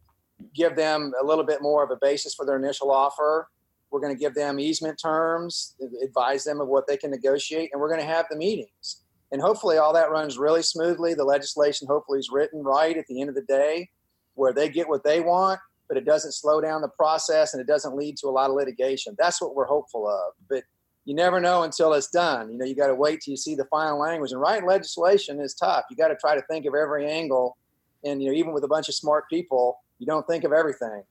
give 0.54 0.76
them 0.76 1.12
a 1.20 1.26
little 1.26 1.44
bit 1.44 1.60
more 1.60 1.84
of 1.84 1.90
a 1.90 1.96
basis 2.00 2.34
for 2.34 2.46
their 2.46 2.56
initial 2.56 2.90
offer 2.90 3.48
we're 3.92 4.00
going 4.00 4.14
to 4.14 4.18
give 4.18 4.34
them 4.34 4.58
easement 4.58 4.98
terms, 4.98 5.76
advise 6.02 6.44
them 6.44 6.60
of 6.60 6.68
what 6.68 6.86
they 6.86 6.96
can 6.96 7.10
negotiate, 7.10 7.70
and 7.72 7.80
we're 7.80 7.90
going 7.90 8.00
to 8.00 8.06
have 8.06 8.24
the 8.30 8.36
meetings. 8.36 9.01
And 9.32 9.40
hopefully, 9.40 9.78
all 9.78 9.94
that 9.94 10.10
runs 10.10 10.38
really 10.38 10.62
smoothly. 10.62 11.14
The 11.14 11.24
legislation 11.24 11.88
hopefully 11.88 12.18
is 12.18 12.30
written 12.30 12.62
right 12.62 12.96
at 12.96 13.06
the 13.08 13.20
end 13.20 13.30
of 13.30 13.34
the 13.34 13.42
day, 13.42 13.88
where 14.34 14.52
they 14.52 14.68
get 14.68 14.88
what 14.88 15.04
they 15.04 15.20
want, 15.20 15.58
but 15.88 15.96
it 15.96 16.04
doesn't 16.04 16.32
slow 16.32 16.60
down 16.60 16.82
the 16.82 16.88
process 16.88 17.54
and 17.54 17.60
it 17.60 17.66
doesn't 17.66 17.96
lead 17.96 18.16
to 18.18 18.28
a 18.28 18.30
lot 18.30 18.50
of 18.50 18.56
litigation. 18.56 19.16
That's 19.18 19.40
what 19.40 19.54
we're 19.54 19.66
hopeful 19.66 20.06
of. 20.06 20.34
But 20.48 20.64
you 21.04 21.14
never 21.14 21.40
know 21.40 21.62
until 21.62 21.94
it's 21.94 22.10
done. 22.10 22.52
You 22.52 22.58
know, 22.58 22.64
you 22.64 22.76
got 22.76 22.86
to 22.86 22.94
wait 22.94 23.22
till 23.22 23.32
you 23.32 23.36
see 23.36 23.54
the 23.54 23.64
final 23.64 23.98
language. 23.98 24.32
And 24.32 24.40
writing 24.40 24.68
legislation 24.68 25.40
is 25.40 25.54
tough. 25.54 25.84
You 25.90 25.96
got 25.96 26.08
to 26.08 26.16
try 26.16 26.34
to 26.34 26.42
think 26.42 26.66
of 26.66 26.74
every 26.74 27.10
angle. 27.10 27.56
And 28.04 28.22
you 28.22 28.30
know, 28.30 28.36
even 28.36 28.52
with 28.52 28.64
a 28.64 28.68
bunch 28.68 28.88
of 28.88 28.94
smart 28.94 29.28
people, 29.28 29.78
you 29.98 30.06
don't 30.06 30.26
think 30.26 30.44
of 30.44 30.52
everything. 30.52 31.02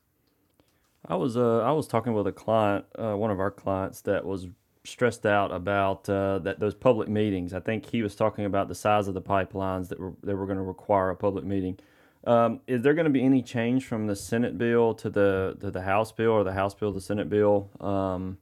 I 1.07 1.15
was 1.15 1.35
uh, 1.35 1.59
I 1.59 1.71
was 1.71 1.87
talking 1.87 2.13
with 2.13 2.27
a 2.27 2.31
client, 2.31 2.85
uh, 2.97 3.15
one 3.15 3.31
of 3.31 3.39
our 3.39 3.49
clients 3.49 4.01
that 4.01 4.23
was 4.23 4.47
stressed 4.83 5.25
out 5.25 5.51
about 5.51 6.09
uh, 6.09 6.39
that 6.39 6.59
those 6.59 6.73
public 6.73 7.07
meetings. 7.07 7.53
I 7.53 7.59
think 7.59 7.85
he 7.85 8.01
was 8.01 8.15
talking 8.15 8.45
about 8.45 8.67
the 8.67 8.75
size 8.75 9.07
of 9.07 9.13
the 9.13 9.21
pipelines 9.21 9.89
that 9.89 9.99
were 9.99 10.13
that 10.23 10.35
were 10.35 10.45
going 10.45 10.57
to 10.57 10.63
require 10.63 11.09
a 11.09 11.15
public 11.15 11.45
meeting. 11.45 11.77
Um, 12.23 12.61
is 12.67 12.83
there 12.83 12.93
going 12.93 13.05
to 13.05 13.11
be 13.11 13.23
any 13.23 13.41
change 13.41 13.85
from 13.85 14.07
the 14.07 14.15
Senate 14.15 14.57
bill 14.57 14.93
to 14.95 15.09
the 15.09 15.57
to 15.59 15.71
the 15.71 15.81
House 15.81 16.11
bill 16.11 16.31
or 16.31 16.43
the 16.43 16.53
House 16.53 16.73
bill 16.73 16.91
to 16.91 16.95
the 16.95 17.01
Senate 17.01 17.29
bill 17.29 17.69
um, 17.79 18.37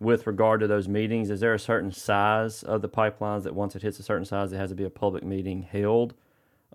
with 0.00 0.26
regard 0.26 0.60
to 0.60 0.66
those 0.66 0.88
meetings? 0.88 1.30
Is 1.30 1.40
there 1.40 1.54
a 1.54 1.58
certain 1.58 1.92
size 1.92 2.62
of 2.62 2.82
the 2.82 2.88
pipelines 2.88 3.42
that 3.44 3.54
once 3.54 3.76
it 3.76 3.82
hits 3.82 3.98
a 3.98 4.02
certain 4.02 4.24
size, 4.24 4.52
it 4.52 4.56
has 4.56 4.70
to 4.70 4.76
be 4.76 4.84
a 4.84 4.90
public 4.90 5.24
meeting 5.24 5.62
held? 5.62 6.14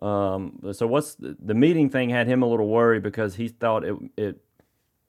Um, 0.01 0.59
so 0.73 0.85
what's 0.85 1.15
the, 1.15 1.35
the 1.39 1.55
meeting 1.55 1.89
thing 1.89 2.11
had 2.11 2.27
him 2.27 2.43
a 2.43 2.45
little 2.45 2.67
worried 2.67 3.03
because 3.03 3.35
he 3.35 3.47
thought 3.47 3.83
it 3.83 3.95
it 4.17 4.41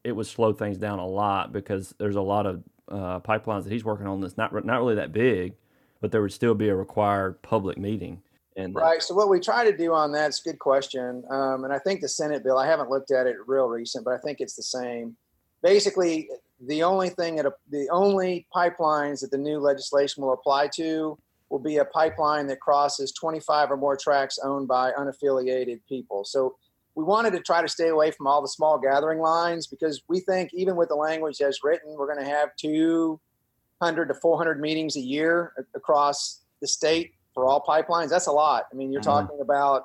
it 0.05 0.13
would 0.13 0.27
slow 0.27 0.53
things 0.53 0.79
down 0.79 0.99
a 0.99 1.07
lot 1.07 1.53
because 1.53 1.95
there's 1.99 2.17
a 2.17 2.23
lot 2.23 2.47
of 2.47 2.63
uh, 2.91 3.21
pipelines 3.21 3.65
that 3.65 3.73
he's 3.73 3.85
working 3.85 4.07
on 4.07 4.21
that's 4.21 4.37
not 4.37 4.53
not 4.65 4.79
really 4.79 4.95
that 4.97 5.13
big, 5.13 5.55
but 6.01 6.13
there 6.13 6.23
would 6.23 6.33
still 6.33 6.55
be 6.55 6.69
a 6.69 6.75
required 6.75 7.41
public 7.43 7.79
meeting. 7.79 8.23
And 8.57 8.75
right. 8.75 9.03
So 9.03 9.15
what 9.15 9.29
we 9.29 9.39
try 9.39 9.65
to 9.71 9.77
do 9.77 9.95
on 9.95 10.11
that's 10.11 10.41
a 10.41 10.51
good 10.51 10.59
question. 10.59 11.23
Um, 11.31 11.65
and 11.65 11.73
I 11.73 11.79
think 11.79 12.01
the 12.01 12.09
Senate 12.09 12.43
bill, 12.43 12.59
I 12.59 12.67
haven't 12.67 12.91
looked 12.91 13.13
at 13.13 13.27
it 13.27 13.37
real 13.47 13.69
recent, 13.69 14.05
but 14.05 14.15
I 14.15 14.19
think 14.19 14.41
it's 14.41 14.57
the 14.57 14.65
same. 14.65 15.17
Basically, 15.63 16.29
the 16.67 16.83
only 16.83 17.09
thing 17.11 17.37
that 17.37 17.47
a, 17.47 17.53
the 17.71 17.89
only 17.91 18.47
pipelines 18.55 19.21
that 19.21 19.31
the 19.31 19.39
new 19.39 19.59
legislation 19.59 20.25
will 20.25 20.33
apply 20.33 20.69
to 20.75 21.17
will 21.51 21.59
be 21.61 21.79
a 21.79 21.85
pipeline 21.85 22.47
that 22.49 22.61
crosses 22.61 23.13
25 23.13 23.71
or 23.71 23.77
more 23.77 23.97
tracts 23.97 24.39
owned 24.43 24.69
by 24.69 24.93
unaffiliated 24.93 25.81
people. 25.89 26.25
So 26.25 26.57
we 26.99 27.05
wanted 27.05 27.31
to 27.31 27.39
try 27.39 27.63
to 27.63 27.69
stay 27.69 27.91
away 27.91 28.11
from 28.11 28.27
all 28.27 28.43
the 28.43 28.49
small 28.49 28.77
gathering 28.77 29.21
lines 29.21 29.69
because 29.69 30.03
we 30.09 30.19
think 30.19 30.51
even 30.53 30.75
with 30.75 30.89
the 30.89 30.97
language 30.97 31.41
as 31.41 31.61
written, 31.63 31.95
we're 31.97 32.13
going 32.13 32.27
to 32.27 32.29
have 32.29 32.57
200 32.57 34.07
to 34.07 34.15
400 34.15 34.61
meetings 34.61 34.97
a 34.97 35.01
year 35.01 35.53
across 35.77 36.41
the 36.61 36.67
state 36.67 37.13
for 37.35 37.47
all 37.47 37.65
pipelines. 37.65 38.09
That's 38.09 38.27
a 38.27 38.33
lot. 38.33 38.65
I 38.73 38.75
mean, 38.75 38.91
you're 38.91 39.01
mm-hmm. 39.01 39.11
talking 39.11 39.39
about 39.41 39.85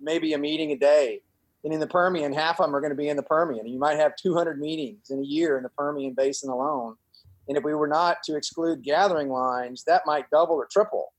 maybe 0.00 0.32
a 0.32 0.38
meeting 0.38 0.72
a 0.72 0.76
day. 0.76 1.20
And 1.62 1.72
in 1.72 1.78
the 1.78 1.86
Permian, 1.86 2.32
half 2.32 2.58
of 2.58 2.66
them 2.66 2.74
are 2.74 2.80
going 2.80 2.90
to 2.90 2.96
be 2.96 3.08
in 3.08 3.16
the 3.16 3.22
Permian. 3.22 3.68
You 3.68 3.78
might 3.78 3.98
have 4.00 4.16
200 4.16 4.58
meetings 4.58 5.10
in 5.10 5.20
a 5.20 5.24
year 5.24 5.58
in 5.58 5.62
the 5.62 5.68
Permian 5.68 6.14
Basin 6.14 6.50
alone. 6.50 6.96
And 7.46 7.56
if 7.56 7.62
we 7.62 7.72
were 7.72 7.86
not 7.86 8.24
to 8.24 8.34
exclude 8.34 8.82
gathering 8.82 9.28
lines, 9.28 9.84
that 9.84 10.02
might 10.06 10.28
double 10.30 10.56
or 10.56 10.66
triple. 10.68 11.12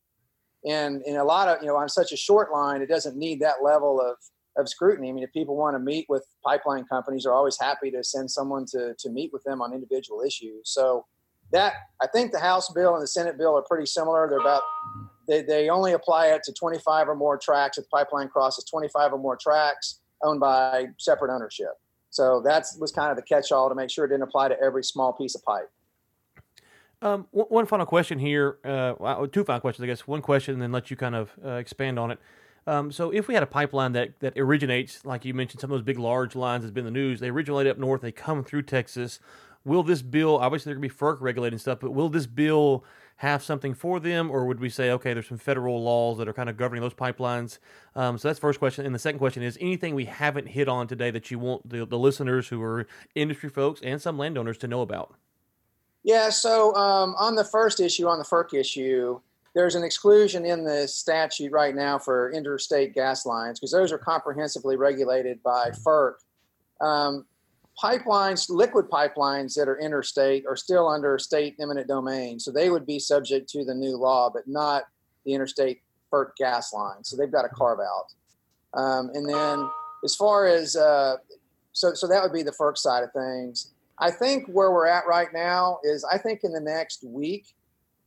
And 0.67 1.01
in 1.03 1.15
a 1.15 1.23
lot 1.23 1.47
of, 1.47 1.61
you 1.61 1.69
know, 1.69 1.77
on 1.77 1.87
such 1.87 2.11
a 2.11 2.17
short 2.17 2.51
line, 2.51 2.81
it 2.81 2.89
doesn't 2.89 3.15
need 3.15 3.39
that 3.39 3.63
level 3.63 4.01
of 4.01 4.17
of 4.59 4.69
scrutiny. 4.69 5.09
I 5.09 5.11
mean, 5.13 5.23
if 5.23 5.31
people 5.33 5.55
want 5.55 5.75
to 5.75 5.79
meet 5.79 6.05
with 6.09 6.25
pipeline 6.45 6.85
companies, 6.85 7.25
are 7.25 7.33
always 7.33 7.57
happy 7.59 7.91
to 7.91 8.03
send 8.03 8.29
someone 8.29 8.65
to 8.67 8.95
to 8.97 9.09
meet 9.09 9.31
with 9.33 9.43
them 9.43 9.61
on 9.61 9.73
individual 9.73 10.21
issues. 10.21 10.69
So 10.69 11.05
that 11.51 11.73
I 12.01 12.07
think 12.07 12.31
the 12.31 12.39
House 12.39 12.71
bill 12.71 12.93
and 12.93 13.01
the 13.01 13.07
Senate 13.07 13.37
bill 13.37 13.55
are 13.57 13.63
pretty 13.63 13.85
similar. 13.85 14.27
They're 14.29 14.39
about 14.39 14.61
they, 15.27 15.41
they 15.41 15.69
only 15.69 15.93
apply 15.93 16.27
it 16.27 16.43
to 16.43 16.53
25 16.53 17.07
or 17.07 17.15
more 17.15 17.37
tracts. 17.37 17.77
If 17.77 17.89
pipeline 17.89 18.29
crosses 18.29 18.63
25 18.65 19.13
or 19.13 19.17
more 19.19 19.37
tracts 19.37 20.01
owned 20.23 20.39
by 20.39 20.87
separate 20.97 21.33
ownership. 21.33 21.73
So 22.09 22.41
that 22.41 22.65
was 22.79 22.91
kind 22.91 23.11
of 23.11 23.17
the 23.17 23.23
catch-all 23.23 23.69
to 23.69 23.75
make 23.75 23.91
sure 23.91 24.05
it 24.05 24.09
didn't 24.09 24.23
apply 24.23 24.49
to 24.49 24.59
every 24.59 24.83
small 24.83 25.13
piece 25.13 25.35
of 25.35 25.43
pipe. 25.43 25.69
Um, 27.01 27.27
one 27.31 27.65
final 27.65 27.85
question 27.85 28.19
here. 28.19 28.57
Uh, 28.65 29.27
two 29.27 29.43
final 29.43 29.61
questions, 29.61 29.83
I 29.83 29.87
guess. 29.87 30.05
One 30.05 30.21
question, 30.21 30.55
and 30.55 30.61
then 30.61 30.71
let 30.71 30.91
you 30.91 30.97
kind 30.97 31.15
of 31.15 31.31
uh, 31.45 31.51
expand 31.51 31.97
on 31.97 32.11
it. 32.11 32.19
Um, 32.69 32.91
so 32.91 33.09
if 33.09 33.27
we 33.27 33.33
had 33.33 33.41
a 33.41 33.47
pipeline 33.47 33.93
that, 33.93 34.19
that 34.19 34.37
originates, 34.37 35.03
like 35.03 35.25
you 35.25 35.33
mentioned, 35.33 35.59
some 35.59 35.71
of 35.71 35.79
those 35.79 35.85
big 35.85 35.97
large 35.97 36.35
lines 36.35 36.63
that's 36.63 36.71
been 36.71 36.85
the 36.85 36.91
news, 36.91 37.19
they 37.19 37.29
originate 37.29 37.65
up 37.65 37.79
north, 37.79 38.01
they 38.01 38.11
come 38.11 38.43
through 38.43 38.61
Texas. 38.61 39.19
Will 39.65 39.81
this 39.81 40.03
bill, 40.03 40.37
obviously 40.37 40.69
there 40.69 40.75
could 40.75 40.81
be 40.81 40.89
FERC 40.89 41.17
regulating 41.19 41.57
stuff, 41.57 41.79
but 41.79 41.93
will 41.93 42.09
this 42.09 42.27
bill 42.27 42.83
have 43.17 43.43
something 43.43 43.73
for 43.73 43.99
them, 43.99 44.29
or 44.29 44.45
would 44.45 44.59
we 44.59 44.69
say, 44.69 44.91
okay, 44.91 45.15
there's 45.15 45.27
some 45.27 45.39
federal 45.39 45.81
laws 45.81 46.19
that 46.19 46.27
are 46.27 46.33
kind 46.33 46.47
of 46.47 46.57
governing 46.57 46.83
those 46.83 46.93
pipelines? 46.93 47.57
Um, 47.95 48.19
so 48.19 48.27
that's 48.27 48.37
the 48.37 48.41
first 48.41 48.59
question. 48.59 48.85
And 48.85 48.93
the 48.93 48.99
second 48.99 49.17
question 49.17 49.41
is 49.41 49.57
anything 49.59 49.95
we 49.95 50.05
haven't 50.05 50.49
hit 50.49 50.69
on 50.69 50.87
today 50.87 51.09
that 51.09 51.31
you 51.31 51.39
want 51.39 51.67
the, 51.67 51.87
the 51.87 51.97
listeners 51.97 52.49
who 52.49 52.61
are 52.61 52.85
industry 53.15 53.49
folks 53.49 53.81
and 53.81 53.99
some 53.99 54.19
landowners 54.19 54.59
to 54.59 54.67
know 54.67 54.81
about? 54.81 55.15
Yeah, 56.03 56.29
so 56.29 56.75
um, 56.75 57.15
on 57.17 57.33
the 57.33 57.43
first 57.43 57.79
issue, 57.79 58.07
on 58.07 58.19
the 58.19 58.25
FERC 58.25 58.53
issue, 58.53 59.19
there's 59.55 59.75
an 59.75 59.83
exclusion 59.83 60.45
in 60.45 60.63
the 60.63 60.87
statute 60.87 61.51
right 61.51 61.75
now 61.75 61.97
for 61.97 62.31
interstate 62.31 62.93
gas 62.93 63.25
lines 63.25 63.59
because 63.59 63.71
those 63.71 63.91
are 63.91 63.97
comprehensively 63.97 64.75
regulated 64.75 65.41
by 65.43 65.71
FERC. 65.71 66.13
Um, 66.81 67.25
pipelines, 67.81 68.49
liquid 68.49 68.89
pipelines 68.89 69.55
that 69.55 69.67
are 69.67 69.79
interstate 69.79 70.45
are 70.47 70.55
still 70.55 70.87
under 70.87 71.17
state 71.17 71.55
eminent 71.59 71.87
domain, 71.87 72.39
so 72.39 72.51
they 72.51 72.69
would 72.69 72.85
be 72.85 72.99
subject 72.99 73.49
to 73.49 73.65
the 73.65 73.73
new 73.73 73.97
law, 73.97 74.29
but 74.29 74.47
not 74.47 74.83
the 75.25 75.33
interstate 75.33 75.81
FERC 76.11 76.35
gas 76.37 76.73
lines. 76.73 77.09
So 77.09 77.17
they've 77.17 77.31
got 77.31 77.45
a 77.45 77.49
carve 77.49 77.79
out. 77.79 78.79
Um, 78.79 79.09
and 79.13 79.27
then 79.27 79.69
as 80.03 80.15
far 80.15 80.45
as 80.45 80.75
uh, 80.75 81.17
so, 81.73 81.93
so 81.93 82.07
that 82.07 82.21
would 82.21 82.33
be 82.33 82.43
the 82.43 82.51
FERC 82.51 82.77
side 82.77 83.03
of 83.03 83.11
things. 83.13 83.71
I 83.99 84.11
think 84.11 84.47
where 84.47 84.71
we're 84.71 84.87
at 84.87 85.07
right 85.07 85.27
now 85.33 85.79
is 85.83 86.05
I 86.05 86.17
think 86.17 86.41
in 86.43 86.53
the 86.53 86.61
next 86.61 87.03
week 87.03 87.53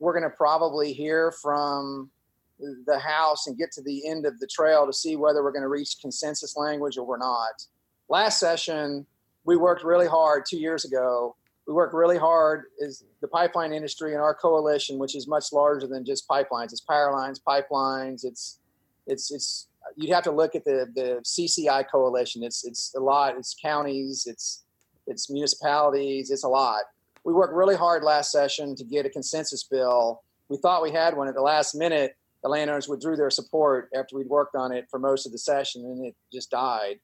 we're 0.03 0.13
going 0.13 0.29
to 0.29 0.37
probably 0.37 0.93
hear 0.93 1.33
from 1.41 2.11
the 2.59 2.99
House 2.99 3.47
and 3.47 3.57
get 3.57 3.71
to 3.73 3.83
the 3.83 4.09
end 4.09 4.27
of 4.27 4.39
the 4.41 4.49
trail 4.49 4.85
to 4.85 4.93
see 4.93 5.15
whether 5.15 5.45
we're 5.45 5.53
going 5.53 5.63
to 5.63 5.69
reach 5.69 5.99
consensus 6.01 6.57
language 6.57 6.99
or 6.99 7.07
we're 7.07 7.19
not. 7.19 7.65
Last 8.09 8.41
session, 8.41 9.07
we 9.45 9.57
worked 9.57 9.85
really 9.85 10.09
hard 10.09 10.43
two 10.49 10.59
years 10.59 10.85
ago. 10.85 11.37
We 11.69 11.75
worked 11.75 11.95
really 11.95 12.19
hard 12.19 12.65
as 12.85 13.05
the 13.21 13.29
pipeline 13.29 13.73
industry 13.73 14.13
and 14.13 14.21
our 14.21 14.35
coalition, 14.35 14.99
which 14.99 15.15
is 15.15 15.29
much 15.29 15.53
larger 15.53 15.87
than 15.87 16.05
just 16.05 16.27
pipelines. 16.29 16.73
It's 16.73 16.81
power 16.81 17.13
lines, 17.13 17.41
pipelines. 17.41 18.25
It's 18.25 18.59
it's 19.07 19.31
it's 19.31 19.69
you'd 19.97 20.13
have 20.13 20.25
to 20.25 20.33
look 20.33 20.57
at 20.57 20.65
the 20.65 20.89
the 20.97 21.23
CCI 21.23 21.85
coalition. 21.89 22.43
It's 22.43 22.67
it's 22.67 22.93
a 22.97 23.01
lot. 23.01 23.37
It's 23.37 23.55
counties. 23.63 24.27
It's 24.27 24.65
it's 25.07 25.31
municipalities. 25.31 26.33
It's 26.33 26.43
a 26.43 26.49
lot 26.49 26.83
we 27.25 27.33
worked 27.33 27.55
really 27.55 27.77
hard 27.77 28.03
last 28.03 28.33
session 28.33 28.75
to 28.77 28.85
get 28.85 29.07
a 29.07 29.11
consensus 29.11 29.65
bill. 29.65 30.23
We 30.49 30.57
thought 30.57 30.83
we 30.83 30.91
had 30.91 31.17
one 31.17 31.29
at 31.29 31.35
the 31.35 31.43
last 31.43 31.75
minute. 31.75 32.17
The 32.43 32.49
landowners 32.49 32.89
withdrew 32.89 33.17
their 33.17 33.31
support 33.31 33.89
after 33.95 34.17
we'd 34.17 34.29
worked 34.29 34.57
on 34.57 34.73
it 34.73 34.87
for 34.91 34.99
most 34.99 35.27
of 35.27 35.33
the 35.33 35.39
session, 35.39 35.85
and 35.85 36.07
it 36.07 36.17
just 36.33 36.51
died. 36.51 36.99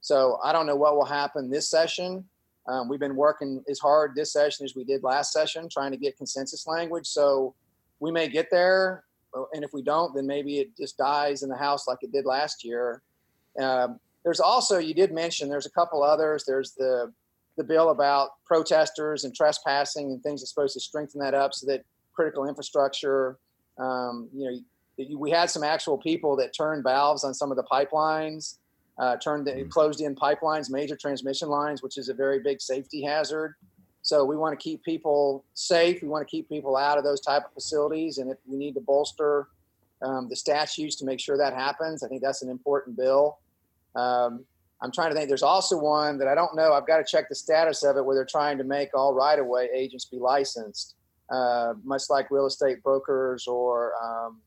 So 0.00 0.38
I 0.42 0.52
don't 0.52 0.66
know 0.66 0.76
what 0.76 0.96
will 0.96 1.04
happen 1.04 1.50
this 1.50 1.70
session. 1.70 2.24
Um, 2.66 2.88
we've 2.88 3.00
been 3.00 3.16
working 3.16 3.62
as 3.68 3.78
hard 3.78 4.14
this 4.14 4.32
session 4.32 4.64
as 4.64 4.74
we 4.74 4.84
did 4.84 5.02
last 5.02 5.32
session, 5.32 5.68
trying 5.68 5.92
to 5.92 5.96
get 5.96 6.16
consensus 6.16 6.66
language. 6.66 7.06
So 7.06 7.54
we 8.00 8.10
may 8.10 8.28
get 8.28 8.50
there, 8.50 9.04
and 9.52 9.62
if 9.62 9.72
we 9.72 9.82
don't, 9.82 10.14
then 10.14 10.26
maybe 10.26 10.58
it 10.58 10.76
just 10.76 10.98
dies 10.98 11.42
in 11.42 11.48
the 11.48 11.56
House 11.56 11.86
like 11.86 11.98
it 12.02 12.12
did 12.12 12.24
last 12.24 12.64
year. 12.64 13.02
Um, 13.60 14.00
there's 14.24 14.40
also 14.40 14.78
you 14.78 14.94
did 14.94 15.12
mention 15.12 15.48
there's 15.48 15.66
a 15.66 15.70
couple 15.70 16.02
others. 16.02 16.44
There's 16.44 16.72
the 16.72 17.12
the 17.60 17.64
bill 17.64 17.90
about 17.90 18.30
protesters 18.46 19.24
and 19.24 19.34
trespassing 19.34 20.06
and 20.06 20.22
things 20.22 20.40
that's 20.40 20.50
supposed 20.50 20.72
to 20.72 20.80
strengthen 20.80 21.20
that 21.20 21.34
up 21.34 21.52
so 21.52 21.66
that 21.66 21.84
critical 22.14 22.48
infrastructure, 22.48 23.38
um, 23.78 24.30
you 24.34 24.50
know, 24.50 24.58
we 25.18 25.30
had 25.30 25.50
some 25.50 25.62
actual 25.62 25.98
people 25.98 26.36
that 26.36 26.54
turned 26.56 26.82
valves 26.82 27.22
on 27.22 27.34
some 27.34 27.50
of 27.50 27.58
the 27.58 27.64
pipelines, 27.64 28.56
uh, 28.98 29.16
turned 29.16 29.46
the, 29.46 29.52
mm-hmm. 29.52 29.68
closed 29.68 30.00
in 30.00 30.14
pipelines, 30.14 30.70
major 30.70 30.96
transmission 30.96 31.48
lines, 31.48 31.82
which 31.82 31.98
is 31.98 32.08
a 32.08 32.14
very 32.14 32.40
big 32.40 32.62
safety 32.62 33.02
hazard. 33.02 33.54
So 34.00 34.24
we 34.24 34.36
want 34.38 34.58
to 34.58 34.62
keep 34.62 34.82
people 34.82 35.44
safe. 35.52 36.00
We 36.00 36.08
want 36.08 36.26
to 36.26 36.30
keep 36.30 36.48
people 36.48 36.78
out 36.78 36.96
of 36.96 37.04
those 37.04 37.20
type 37.20 37.44
of 37.44 37.52
facilities, 37.52 38.16
and 38.16 38.30
if 38.30 38.38
we 38.46 38.56
need 38.56 38.74
to 38.74 38.80
bolster 38.80 39.48
um, 40.02 40.28
the 40.30 40.36
statutes 40.36 40.96
to 40.96 41.04
make 41.04 41.20
sure 41.20 41.36
that 41.36 41.52
happens, 41.52 42.02
I 42.02 42.08
think 42.08 42.22
that's 42.22 42.40
an 42.40 42.48
important 42.48 42.96
bill. 42.96 43.38
Um, 43.94 44.46
I'm 44.82 44.90
trying 44.90 45.10
to 45.10 45.14
think. 45.14 45.28
There's 45.28 45.42
also 45.42 45.78
one 45.78 46.18
that 46.18 46.28
I 46.28 46.34
don't 46.34 46.54
know. 46.56 46.72
I've 46.72 46.86
got 46.86 46.98
to 46.98 47.04
check 47.04 47.28
the 47.28 47.34
status 47.34 47.82
of 47.82 47.96
it, 47.96 48.04
where 48.04 48.14
they're 48.16 48.24
trying 48.24 48.58
to 48.58 48.64
make 48.64 48.90
all 48.94 49.12
right-of-way 49.14 49.68
agents 49.74 50.06
be 50.06 50.18
licensed, 50.18 50.94
uh, 51.30 51.74
much 51.84 52.04
like 52.08 52.30
real 52.30 52.46
estate 52.46 52.82
brokers 52.82 53.46
or, 53.46 53.92
um, 54.02 54.40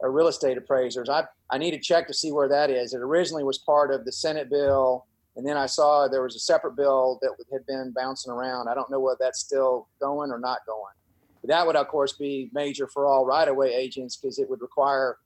or 0.00 0.10
real 0.10 0.28
estate 0.28 0.58
appraisers. 0.58 1.08
I 1.08 1.24
I 1.50 1.58
need 1.58 1.70
to 1.70 1.78
check 1.78 2.06
to 2.08 2.14
see 2.14 2.32
where 2.32 2.48
that 2.48 2.70
is. 2.70 2.92
It 2.92 3.00
originally 3.00 3.44
was 3.44 3.58
part 3.58 3.92
of 3.92 4.04
the 4.04 4.12
Senate 4.12 4.50
bill, 4.50 5.06
and 5.36 5.46
then 5.46 5.56
I 5.56 5.66
saw 5.66 6.08
there 6.08 6.22
was 6.22 6.36
a 6.36 6.40
separate 6.40 6.76
bill 6.76 7.18
that 7.22 7.30
had 7.52 7.64
been 7.66 7.92
bouncing 7.94 8.32
around. 8.32 8.68
I 8.68 8.74
don't 8.74 8.90
know 8.90 9.00
whether 9.00 9.18
that's 9.20 9.40
still 9.40 9.88
going 10.00 10.30
or 10.30 10.38
not 10.38 10.58
going. 10.66 10.94
But 11.40 11.50
that 11.50 11.66
would, 11.66 11.76
of 11.76 11.86
course, 11.86 12.14
be 12.14 12.50
major 12.52 12.88
for 12.88 13.06
all 13.06 13.24
right-of-way 13.24 13.72
agents 13.72 14.16
because 14.16 14.40
it 14.40 14.50
would 14.50 14.60
require 14.60 15.18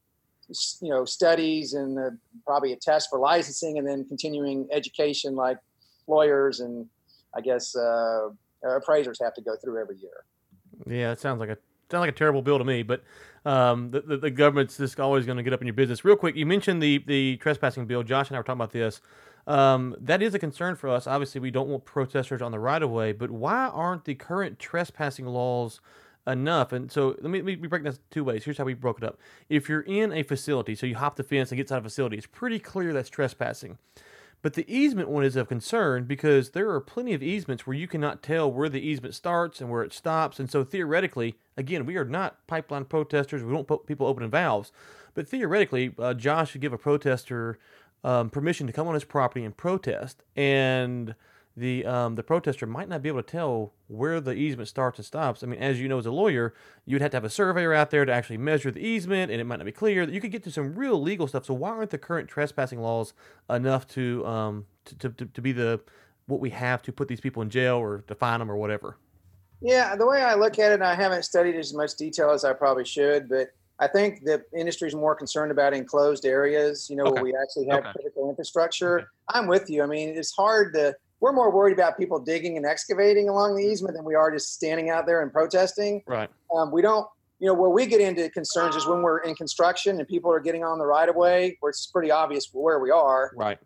you 0.81 0.91
know 0.91 1.05
studies 1.05 1.75
and 1.75 2.19
probably 2.47 2.73
a 2.73 2.77
test 2.77 3.09
for 3.11 3.19
licensing 3.19 3.79
and 3.79 3.87
then 3.87 4.05
continuing 4.07 4.67
education 4.73 5.35
like 5.35 5.59
lawyers 6.07 6.61
and 6.61 6.87
i 7.35 7.41
guess 7.41 7.75
uh, 7.77 8.29
appraisers 8.65 9.19
have 9.23 9.35
to 9.35 9.41
go 9.41 9.57
through 9.63 9.81
every 9.81 9.97
year. 9.97 10.25
Yeah 10.87 11.13
it 11.13 11.21
sounds 11.21 11.41
like 11.41 11.49
a 11.49 11.59
sounds 11.91 12.01
like 12.01 12.11
a 12.11 12.13
terrible 12.13 12.43
bill 12.43 12.59
to 12.59 12.65
me 12.65 12.83
but 12.83 13.03
um, 13.45 13.91
the, 13.91 14.01
the, 14.01 14.17
the, 14.17 14.31
government's 14.31 14.77
just 14.77 15.01
always 15.01 15.27
going 15.27 15.37
to 15.37 15.43
get 15.43 15.53
up 15.53 15.61
in 15.61 15.67
your 15.67 15.75
business. 15.75 16.05
Real 16.05 16.17
quick 16.17 16.37
you 16.37 16.47
mentioned 16.47 16.83
the 16.83 16.99
the 17.07 17.37
trespassing 17.39 17.87
bill. 17.87 18.03
Josh 18.03 18.29
and 18.29 18.37
i 18.37 18.41
were 18.41 18.45
talking 18.45 18.61
about 18.61 18.71
this. 18.71 19.01
Um, 19.49 19.97
that 20.01 20.23
is 20.23 20.33
a 20.35 20.39
concern 20.39 20.77
for 20.77 20.89
us. 20.89 21.09
Obviously 21.09 21.41
we 21.41 21.51
don't 21.51 21.69
want 21.69 21.85
protesters 21.85 22.41
on 22.41 22.53
the 22.53 22.59
right 22.59 22.83
of 22.83 22.91
way 22.91 23.13
but 23.13 23.31
why 23.31 23.67
aren't 23.67 24.05
the 24.05 24.15
current 24.15 24.59
trespassing 24.59 25.27
laws 25.27 25.81
enough. 26.27 26.73
And 26.73 26.91
so 26.91 27.17
let 27.21 27.31
me, 27.31 27.43
let 27.43 27.61
me 27.61 27.69
break 27.69 27.83
this 27.83 27.99
two 28.11 28.25
ways. 28.25 28.45
Here's 28.45 28.59
how 28.59 28.65
we 28.65 28.75
broke 28.75 28.99
it 28.99 29.05
up. 29.05 29.19
If 29.49 29.69
you're 29.69 29.83
in 29.83 30.13
a 30.13 30.23
facility, 30.23 30.75
so 30.75 30.87
you 30.87 30.97
hop 30.97 31.17
the 31.17 31.23
fence 31.23 31.51
and 31.51 31.57
get 31.57 31.65
inside 31.65 31.79
a 31.79 31.83
facility, 31.83 32.17
it's 32.17 32.27
pretty 32.27 32.59
clear 32.59 32.93
that's 32.93 33.11
trespassing. 33.11 33.79
But 34.43 34.55
the 34.55 34.73
easement 34.73 35.09
one 35.09 35.25
is 35.25 35.37
of 35.37 35.49
concern 35.49 36.05
because 36.05 36.51
there 36.51 36.69
are 36.71 36.81
plenty 36.81 37.15
of 37.15 37.23
easements 37.23 37.65
where 37.65 37.77
you 37.77 37.87
cannot 37.87 38.25
tell 38.25 38.51
where 38.51 38.69
the 38.69 38.81
easement 38.81 39.15
starts 39.15 39.61
and 39.61 39.71
where 39.71 39.85
it 39.85 39.93
stops. 39.93 40.41
And 40.41 40.51
so 40.51 40.65
theoretically, 40.65 41.37
again, 41.57 41.87
we 41.87 41.97
are 41.97 42.05
not 42.05 42.45
pipeline 42.49 42.87
protesters. 42.87 43.45
We 43.45 43.53
don't 43.53 43.69
put 43.69 43.87
people 43.87 44.07
opening 44.07 44.31
valves. 44.31 44.73
But 45.15 45.29
theoretically, 45.29 45.95
uh, 45.97 46.15
Josh 46.15 46.51
should 46.51 46.61
give 46.61 46.73
a 46.73 46.79
protester 46.79 47.59
um, 48.03 48.31
permission 48.31 48.67
to 48.67 48.73
come 48.73 48.89
on 48.89 48.95
his 48.95 49.05
property 49.05 49.45
and 49.45 49.57
protest. 49.57 50.25
And 50.35 51.15
the 51.57 51.85
um, 51.85 52.15
the 52.15 52.23
protester 52.23 52.67
might 52.67 52.89
not 52.89 53.03
be 53.03 53.09
able 53.09 53.23
to 53.23 53.31
tell 53.31 53.73
where 53.89 54.21
the 54.21 54.33
easement 54.33 54.69
starts 54.69 54.99
and 54.99 55.05
stops. 55.05 55.43
I 55.43 55.47
mean, 55.47 55.61
as 55.61 55.81
you 55.81 55.89
know, 55.89 55.99
as 55.99 56.07
a 56.07 56.11
lawyer, 56.11 56.55
you'd 56.87 57.03
have 57.03 57.11
to 57.11 57.17
have 57.17 57.25
a 57.25 57.31
surveyor 57.31 57.75
out 57.75 57.91
there 57.91 58.05
to 58.05 58.13
actually 58.13 58.39
measure 58.39 58.71
the 58.71 58.81
easement, 58.81 59.31
and 59.31 59.41
it 59.41 59.45
might 59.45 59.57
not 59.57 59.67
be 59.67 59.73
clear. 59.73 60.03
You 60.09 60.21
could 60.21 60.33
get 60.33 60.43
to 60.45 60.51
some 60.51 60.75
real 60.75 61.01
legal 61.01 61.27
stuff. 61.27 61.45
So 61.45 61.55
why 61.55 61.71
aren't 61.71 61.91
the 61.91 61.99
current 61.99 62.29
trespassing 62.29 62.81
laws 62.81 63.13
enough 63.51 63.87
to 63.89 64.27
um, 64.27 64.67
to, 64.87 65.11
to, 65.11 65.27
to 65.27 65.43
be 65.43 65.53
the 65.53 65.81
what 66.27 66.41
we 66.41 66.51
have 66.51 66.83
to 66.83 66.93
put 66.93 67.09
these 67.09 67.21
people 67.21 67.43
in 67.43 67.51
jail 67.51 67.77
or 67.77 67.99
to 68.07 68.15
fine 68.15 68.39
them 68.39 68.51
or 68.51 68.57
whatever? 68.57 68.97
Yeah, 69.61 69.95
the 69.95 70.07
way 70.07 70.23
I 70.23 70.35
look 70.35 70.59
at 70.59 70.73
it, 70.73 70.75
and 70.75 70.85
I 70.85 70.95
haven't 70.95 71.25
studied 71.25 71.57
as 71.57 71.75
much 71.75 71.95
detail 71.97 72.31
as 72.31 72.45
I 72.45 72.53
probably 72.53 72.85
should, 72.85 73.29
but 73.29 73.49
I 73.79 73.87
think 73.89 74.25
the 74.25 74.45
industry 74.57 74.89
is 74.89 74.95
more 74.95 75.15
concerned 75.15 75.51
about 75.53 75.73
enclosed 75.75 76.25
areas, 76.25 76.89
you 76.89 76.97
know, 76.97 77.05
Okay. 77.05 77.15
where 77.15 77.23
we 77.23 77.35
actually 77.35 77.67
have 77.69 77.81
Okay. 77.81 77.93
critical 77.93 78.29
infrastructure. 78.31 79.01
Okay. 79.01 79.07
I'm 79.29 79.47
with 79.47 79.71
you. 79.71 79.83
I 79.83 79.87
mean, 79.87 80.11
it's 80.11 80.33
hard 80.33 80.75
to, 80.75 80.95
we're 81.23 81.33
more 81.33 81.51
worried 81.53 81.73
about 81.73 81.97
people 81.97 82.19
digging 82.19 82.57
and 82.57 82.67
excavating 82.67 83.29
along 83.29 83.55
the 83.57 83.63
easement 83.63 83.95
than 83.95 84.05
we 84.05 84.17
are 84.17 84.29
just 84.33 84.53
standing 84.53 84.91
out 84.91 85.07
there 85.07 85.23
and 85.23 85.33
protesting. 85.33 86.03
Right. 86.05 86.29
Um, 86.53 86.73
we 86.73 86.83
don't, 86.83 87.07
you 87.39 87.47
know, 87.47 87.55
where 87.55 87.71
we 87.71 87.87
get 87.87 88.01
into 88.01 88.29
concerns 88.31 88.75
is 88.75 88.89
when 88.89 89.03
we're 89.03 89.21
in 89.21 89.37
construction 89.37 90.01
and 90.01 90.09
people 90.09 90.33
are 90.33 90.41
getting 90.41 90.65
on 90.65 90.81
the 90.81 90.85
right 90.85 91.09
of 91.09 91.15
way, 91.15 91.57
where 91.61 91.71
it's 91.71 91.87
pretty 91.87 92.11
obvious 92.11 92.49
where 92.53 92.81
we 92.81 92.91
are, 92.91 93.31
Right. 93.37 93.57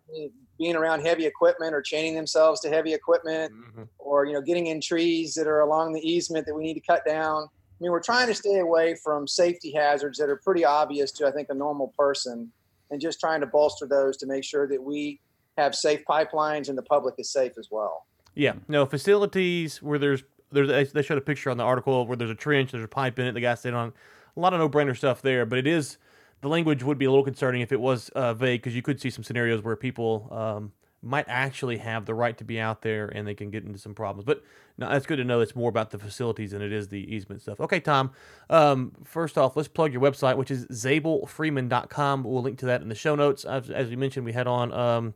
being 0.59 0.77
around 0.77 1.01
heavy 1.01 1.25
equipment 1.25 1.75
or 1.75 1.81
chaining 1.81 2.15
themselves 2.15 2.61
to 2.61 2.69
heavy 2.69 2.93
equipment 2.93 3.53
Mhm. 3.55 3.89
or 3.99 4.27
you 4.27 4.35
know 4.35 4.43
getting 4.43 4.67
in 4.67 4.79
trees 4.81 5.33
that 5.35 5.47
are 5.47 5.61
along 5.61 5.95
the 5.95 6.01
easement 6.07 6.45
that 6.47 6.55
we 6.55 6.63
need 6.63 6.75
to 6.75 6.81
cut 6.81 7.05
down 7.05 7.43
i 7.45 7.79
mean 7.81 7.91
we're 7.91 8.01
trying 8.01 8.27
to 8.27 8.35
stay 8.35 8.59
away 8.61 8.95
from 9.05 9.29
safety 9.29 9.71
hazards 9.71 10.17
that 10.17 10.31
are 10.31 10.37
pretty 10.43 10.65
obvious 10.65 11.13
to 11.13 11.27
i 11.27 11.31
think 11.31 11.49
a 11.51 11.55
normal 11.55 11.93
person 11.99 12.51
and 12.91 13.03
just 13.03 13.21
trying 13.21 13.41
to 13.43 13.47
bolster 13.47 13.87
those 13.87 14.17
to 14.17 14.25
make 14.27 14.45
sure 14.45 14.67
that 14.67 14.83
we 14.83 15.21
have 15.57 15.75
safe 15.75 16.03
pipelines 16.09 16.69
and 16.69 16.77
the 16.77 16.83
public 16.83 17.15
is 17.19 17.31
safe 17.31 17.53
as 17.59 17.69
well 17.71 18.07
Yeah. 18.35 18.55
No 18.69 18.85
facilities 18.87 19.83
where 19.83 19.99
there's 19.99 20.23
there's 20.53 20.93
they- 20.93 21.03
showed 21.03 21.19
a 21.19 21.23
picture 21.23 21.51
on 21.51 21.57
the 21.57 21.65
article 21.65 22.07
where 22.07 22.17
there's 22.17 22.31
a 22.31 22.35
trench, 22.35 22.71
there's 22.73 22.85
a 22.85 22.89
pipe 22.89 23.19
in 23.19 23.27
it. 23.27 23.33
The 23.33 23.41
guy 23.41 23.55
stayed 23.57 23.75
on 23.75 23.93
a 24.37 24.41
lot 24.41 24.53
of 24.55 24.61
no 24.61 24.69
brainer 24.69 24.97
stuff 24.97 25.23
there, 25.23 25.45
but 25.47 25.59
it 25.59 25.67
is 25.67 25.99
the 26.43 26.49
language 26.49 26.83
would 26.85 26.99
be 26.99 27.05
a 27.07 27.11
little 27.11 27.25
concerning 27.25 27.63
if 27.63 27.73
it 27.73 27.81
was 27.81 28.11
uh, 28.11 28.35
vague 28.35 28.61
because 28.61 28.77
you 28.77 28.83
could 28.83 29.01
see 29.01 29.11
some 29.11 29.25
scenarios 29.25 29.63
where 29.63 29.75
people 29.75 30.29
um, 30.31 30.73
might 31.03 31.25
actually 31.29 31.79
have 31.79 32.05
the 32.05 32.15
right 32.15 32.37
to 32.39 32.45
be 32.45 32.61
out 32.61 32.83
there 32.83 33.07
and 33.09 33.27
they 33.27 33.35
can 33.35 33.51
get 33.51 33.65
into 33.65 33.79
some 33.79 33.95
problems. 33.95 34.25
But 34.27 34.43
no, 34.79 34.89
that's 34.91 35.07
good 35.07 35.17
to 35.17 35.25
know. 35.25 35.41
It's 35.41 35.57
more 35.57 35.71
about 35.71 35.91
the 35.91 35.99
facilities 35.99 36.51
than 36.51 36.61
it 36.63 36.73
is 36.73 36.89
the 36.89 37.01
easement 37.15 37.41
stuff. 37.41 37.59
Okay, 37.61 37.81
Tom. 37.81 38.13
Um, 38.51 38.93
first 39.05 39.39
off, 39.39 39.57
let's 39.57 39.69
plug 39.69 39.93
your 39.93 40.03
website, 40.03 40.37
which 40.37 40.51
is 40.51 40.67
zabelfreeman.com. 40.67 42.25
We'll 42.25 42.43
link 42.43 42.59
to 42.59 42.67
that 42.67 42.83
in 42.83 42.89
the 42.89 42.95
show 42.95 43.15
notes. 43.15 43.45
As, 43.45 43.71
as 43.71 43.89
we 43.89 43.97
mentioned, 43.97 44.27
we 44.27 44.33
had 44.33 44.47
on. 44.47 44.73
Um, 44.73 45.15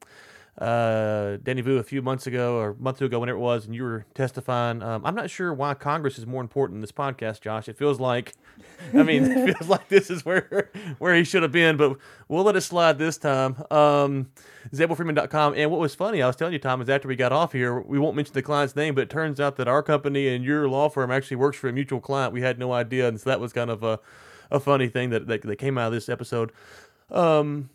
uh, 0.61 1.39
Danny 1.43 1.63
Vu 1.63 1.79
a 1.79 1.83
few 1.83 2.03
months 2.03 2.27
ago 2.27 2.57
or 2.57 2.71
a 2.71 2.75
month 2.75 3.01
ago, 3.01 3.19
whenever 3.19 3.39
it 3.39 3.41
was, 3.41 3.65
and 3.65 3.75
you 3.75 3.83
were 3.83 4.05
testifying. 4.15 4.83
Um, 4.83 5.05
I'm 5.07 5.15
not 5.15 5.31
sure 5.31 5.55
why 5.55 5.73
Congress 5.75 6.19
is 6.19 6.27
more 6.27 6.43
important 6.43 6.77
than 6.77 6.81
this 6.83 6.93
podcast, 6.93 7.41
Josh. 7.41 7.69
It 7.69 7.79
feels 7.79 7.99
like, 7.99 8.35
I 8.93 9.03
mean, 9.03 9.25
it 9.25 9.55
feels 9.55 9.71
like 9.71 9.89
this 9.89 10.11
is 10.11 10.25
where 10.25 10.71
where 10.99 11.15
he 11.15 11.25
should 11.25 11.43
have 11.43 11.53
been, 11.53 11.79
but 11.79 11.97
we'll 12.29 12.45
let 12.45 12.57
it 12.57 12.61
slide 12.61 12.99
this 12.99 13.17
time. 13.17 13.57
Um, 13.71 14.31
ZabelFreeman.com. 14.75 15.55
And 15.57 15.71
what 15.71 15.81
was 15.81 15.95
funny, 15.95 16.21
I 16.21 16.27
was 16.27 16.37
telling 16.37 16.53
you, 16.53 16.59
Tom, 16.59 16.83
is 16.83 16.91
after 16.91 17.09
we 17.09 17.17
got 17.17 17.33
off 17.33 17.53
here, 17.53 17.81
we 17.81 17.99
won't 17.99 18.15
mention 18.15 18.35
the 18.35 18.43
client's 18.43 18.77
name, 18.77 18.95
but 18.95 19.03
it 19.03 19.11
turns 19.11 19.41
out 19.41 19.57
that 19.57 19.67
our 19.67 19.83
company 19.83 20.29
and 20.29 20.45
your 20.45 20.69
law 20.69 20.91
firm 20.91 21.11
actually 21.11 21.39
works 21.39 21.57
for 21.57 21.69
a 21.69 21.73
mutual 21.73 22.01
client. 22.01 22.35
We 22.35 22.43
had 22.43 22.59
no 22.59 22.73
idea, 22.73 23.09
and 23.09 23.19
so 23.19 23.31
that 23.31 23.41
was 23.41 23.55
kind 23.55 23.71
of 23.71 23.83
a, 23.83 23.99
a 24.51 24.61
funny 24.61 24.89
thing 24.89 25.09
that, 25.11 25.27
that, 25.27 25.41
that 25.43 25.57
came 25.57 25.79
out 25.79 25.87
of 25.87 25.93
this 25.95 26.11
episode. 26.11 26.53
Um, 27.11 27.71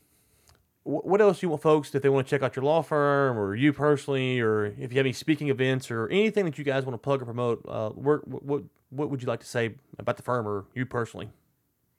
what 0.86 1.20
else 1.20 1.40
do 1.40 1.48
you 1.48 1.50
want 1.50 1.64
folks 1.64 1.94
if 1.96 2.04
they 2.04 2.10
want 2.10 2.28
to 2.28 2.30
check 2.30 2.44
out 2.44 2.56
your 2.56 2.64
law 2.64 2.82
firm 2.82 3.40
or 3.40 3.56
you 3.56 3.74
personally 3.74 4.40
or 4.40 4.66
if 4.66 4.92
you 4.92 4.98
have 4.98 5.06
any 5.06 5.14
speaking 5.14 5.50
events 5.50 5.90
or 5.90 6.08
anything 6.10 6.46
that 6.46 6.60
you 6.60 6.64
guys 6.64 6.86
want 6.86 6.94
to 6.94 7.00
plug 7.00 7.22
or 7.22 7.26
promote 7.26 7.66
uh, 7.68 7.90
what, 7.90 8.20
what 8.28 9.10
would 9.10 9.22
you 9.22 9.28
like 9.28 9.40
to 9.40 9.48
say 9.48 9.74
about 9.98 10.16
the 10.16 10.24
firm 10.24 10.48
or 10.48 10.66
you 10.76 10.86
personally 10.86 11.30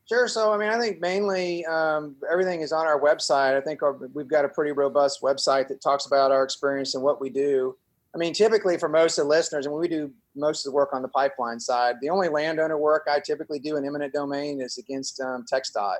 Sure. 0.09 0.28
So, 0.28 0.53
I 0.53 0.57
mean, 0.57 0.68
I 0.68 0.78
think 0.78 1.01
mainly 1.01 1.66
um, 1.66 2.14
everything 2.30 2.61
is 2.61 2.70
on 2.70 2.87
our 2.87 3.01
website. 3.01 3.57
I 3.57 3.61
think 3.61 3.82
our, 3.82 3.93
we've 4.14 4.28
got 4.28 4.45
a 4.45 4.49
pretty 4.49 4.70
robust 4.70 5.20
website 5.20 5.66
that 5.66 5.80
talks 5.80 6.07
about 6.07 6.30
our 6.30 6.45
experience 6.45 6.95
and 6.95 7.03
what 7.03 7.20
we 7.20 7.28
do. 7.28 7.76
I 8.14 8.18
mean, 8.18 8.32
typically 8.32 8.78
for 8.78 8.89
most 8.89 9.18
of 9.18 9.24
the 9.24 9.28
listeners, 9.28 9.66
and 9.66 9.74
we 9.74 9.89
do 9.89 10.12
most 10.37 10.64
of 10.64 10.70
the 10.70 10.76
work 10.76 10.91
on 10.93 11.03
the 11.03 11.09
pipeline 11.09 11.59
side, 11.59 11.97
the 12.01 12.09
only 12.09 12.28
landowner 12.28 12.78
work 12.78 13.09
I 13.11 13.18
typically 13.18 13.59
do 13.59 13.76
in 13.76 13.84
eminent 13.84 14.12
domain 14.12 14.61
is 14.61 14.78
against 14.78 15.20
um, 15.20 15.45
TxDOT. 15.53 15.97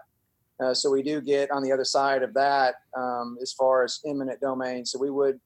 Uh, 0.59 0.73
so 0.73 0.91
we 0.91 1.03
do 1.03 1.21
get 1.21 1.51
on 1.51 1.63
the 1.63 1.71
other 1.71 1.85
side 1.85 2.23
of 2.23 2.33
that 2.35 2.77
um, 2.97 3.37
as 3.43 3.53
far 3.53 3.85
as 3.85 4.01
eminent 4.07 4.41
domain. 4.41 4.87
So 4.87 4.99
we 4.99 5.11
would 5.11 5.39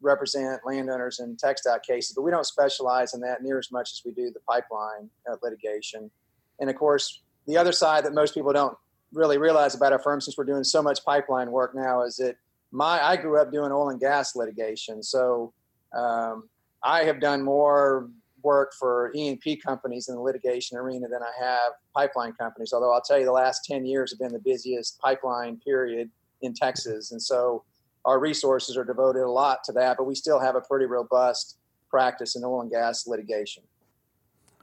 represent 0.00 0.60
landowners 0.66 1.20
in 1.20 1.36
TxDOT 1.36 1.82
cases, 1.82 2.14
but 2.14 2.22
we 2.22 2.30
don't 2.30 2.46
specialize 2.46 3.14
in 3.14 3.20
that 3.20 3.42
near 3.42 3.58
as 3.58 3.70
much 3.70 3.92
as 3.92 4.02
we 4.04 4.12
do 4.12 4.30
the 4.30 4.40
pipeline 4.40 5.08
uh, 5.30 5.36
litigation. 5.42 6.10
And 6.60 6.68
of 6.68 6.76
course, 6.76 7.22
the 7.46 7.56
other 7.56 7.72
side 7.72 8.04
that 8.04 8.12
most 8.12 8.34
people 8.34 8.52
don't 8.52 8.76
really 9.12 9.38
realize 9.38 9.74
about 9.74 9.92
our 9.92 9.98
firm 9.98 10.20
since 10.20 10.36
we're 10.36 10.44
doing 10.44 10.64
so 10.64 10.82
much 10.82 11.04
pipeline 11.04 11.50
work 11.50 11.74
now 11.74 12.02
is 12.02 12.16
that 12.16 12.36
my 12.72 13.02
I 13.02 13.16
grew 13.16 13.40
up 13.40 13.52
doing 13.52 13.70
oil 13.70 13.90
and 13.90 14.00
gas 14.00 14.34
litigation. 14.34 15.02
So 15.02 15.52
um, 15.96 16.48
I 16.82 17.04
have 17.04 17.20
done 17.20 17.42
more 17.42 18.10
work 18.46 18.72
for 18.78 19.10
E&P 19.14 19.56
companies 19.56 20.08
in 20.08 20.14
the 20.14 20.20
litigation 20.20 20.78
arena 20.78 21.08
than 21.08 21.20
I 21.22 21.44
have 21.44 21.72
pipeline 21.94 22.32
companies. 22.34 22.72
Although 22.72 22.94
I'll 22.94 23.02
tell 23.02 23.18
you, 23.18 23.24
the 23.24 23.32
last 23.32 23.64
10 23.64 23.84
years 23.84 24.12
have 24.12 24.20
been 24.20 24.32
the 24.32 24.38
busiest 24.38 24.98
pipeline 25.00 25.58
period 25.58 26.08
in 26.42 26.54
Texas. 26.54 27.10
And 27.10 27.20
so 27.20 27.64
our 28.04 28.20
resources 28.20 28.76
are 28.76 28.84
devoted 28.84 29.24
a 29.24 29.30
lot 29.30 29.64
to 29.64 29.72
that, 29.72 29.96
but 29.98 30.04
we 30.04 30.14
still 30.14 30.38
have 30.38 30.54
a 30.54 30.60
pretty 30.60 30.86
robust 30.86 31.58
practice 31.90 32.36
in 32.36 32.44
oil 32.44 32.60
and 32.60 32.70
gas 32.70 33.06
litigation. 33.06 33.62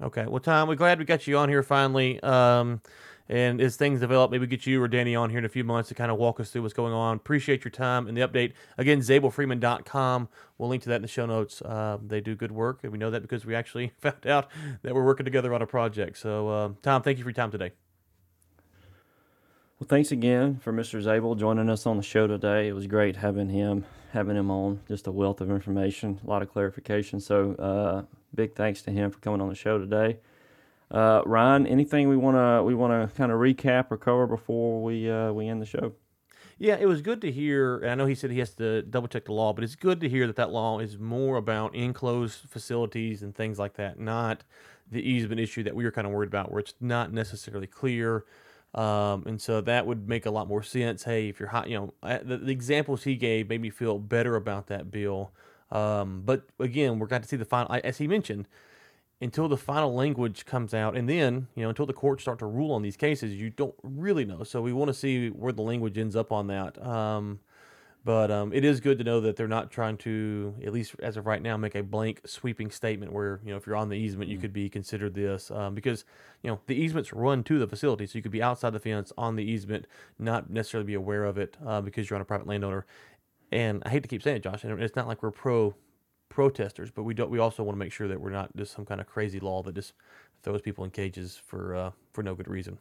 okay 0.01 0.25
well 0.25 0.39
tom 0.39 0.67
we're 0.67 0.75
glad 0.75 0.99
we 0.99 1.05
got 1.05 1.25
you 1.27 1.37
on 1.37 1.47
here 1.49 1.63
finally 1.63 2.19
um, 2.21 2.81
and 3.29 3.61
as 3.61 3.75
things 3.75 3.99
develop 3.99 4.31
maybe 4.31 4.45
get 4.45 4.65
you 4.65 4.81
or 4.81 4.87
danny 4.87 5.15
on 5.15 5.29
here 5.29 5.39
in 5.39 5.45
a 5.45 5.49
few 5.49 5.63
months 5.63 5.89
to 5.89 5.95
kind 5.95 6.11
of 6.11 6.17
walk 6.17 6.39
us 6.39 6.49
through 6.49 6.61
what's 6.61 6.73
going 6.73 6.93
on 6.93 7.17
appreciate 7.17 7.63
your 7.63 7.71
time 7.71 8.07
and 8.07 8.17
the 8.17 8.21
update 8.21 8.53
again 8.77 8.99
zabelfreeman.com 8.99 10.27
we'll 10.57 10.69
link 10.69 10.83
to 10.83 10.89
that 10.89 10.97
in 10.97 11.01
the 11.01 11.07
show 11.07 11.25
notes 11.25 11.61
uh, 11.61 11.97
they 12.05 12.21
do 12.21 12.35
good 12.35 12.51
work 12.51 12.79
and 12.83 12.91
we 12.91 12.97
know 12.97 13.09
that 13.09 13.21
because 13.21 13.45
we 13.45 13.55
actually 13.55 13.91
found 13.99 14.25
out 14.27 14.49
that 14.81 14.93
we're 14.93 15.05
working 15.05 15.25
together 15.25 15.53
on 15.53 15.61
a 15.61 15.67
project 15.67 16.17
so 16.17 16.49
uh, 16.49 16.69
tom 16.81 17.01
thank 17.01 17.17
you 17.17 17.23
for 17.23 17.29
your 17.29 17.35
time 17.35 17.51
today 17.51 17.71
Well, 19.79 19.87
thanks 19.87 20.11
again 20.11 20.59
for 20.59 20.71
Mr. 20.71 21.01
Zabel 21.01 21.35
joining 21.35 21.69
us 21.69 21.85
on 21.85 21.97
the 21.97 22.03
show 22.03 22.25
today. 22.25 22.69
It 22.69 22.73
was 22.73 22.87
great 22.87 23.17
having 23.17 23.49
him 23.49 23.85
having 24.13 24.37
him 24.37 24.49
on. 24.51 24.79
Just 24.87 25.07
a 25.07 25.11
wealth 25.11 25.41
of 25.41 25.49
information, 25.49 26.19
a 26.25 26.29
lot 26.29 26.41
of 26.41 26.49
clarification. 26.49 27.19
So, 27.19 27.55
uh, 27.55 28.03
big 28.33 28.55
thanks 28.55 28.83
to 28.83 28.91
him 28.91 29.11
for 29.11 29.19
coming 29.19 29.41
on 29.41 29.49
the 29.49 29.55
show 29.55 29.77
today. 29.79 30.19
Uh, 30.91 31.21
Ryan, 31.25 31.65
anything 31.67 32.09
we 32.09 32.17
wanna 32.17 32.63
we 32.63 32.75
wanna 32.75 33.11
kind 33.15 33.31
of 33.31 33.39
recap 33.39 33.87
or 33.89 33.97
cover 33.97 34.27
before 34.27 34.83
we 34.83 35.09
uh, 35.09 35.31
we 35.31 35.47
end 35.47 35.61
the 35.61 35.65
show? 35.65 35.93
Yeah, 36.59 36.77
it 36.79 36.85
was 36.85 37.01
good 37.01 37.19
to 37.21 37.31
hear. 37.31 37.83
I 37.85 37.95
know 37.95 38.05
he 38.05 38.15
said 38.15 38.31
he 38.31 38.39
has 38.39 38.53
to 38.55 38.83
double 38.83 39.07
check 39.07 39.25
the 39.25 39.33
law, 39.33 39.53
but 39.53 39.63
it's 39.63 39.75
good 39.75 39.99
to 40.01 40.09
hear 40.09 40.27
that 40.27 40.35
that 40.35 40.51
law 40.51 40.79
is 40.79 40.99
more 40.99 41.37
about 41.37 41.75
enclosed 41.75 42.47
facilities 42.47 43.23
and 43.23 43.35
things 43.35 43.57
like 43.57 43.73
that, 43.73 43.99
not 43.99 44.43
the 44.89 45.01
easement 45.01 45.41
issue 45.41 45.63
that 45.63 45.75
we 45.75 45.83
were 45.83 45.91
kind 45.91 46.05
of 46.05 46.13
worried 46.13 46.27
about, 46.27 46.51
where 46.51 46.59
it's 46.59 46.75
not 46.79 47.11
necessarily 47.11 47.67
clear. 47.67 48.25
Um, 48.75 49.23
and 49.25 49.41
so 49.41 49.61
that 49.61 49.85
would 49.85 50.07
make 50.07 50.25
a 50.25 50.31
lot 50.31 50.47
more 50.47 50.63
sense. 50.63 51.03
Hey, 51.03 51.27
if 51.27 51.39
you're 51.39 51.49
hot, 51.49 51.69
you 51.69 51.77
know, 51.77 51.93
the, 52.23 52.37
the 52.37 52.51
examples 52.51 53.03
he 53.03 53.15
gave 53.15 53.49
made 53.49 53.61
me 53.61 53.69
feel 53.69 53.99
better 53.99 54.35
about 54.35 54.67
that 54.67 54.91
bill. 54.91 55.31
Um, 55.71 56.21
but 56.23 56.47
again, 56.59 56.99
we're 56.99 57.07
going 57.07 57.23
to 57.23 57.27
see 57.27 57.35
the 57.35 57.45
final, 57.45 57.79
as 57.83 57.97
he 57.97 58.07
mentioned, 58.07 58.47
until 59.23 59.47
the 59.47 59.57
final 59.57 59.93
language 59.93 60.45
comes 60.45 60.73
out. 60.73 60.95
And 60.95 61.09
then 61.09 61.47
you 61.55 61.63
know 61.63 61.69
until 61.69 61.85
the 61.85 61.93
courts 61.93 62.23
start 62.23 62.39
to 62.39 62.45
rule 62.45 62.71
on 62.73 62.81
these 62.81 62.97
cases 62.97 63.33
you 63.33 63.49
don't 63.49 63.75
really 63.81 64.25
know. 64.25 64.43
So 64.43 64.61
we 64.61 64.73
want 64.73 64.89
to 64.89 64.93
see 64.93 65.29
where 65.29 65.53
the 65.53 65.61
language 65.61 65.97
ends 65.97 66.15
up 66.15 66.31
on 66.31 66.47
that. 66.47 66.85
Um, 66.85 67.39
but 68.05 68.29
um, 68.31 68.51
it 68.51 68.65
is 68.65 68.81
good 68.81 68.97
to 68.97 69.05
know 69.05 69.21
that 69.21 69.37
they're 69.37 69.47
not 69.47 69.71
trying 69.71 69.95
to 69.99 70.53
at 70.65 70.73
least 70.73 70.95
as 71.01 71.15
of 71.15 71.25
right 71.25 71.41
now 71.41 71.55
make 71.55 71.73
a 71.73 71.81
blank 71.81 72.19
sweeping 72.25 72.69
statement 72.69 73.13
where 73.13 73.39
you 73.45 73.51
know 73.51 73.57
if 73.57 73.65
you're 73.65 73.77
on 73.77 73.87
the 73.87 73.95
easement 73.95 74.29
you 74.29 74.37
could 74.37 74.51
be 74.51 74.67
considered 74.69 75.13
this 75.13 75.49
um, 75.51 75.73
because 75.73 76.03
you 76.41 76.51
know 76.51 76.59
the 76.67 76.75
easements 76.75 77.13
run 77.13 77.43
to 77.45 77.57
the 77.57 77.67
facility. 77.67 78.05
So 78.05 78.17
you 78.17 78.21
could 78.21 78.31
be 78.31 78.43
outside 78.43 78.73
the 78.73 78.79
fence 78.79 79.13
on 79.17 79.37
the 79.37 79.43
easement 79.43 79.87
not 80.19 80.49
necessarily 80.49 80.85
be 80.85 80.95
aware 80.95 81.23
of 81.23 81.37
it 81.37 81.55
uh, 81.65 81.79
because 81.79 82.09
you're 82.09 82.15
on 82.15 82.21
a 82.21 82.25
private 82.25 82.47
landowner. 82.47 82.85
And 83.51 83.83
i 83.85 83.89
hate 83.89 84.01
to 84.01 84.09
keep 84.09 84.23
saying 84.23 84.37
it 84.37 84.43
josh 84.43 84.63
and 84.63 84.81
it's 84.81 84.95
not 84.95 85.07
like 85.07 85.21
we're 85.21 85.31
pro 85.31 85.75
protesters, 86.33 86.89
but 86.91 87.03
we 87.03 87.13
don't. 87.13 87.29
We 87.29 87.39
also 87.39 87.63
want 87.63 87.75
to 87.75 87.79
make 87.79 87.91
sure 87.91 88.07
that 88.07 88.19
we're 88.19 88.31
not 88.31 88.55
just 88.55 88.73
some 88.73 88.85
kind 88.85 88.99
of 88.99 89.07
crazy 89.07 89.39
law 89.39 89.61
that 89.63 89.75
just 89.75 89.93
throws 90.41 90.61
people 90.61 90.83
in 90.83 90.89
cages 90.91 91.39
for 91.45 91.75
uh, 91.75 91.91
for 92.11 92.23
no 92.23 92.35
good 92.35 92.47
reason. 92.47 92.79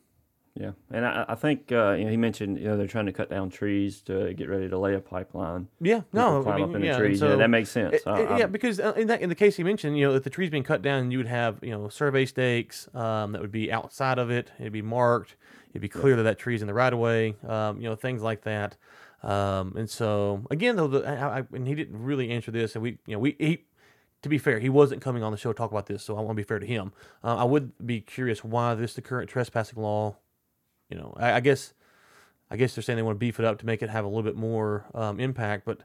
Yeah, 0.54 0.72
and 0.90 1.06
I, 1.06 1.24
I 1.28 1.34
think 1.34 1.72
uh, 1.72 1.92
you 1.92 2.04
know 2.04 2.10
he 2.10 2.16
mentioned 2.16 2.58
you 2.58 2.64
know 2.64 2.76
they're 2.76 2.86
trying 2.86 3.06
to 3.06 3.12
cut 3.12 3.30
down 3.30 3.48
trees 3.50 4.00
to 4.02 4.34
get 4.34 4.48
ready 4.50 4.68
to 4.68 4.78
lay 4.78 4.94
a 4.94 5.00
pipeline. 5.00 5.68
Yeah, 5.80 6.02
no, 6.12 6.42
climb 6.42 6.54
I 6.54 6.56
mean, 6.58 6.68
up 6.70 6.76
in 6.76 6.82
yeah, 6.82 6.92
the 6.92 6.98
trees. 6.98 7.20
so 7.20 7.30
yeah, 7.30 7.36
that 7.36 7.48
makes 7.50 7.70
sense. 7.70 7.94
it- 7.94 8.02
I- 8.06 8.20
it- 8.20 8.38
yeah, 8.40 8.46
because 8.46 8.78
uh, 8.80 8.92
in 8.96 9.06
that 9.06 9.20
in 9.22 9.28
the 9.28 9.34
case 9.34 9.56
he 9.56 9.62
mentioned, 9.64 9.96
you 9.98 10.06
know, 10.08 10.14
if 10.14 10.24
the 10.24 10.30
tree's 10.30 10.50
being 10.50 10.64
cut 10.64 10.82
down, 10.82 11.10
you 11.10 11.18
would 11.18 11.26
have 11.28 11.58
you 11.62 11.70
know 11.70 11.88
survey 11.88 12.26
stakes 12.26 12.88
um, 12.94 13.32
that 13.32 13.40
would 13.40 13.52
be 13.52 13.70
outside 13.72 14.18
of 14.18 14.30
it. 14.30 14.50
It'd 14.58 14.72
be 14.72 14.82
marked. 14.82 15.36
It'd 15.70 15.80
be 15.82 15.88
clear 15.88 16.16
that 16.16 16.24
that 16.24 16.38
tree's 16.38 16.60
in 16.60 16.66
the 16.68 16.74
right 16.74 16.92
of 16.92 16.98
way. 16.98 17.34
Um, 17.48 17.78
you 17.80 17.88
know, 17.88 17.96
things 17.96 18.22
like 18.22 18.42
that. 18.42 18.76
Um, 19.22 19.74
and 19.76 19.88
so 19.88 20.44
again, 20.50 20.76
though, 20.76 20.88
the, 20.88 21.06
I, 21.06 21.38
I, 21.38 21.42
and 21.52 21.66
he 21.66 21.74
didn't 21.74 22.02
really 22.02 22.30
answer 22.30 22.50
this, 22.50 22.74
and 22.74 22.82
we, 22.82 22.98
you 23.06 23.14
know, 23.14 23.18
we 23.18 23.36
he. 23.38 23.64
To 24.22 24.28
be 24.28 24.38
fair, 24.38 24.60
he 24.60 24.68
wasn't 24.68 25.02
coming 25.02 25.24
on 25.24 25.32
the 25.32 25.36
show 25.36 25.52
to 25.52 25.56
talk 25.56 25.72
about 25.72 25.86
this, 25.86 26.04
so 26.04 26.16
I 26.16 26.20
want 26.20 26.36
to 26.36 26.40
be 26.40 26.46
fair 26.46 26.60
to 26.60 26.66
him. 26.66 26.92
Uh, 27.24 27.38
I 27.38 27.42
would 27.42 27.72
be 27.84 28.00
curious 28.00 28.44
why 28.44 28.76
this 28.76 28.94
the 28.94 29.02
current 29.02 29.28
trespassing 29.28 29.82
law. 29.82 30.16
You 30.88 30.96
know, 30.96 31.12
I, 31.16 31.32
I 31.32 31.40
guess 31.40 31.74
I 32.48 32.56
guess 32.56 32.74
they're 32.74 32.82
saying 32.82 32.98
they 32.98 33.02
want 33.02 33.16
to 33.16 33.18
beef 33.18 33.40
it 33.40 33.44
up 33.44 33.58
to 33.58 33.66
make 33.66 33.82
it 33.82 33.90
have 33.90 34.04
a 34.04 34.08
little 34.08 34.22
bit 34.22 34.36
more 34.36 34.84
um, 34.94 35.18
impact. 35.18 35.64
But 35.64 35.80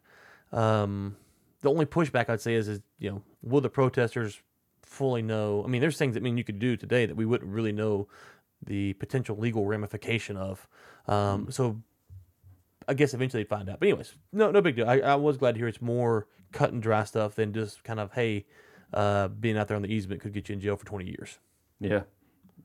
um, 0.55 1.15
the 1.61 1.69
only 1.69 1.87
pushback 1.87 2.29
I'd 2.29 2.41
say 2.41 2.53
is, 2.53 2.67
is 2.67 2.81
you 2.99 3.09
know, 3.09 3.23
will 3.41 3.61
the 3.61 3.69
protesters 3.69 4.39
fully 4.83 5.23
know? 5.23 5.63
I 5.65 5.67
mean, 5.67 5.81
there's 5.81 5.97
things 5.97 6.13
that 6.13 6.21
mean 6.21 6.37
you 6.37 6.43
could 6.43 6.59
do 6.59 6.77
today 6.77 7.07
that 7.07 7.15
we 7.15 7.25
wouldn't 7.25 7.51
really 7.51 7.71
know 7.71 8.07
the 8.63 8.93
potential 8.93 9.35
legal 9.35 9.65
ramification 9.65 10.37
of. 10.37 10.67
Um, 11.07 11.47
So 11.49 11.81
I 12.87 12.93
guess 12.93 13.13
eventually 13.13 13.43
they'd 13.43 13.49
find 13.49 13.69
out. 13.69 13.79
But 13.79 13.89
anyways, 13.89 14.13
no 14.31 14.51
no 14.51 14.61
big 14.61 14.75
deal. 14.75 14.89
I, 14.89 14.99
I 14.99 15.15
was 15.15 15.37
glad 15.37 15.53
to 15.53 15.59
hear 15.59 15.67
it's 15.67 15.81
more 15.81 16.27
cut 16.51 16.71
and 16.71 16.81
dry 16.81 17.03
stuff 17.03 17.35
than 17.35 17.53
just 17.53 17.83
kind 17.83 17.99
of 17.99 18.13
hey, 18.13 18.45
uh, 18.93 19.27
being 19.27 19.57
out 19.57 19.67
there 19.67 19.75
on 19.75 19.83
the 19.83 19.93
easement 19.93 20.21
could 20.21 20.33
get 20.33 20.49
you 20.49 20.53
in 20.53 20.61
jail 20.61 20.75
for 20.75 20.85
twenty 20.85 21.05
years. 21.05 21.39
Yeah. 21.79 22.03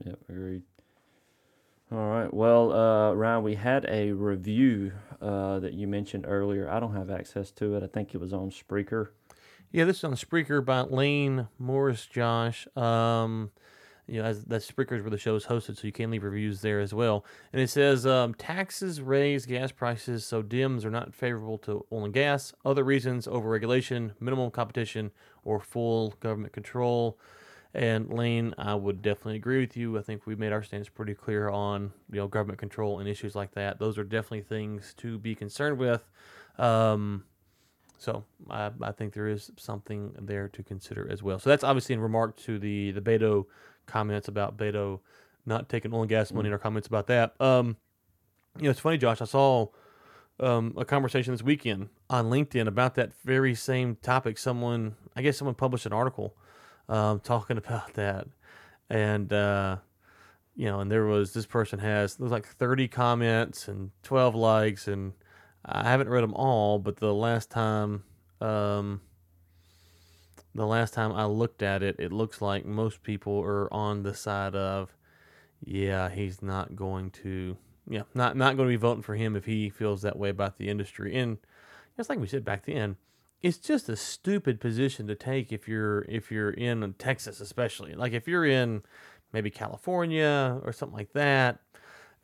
Yep. 0.05 0.19
Agreed. 0.29 0.63
All 1.93 2.09
right. 2.09 2.33
Well, 2.33 2.73
uh, 2.73 3.13
Ryan, 3.13 3.43
we 3.43 3.55
had 3.55 3.85
a 3.87 4.13
review 4.13 4.93
uh, 5.21 5.59
that 5.59 5.75
you 5.75 5.87
mentioned 5.87 6.25
earlier. 6.27 6.71
I 6.71 6.81
don't 6.81 6.95
have 6.95 7.11
access 7.11 7.51
to 7.53 7.77
it. 7.77 7.83
I 7.83 7.87
think 7.87 8.15
it 8.15 8.19
was 8.19 8.33
on 8.33 8.51
Spreaker. 8.51 9.09
Yeah, 9.71 9.85
this 9.85 9.99
is 9.99 10.05
on 10.05 10.15
Spreaker 10.15 10.65
by 10.65 10.81
Lane 10.81 11.49
Morris, 11.59 12.07
Josh. 12.07 12.67
Um, 12.77 13.51
you 14.07 14.21
know, 14.21 14.27
as 14.27 14.45
that 14.45 14.63
Spreaker 14.63 15.01
where 15.01 15.11
the 15.11 15.19
show 15.19 15.37
is 15.37 15.47
hosted, 15.47 15.77
so 15.77 15.87
you 15.87 15.93
can 15.93 16.11
leave 16.11 16.25
reviews 16.25 16.61
there 16.61 16.81
as 16.81 16.93
well. 16.93 17.25
And 17.53 17.63
it 17.63 17.71
says 17.71 18.07
um, 18.07 18.35
taxes 18.35 19.01
raise 19.01 19.47
gas 19.47 19.73
prices, 19.73 20.25
so 20.25 20.43
Dems 20.43 20.85
are 20.85 20.91
not 20.91 21.15
favorable 21.15 21.59
to 21.59 21.87
oil 21.93 22.05
and 22.05 22.15
gas. 22.15 22.53
Other 22.65 22.85
reasons: 22.85 23.27
overregulation, 23.27 24.13
minimal 24.21 24.51
competition, 24.51 25.13
or 25.45 25.61
full 25.61 26.15
government 26.21 26.53
control. 26.53 27.19
And 27.75 28.13
Lane, 28.13 28.55
I 28.59 28.75
would 28.75 29.01
definitely 29.01 29.37
agree 29.37 29.61
with 29.61 29.77
you. 29.77 29.99
I 29.99 30.03
think 30.03 30.27
we 30.27 30.35
made 30.35 30.53
our 30.53 30.63
stance 30.63 30.89
pretty 30.89 31.15
clear 31.15 31.49
on 31.49 31.93
you 32.11 32.19
know 32.19 32.29
government 32.29 32.59
control 32.59 32.99
and 32.99 33.09
issues 33.09 33.35
like 33.35 33.53
that. 33.53 33.79
Those 33.79 33.99
are 33.99 34.05
definitely 34.05 34.43
things 34.43 34.95
to 34.99 35.19
be 35.19 35.35
concerned 35.35 35.79
with. 35.79 36.09
Um, 36.59 37.25
so 38.03 38.25
I, 38.51 38.71
I 38.83 38.91
think 38.91 39.15
there 39.15 39.29
is 39.29 39.53
something 39.57 40.13
there 40.21 40.49
to 40.49 40.63
consider 40.65 41.09
as 41.09 41.23
well. 41.23 41.39
So 41.39 41.49
that's 41.49 41.63
obviously 41.63 41.95
in 41.95 42.01
remark 42.01 42.37
to 42.39 42.59
the 42.59 42.91
the 42.91 43.01
Beto 43.01 43.47
comments 43.87 44.29
about 44.29 44.57
Beto 44.57 45.01
not 45.45 45.69
taking 45.69 45.93
oil 45.93 46.03
and 46.03 46.09
gas 46.09 46.33
money 46.33 46.47
and 46.49 46.53
our 46.53 46.59
comments 46.59 46.87
about 46.87 47.07
that. 47.09 47.35
Um, 47.41 47.77
you 48.57 48.65
know, 48.65 48.71
it's 48.71 48.81
funny, 48.81 48.99
Josh. 48.99 49.21
I 49.21 49.25
saw 49.25 49.69
um, 50.41 50.75
a 50.77 50.85
conversation 50.85 51.33
this 51.33 51.43
weekend 51.43 51.89
on 52.11 52.31
LinkedIn 52.31 52.67
about 52.67 52.95
that 52.97 53.13
very 53.25 53.55
same 53.55 53.97
topic. 53.97 54.39
Someone, 54.39 54.97
I 55.17 55.23
guess, 55.23 55.39
someone 55.39 55.55
published 55.55 55.87
an 55.87 55.93
article 55.93 56.37
um, 56.89 57.21
talking 57.21 57.57
about 57.59 57.95
that, 57.95 58.27
and 58.91 59.33
uh, 59.33 59.77
you 60.55 60.67
know, 60.67 60.81
and 60.81 60.91
there 60.91 61.07
was 61.07 61.33
this 61.33 61.47
person 61.47 61.79
has 61.79 62.17
there 62.17 62.25
was 62.25 62.33
like 62.33 62.47
thirty 62.47 62.89
comments 62.89 63.69
and 63.69 63.91
twelve 64.03 64.35
likes, 64.35 64.87
and 64.87 65.13
I 65.65 65.89
haven't 65.89 66.09
read 66.09 66.23
them 66.23 66.35
all, 66.35 66.79
but 66.79 66.97
the 66.97 67.15
last 67.15 67.51
time, 67.51 68.05
um, 68.41 69.01
the 70.55 70.67
last 70.67 70.95
time 70.95 71.13
I 71.13 71.25
looked 71.25 71.63
at 71.63 71.83
it, 71.83 71.97
it 71.99 72.13
looks 72.13 72.41
like 72.43 72.65
most 72.65 73.03
people 73.03 73.41
are 73.41 73.73
on 73.73 74.03
the 74.03 74.15
side 74.15 74.55
of, 74.55 74.95
yeah, 75.65 76.11
he's 76.11 76.43
not 76.43 76.77
going 76.77 77.11
to, 77.23 77.57
yeah, 77.89 78.03
not 78.15 78.37
not 78.37 78.57
going 78.57 78.69
to 78.69 78.73
be 78.73 78.77
voting 78.77 79.03
for 79.03 79.15
him 79.15 79.37
if 79.37 79.47
he 79.47 79.71
feels 79.71 80.03
that 80.03 80.19
way 80.19 80.29
about 80.29 80.59
the 80.59 80.69
industry. 80.69 81.17
And 81.17 81.39
it's 81.97 82.09
like 82.09 82.19
we 82.19 82.27
said 82.27 82.45
back 82.45 82.67
then, 82.67 82.97
it's 83.41 83.59
just 83.59 83.89
a 83.89 83.97
stupid 83.97 84.61
position 84.61 85.07
to 85.07 85.15
take 85.15 85.53
if 85.53 85.67
you're 85.67 86.03
if 86.03 86.31
you're 86.31 86.51
in 86.51 86.95
Texas, 86.99 87.41
especially. 87.41 87.95
Like 87.95 88.13
if 88.13 88.29
you're 88.29 88.45
in 88.45 88.83
maybe 89.33 89.51
California 89.51 90.61
or 90.63 90.73
something 90.73 90.97
like 90.97 91.13
that. 91.15 91.61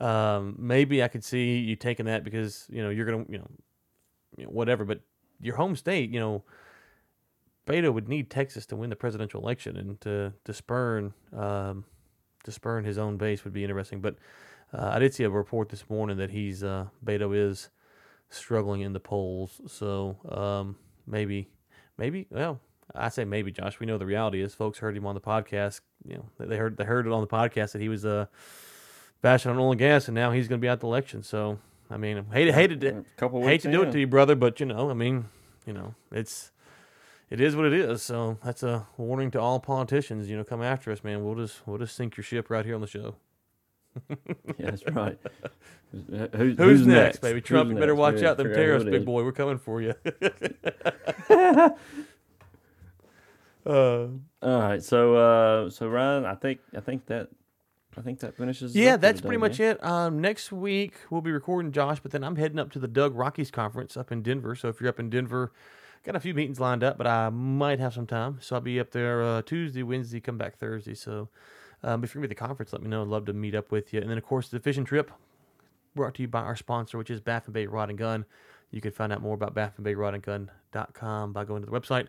Um, 0.01 0.55
maybe 0.59 1.03
I 1.03 1.09
could 1.09 1.25
see 1.25 1.59
you 1.59 1.75
taking 1.75 2.07
that 2.07 2.23
because 2.23 2.67
you 2.71 2.83
know 2.83 2.91
you're 2.91 3.07
gonna 3.07 3.25
you 3.29 3.39
know, 3.39 3.51
you 4.37 4.45
know 4.45 4.51
whatever, 4.51 4.85
but 4.85 5.01
your 5.41 5.57
home 5.57 5.75
state, 5.75 6.11
you 6.11 6.21
know, 6.21 6.45
Beto 7.69 7.93
would 7.93 8.09
need 8.09 8.31
Texas 8.31 8.67
to 8.67 8.77
win 8.77 8.91
the 8.91 8.97
presidential 8.97 9.41
election 9.41 9.77
and 9.77 10.01
to 10.01 10.33
to 10.45 10.55
spurn 10.55 11.13
um, 11.37 11.85
to 12.45 12.53
spurn 12.53 12.85
his 12.85 12.99
own 12.99 13.17
base 13.17 13.45
would 13.45 13.53
be 13.53 13.63
interesting. 13.63 14.01
But 14.01 14.17
uh, 14.73 14.91
I 14.95 14.99
did 14.99 15.15
see 15.15 15.25
a 15.25 15.31
report 15.31 15.69
this 15.69 15.89
morning 15.89 16.17
that 16.17 16.31
he's 16.31 16.65
uh, 16.65 16.87
Beto 17.05 17.37
is 17.37 17.69
struggling 18.31 18.81
in 18.81 18.93
the 18.93 19.01
polls, 19.01 19.61
so 19.67 20.17
um, 20.29 20.77
maybe 21.07 21.49
maybe 21.97 22.27
well. 22.31 22.61
I 22.95 23.11
say 23.11 23.27
maybe, 23.27 23.53
Josh. 23.53 23.79
We 23.81 23.87
know 23.87 23.99
the 23.99 24.07
reality 24.07 24.41
is, 24.41 24.55
folks 24.55 24.79
heard 24.79 24.97
him 24.97 25.07
on 25.07 25.15
the 25.15 25.21
podcast. 25.21 25.83
You 26.07 26.17
know, 26.17 26.25
they 26.39 26.57
heard 26.57 26.79
they 26.79 26.85
heard 26.85 27.07
it 27.07 27.13
on 27.13 27.21
the 27.21 27.27
podcast 27.27 27.73
that 27.73 27.83
he 27.83 27.91
was 27.91 28.07
uh, 28.07 28.27
bashing 29.21 29.51
on 29.51 29.59
oil 29.59 29.73
and 29.73 29.79
gas, 29.79 30.09
and 30.09 30.15
now 30.15 30.33
he's 30.33 30.49
going 30.49 30.59
to 30.59 30.65
be 30.65 30.71
out 30.71 30.81
the 30.81 30.87
election. 30.87 31.23
So, 31.23 31.59
I 31.91 31.99
mean, 31.99 32.25
hate 32.33 32.49
A 32.97 33.05
couple 33.19 33.43
hate 33.43 33.61
to 33.63 33.71
do 33.71 33.83
it 33.83 33.93
to 33.93 34.01
you, 34.01 34.07
brother, 34.07 34.35
but 34.35 34.59
you 34.59 34.65
know, 34.65 34.91
I 34.91 34.95
mean, 34.95 35.27
you 35.67 35.75
know, 35.75 35.95
it's 36.11 36.51
it 37.31 37.41
is 37.41 37.57
what 37.57 37.67
it 37.67 37.73
is. 37.73 38.03
So 38.03 38.39
that's 38.45 38.63
a 38.63 38.87
warning 38.97 39.31
to 39.33 39.41
all 39.41 39.61
politicians. 39.61 40.29
You 40.29 40.37
know, 40.37 40.45
come 40.45 40.63
after 40.63 40.91
us, 40.91 41.05
man. 41.05 41.25
We'll 41.25 41.35
just 41.35 41.67
we'll 41.67 41.79
just 41.79 41.95
sink 41.97 42.17
your 42.17 42.25
ship 42.25 42.51
right 42.51 42.65
here 42.65 42.75
on 42.75 42.81
the 42.81 42.87
show. 42.87 43.17
Yeah, 44.59 44.71
that's 44.71 44.85
right. 44.93 45.19
Who's, 45.93 46.31
who's, 46.37 46.57
Who's, 46.59 46.87
next, 46.87 47.21
baby? 47.21 47.41
Who's 47.41 47.49
Trump, 47.49 47.71
you 47.71 47.77
better 47.77 47.95
next? 47.95 47.99
watch 47.99 48.23
out 48.23 48.37
them 48.37 48.49
figure 48.49 48.61
who 48.61 48.69
tariffs, 48.69 48.85
it 48.85 48.91
big 48.91 49.07
boy. 49.07 49.25
We're 49.25 49.33
coming 49.33 49.57
for 49.57 49.81
you. 49.81 49.95
uh, 53.67 53.71
All 53.71 54.11
right, 54.43 54.83
so 54.83 55.15
uh, 55.15 55.71
so 55.71 55.89
Ryan, 55.89 56.27
I 56.27 56.35
think 56.35 56.61
I 56.77 56.81
think 56.81 57.07
that 57.07 57.31
I 57.97 58.03
think 58.03 58.21
that 58.21 58.37
finishes. 58.37 58.77
Yeah, 58.77 58.97
that's 58.97 59.23
pretty 59.23 59.39
much 59.39 59.59
man. 59.59 59.77
it. 59.77 59.85
Um, 59.85 60.21
next 60.21 60.53
week 60.53 60.95
we'll 61.09 61.23
be 61.23 61.33
recording 61.33 61.73
Josh, 61.73 62.01
but 62.01 62.13
then 62.13 62.23
I'm 62.23 62.37
heading 62.37 62.59
up 62.59 62.71
to 62.73 62.79
the 62.79 62.89
DUG 62.89 63.13
Rockies 63.15 63.51
conference 63.51 63.97
up 63.97 64.13
in 64.13 64.23
Denver. 64.23 64.55
So 64.55 64.69
if 64.69 64.81
you're 64.81 64.91
up 64.91 65.01
in 65.01 65.09
Denver, 65.09 65.53
got 66.05 66.17
a 66.17 66.21
few 66.21 66.35
meetings 66.35 66.61
lined 66.61 66.83
up, 66.83 66.99
but 66.99 67.07
I 67.07 67.29
might 67.31 67.81
have 67.81 67.95
some 67.95 68.07
time. 68.07 68.39
So 68.41 68.57
I'll 68.57 68.63
be 68.63 68.81
up 68.81 68.91
there 68.91 69.23
uh, 69.23 69.43
Tuesday, 69.43 69.83
Wednesday, 69.83 70.21
come 70.21 70.39
back 70.39 70.59
Thursday. 70.59 70.95
So 70.95 71.29
um, 71.83 72.05
if 72.05 72.15
you're 72.15 72.23
be 72.23 72.27
at 72.27 72.29
the 72.31 72.35
conference, 72.35 72.73
let 72.73 72.83
me 72.83 72.89
know. 72.89 73.03
I'd 73.03 73.09
love 73.09 73.27
to 73.27 73.33
meet 73.33 73.55
up 73.55 73.71
with 73.71 73.93
you. 73.93 74.01
And 74.01 74.11
then 74.11 74.19
of 74.19 74.25
course 74.25 74.49
the 74.49 74.61
fishing 74.61 74.85
trip 74.85 75.11
brought 75.95 76.15
to 76.15 76.23
you 76.23 76.29
by 76.29 76.41
our 76.41 76.57
sponsor, 76.57 76.99
which 76.99 77.11
is 77.11 77.21
Baffin 77.21 77.53
Bay 77.53 77.67
Rod 77.67 77.91
and 77.91 77.99
Gun. 77.99 78.25
You 78.71 78.81
can 78.81 78.93
find 78.93 79.13
out 79.13 79.23
more 79.23 79.35
about 79.35 79.55
baffinbayrodandgun.com 79.55 81.33
by 81.33 81.45
going 81.45 81.63
to 81.63 81.71
the 81.71 81.81
website. 81.81 82.09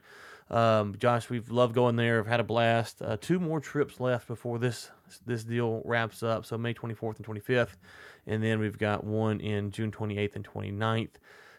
Um, 0.50 0.96
Josh, 0.98 1.30
we've 1.30 1.50
loved 1.52 1.76
going 1.76 1.96
there. 1.96 2.20
I've 2.20 2.28
had 2.28 2.40
a 2.40 2.44
blast. 2.44 3.02
Uh, 3.02 3.18
two 3.20 3.40
more 3.40 3.60
trips 3.60 4.00
left 4.00 4.28
before 4.28 4.58
this 4.60 4.90
this 5.26 5.44
deal 5.44 5.82
wraps 5.86 6.24
up. 6.24 6.46
So 6.46 6.58
May 6.58 6.74
24th 6.74 7.18
and 7.18 7.26
25th, 7.26 7.78
and 8.28 8.44
then 8.44 8.60
we've 8.60 8.78
got 8.78 9.04
one 9.04 9.40
in 9.40 9.72
June 9.72 9.92
28th 9.92 10.36
and 10.36 10.48
29th. 10.48 11.12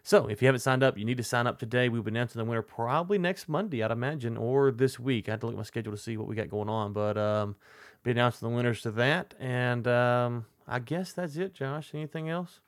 So 0.03 0.29
if 0.29 0.41
you 0.43 0.47
haven't 0.47 0.61
signed 0.61 0.83
up, 0.83 0.97
you 0.97 1.05
need 1.05 1.19
to 1.19 1.23
sign 1.23 1.47
up 1.47 1.59
today. 1.59 1.89
We'll 1.89 2.03
be 2.03 2.11
announcing 2.11 2.39
the 2.39 2.45
winner 2.45 2.63
probably 2.63 3.19
next 3.19 3.49
Monday, 3.49 3.83
I'd 3.83 3.91
imagine, 3.91 4.37
or 4.37 4.71
this 4.71 4.99
week. 4.99 5.29
I 5.29 5.33
had 5.33 5.41
to 5.41 5.47
look 5.47 5.55
at 5.55 5.59
my 5.59 5.65
schedule 5.65 5.93
to 5.93 5.99
see 5.99 6.17
what 6.17 6.27
we 6.27 6.35
got 6.35 6.49
going 6.49 6.69
on, 6.69 6.93
but 6.93 7.19
um, 7.19 7.57
be 8.03 8.11
announcing 8.11 8.49
the 8.49 8.55
winners 8.55 8.83
to 8.83 8.91
that. 8.93 9.35
And 9.39 9.87
um, 9.87 10.47
I 10.67 10.79
guess 10.79 11.13
that's 11.13 11.37
it, 11.37 11.55
Josh. 11.55 11.91
Anything 11.95 12.29
else? 12.29 12.61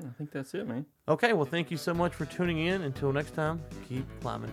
I 0.00 0.10
think 0.18 0.30
that's 0.30 0.52
it, 0.54 0.68
man. 0.68 0.84
Okay, 1.08 1.32
well, 1.32 1.46
thank 1.46 1.70
you 1.70 1.76
so 1.76 1.94
much 1.94 2.14
for 2.14 2.26
tuning 2.26 2.58
in. 2.58 2.82
Until 2.82 3.12
next 3.12 3.34
time, 3.34 3.62
keep 3.88 4.04
climbing. 4.20 4.52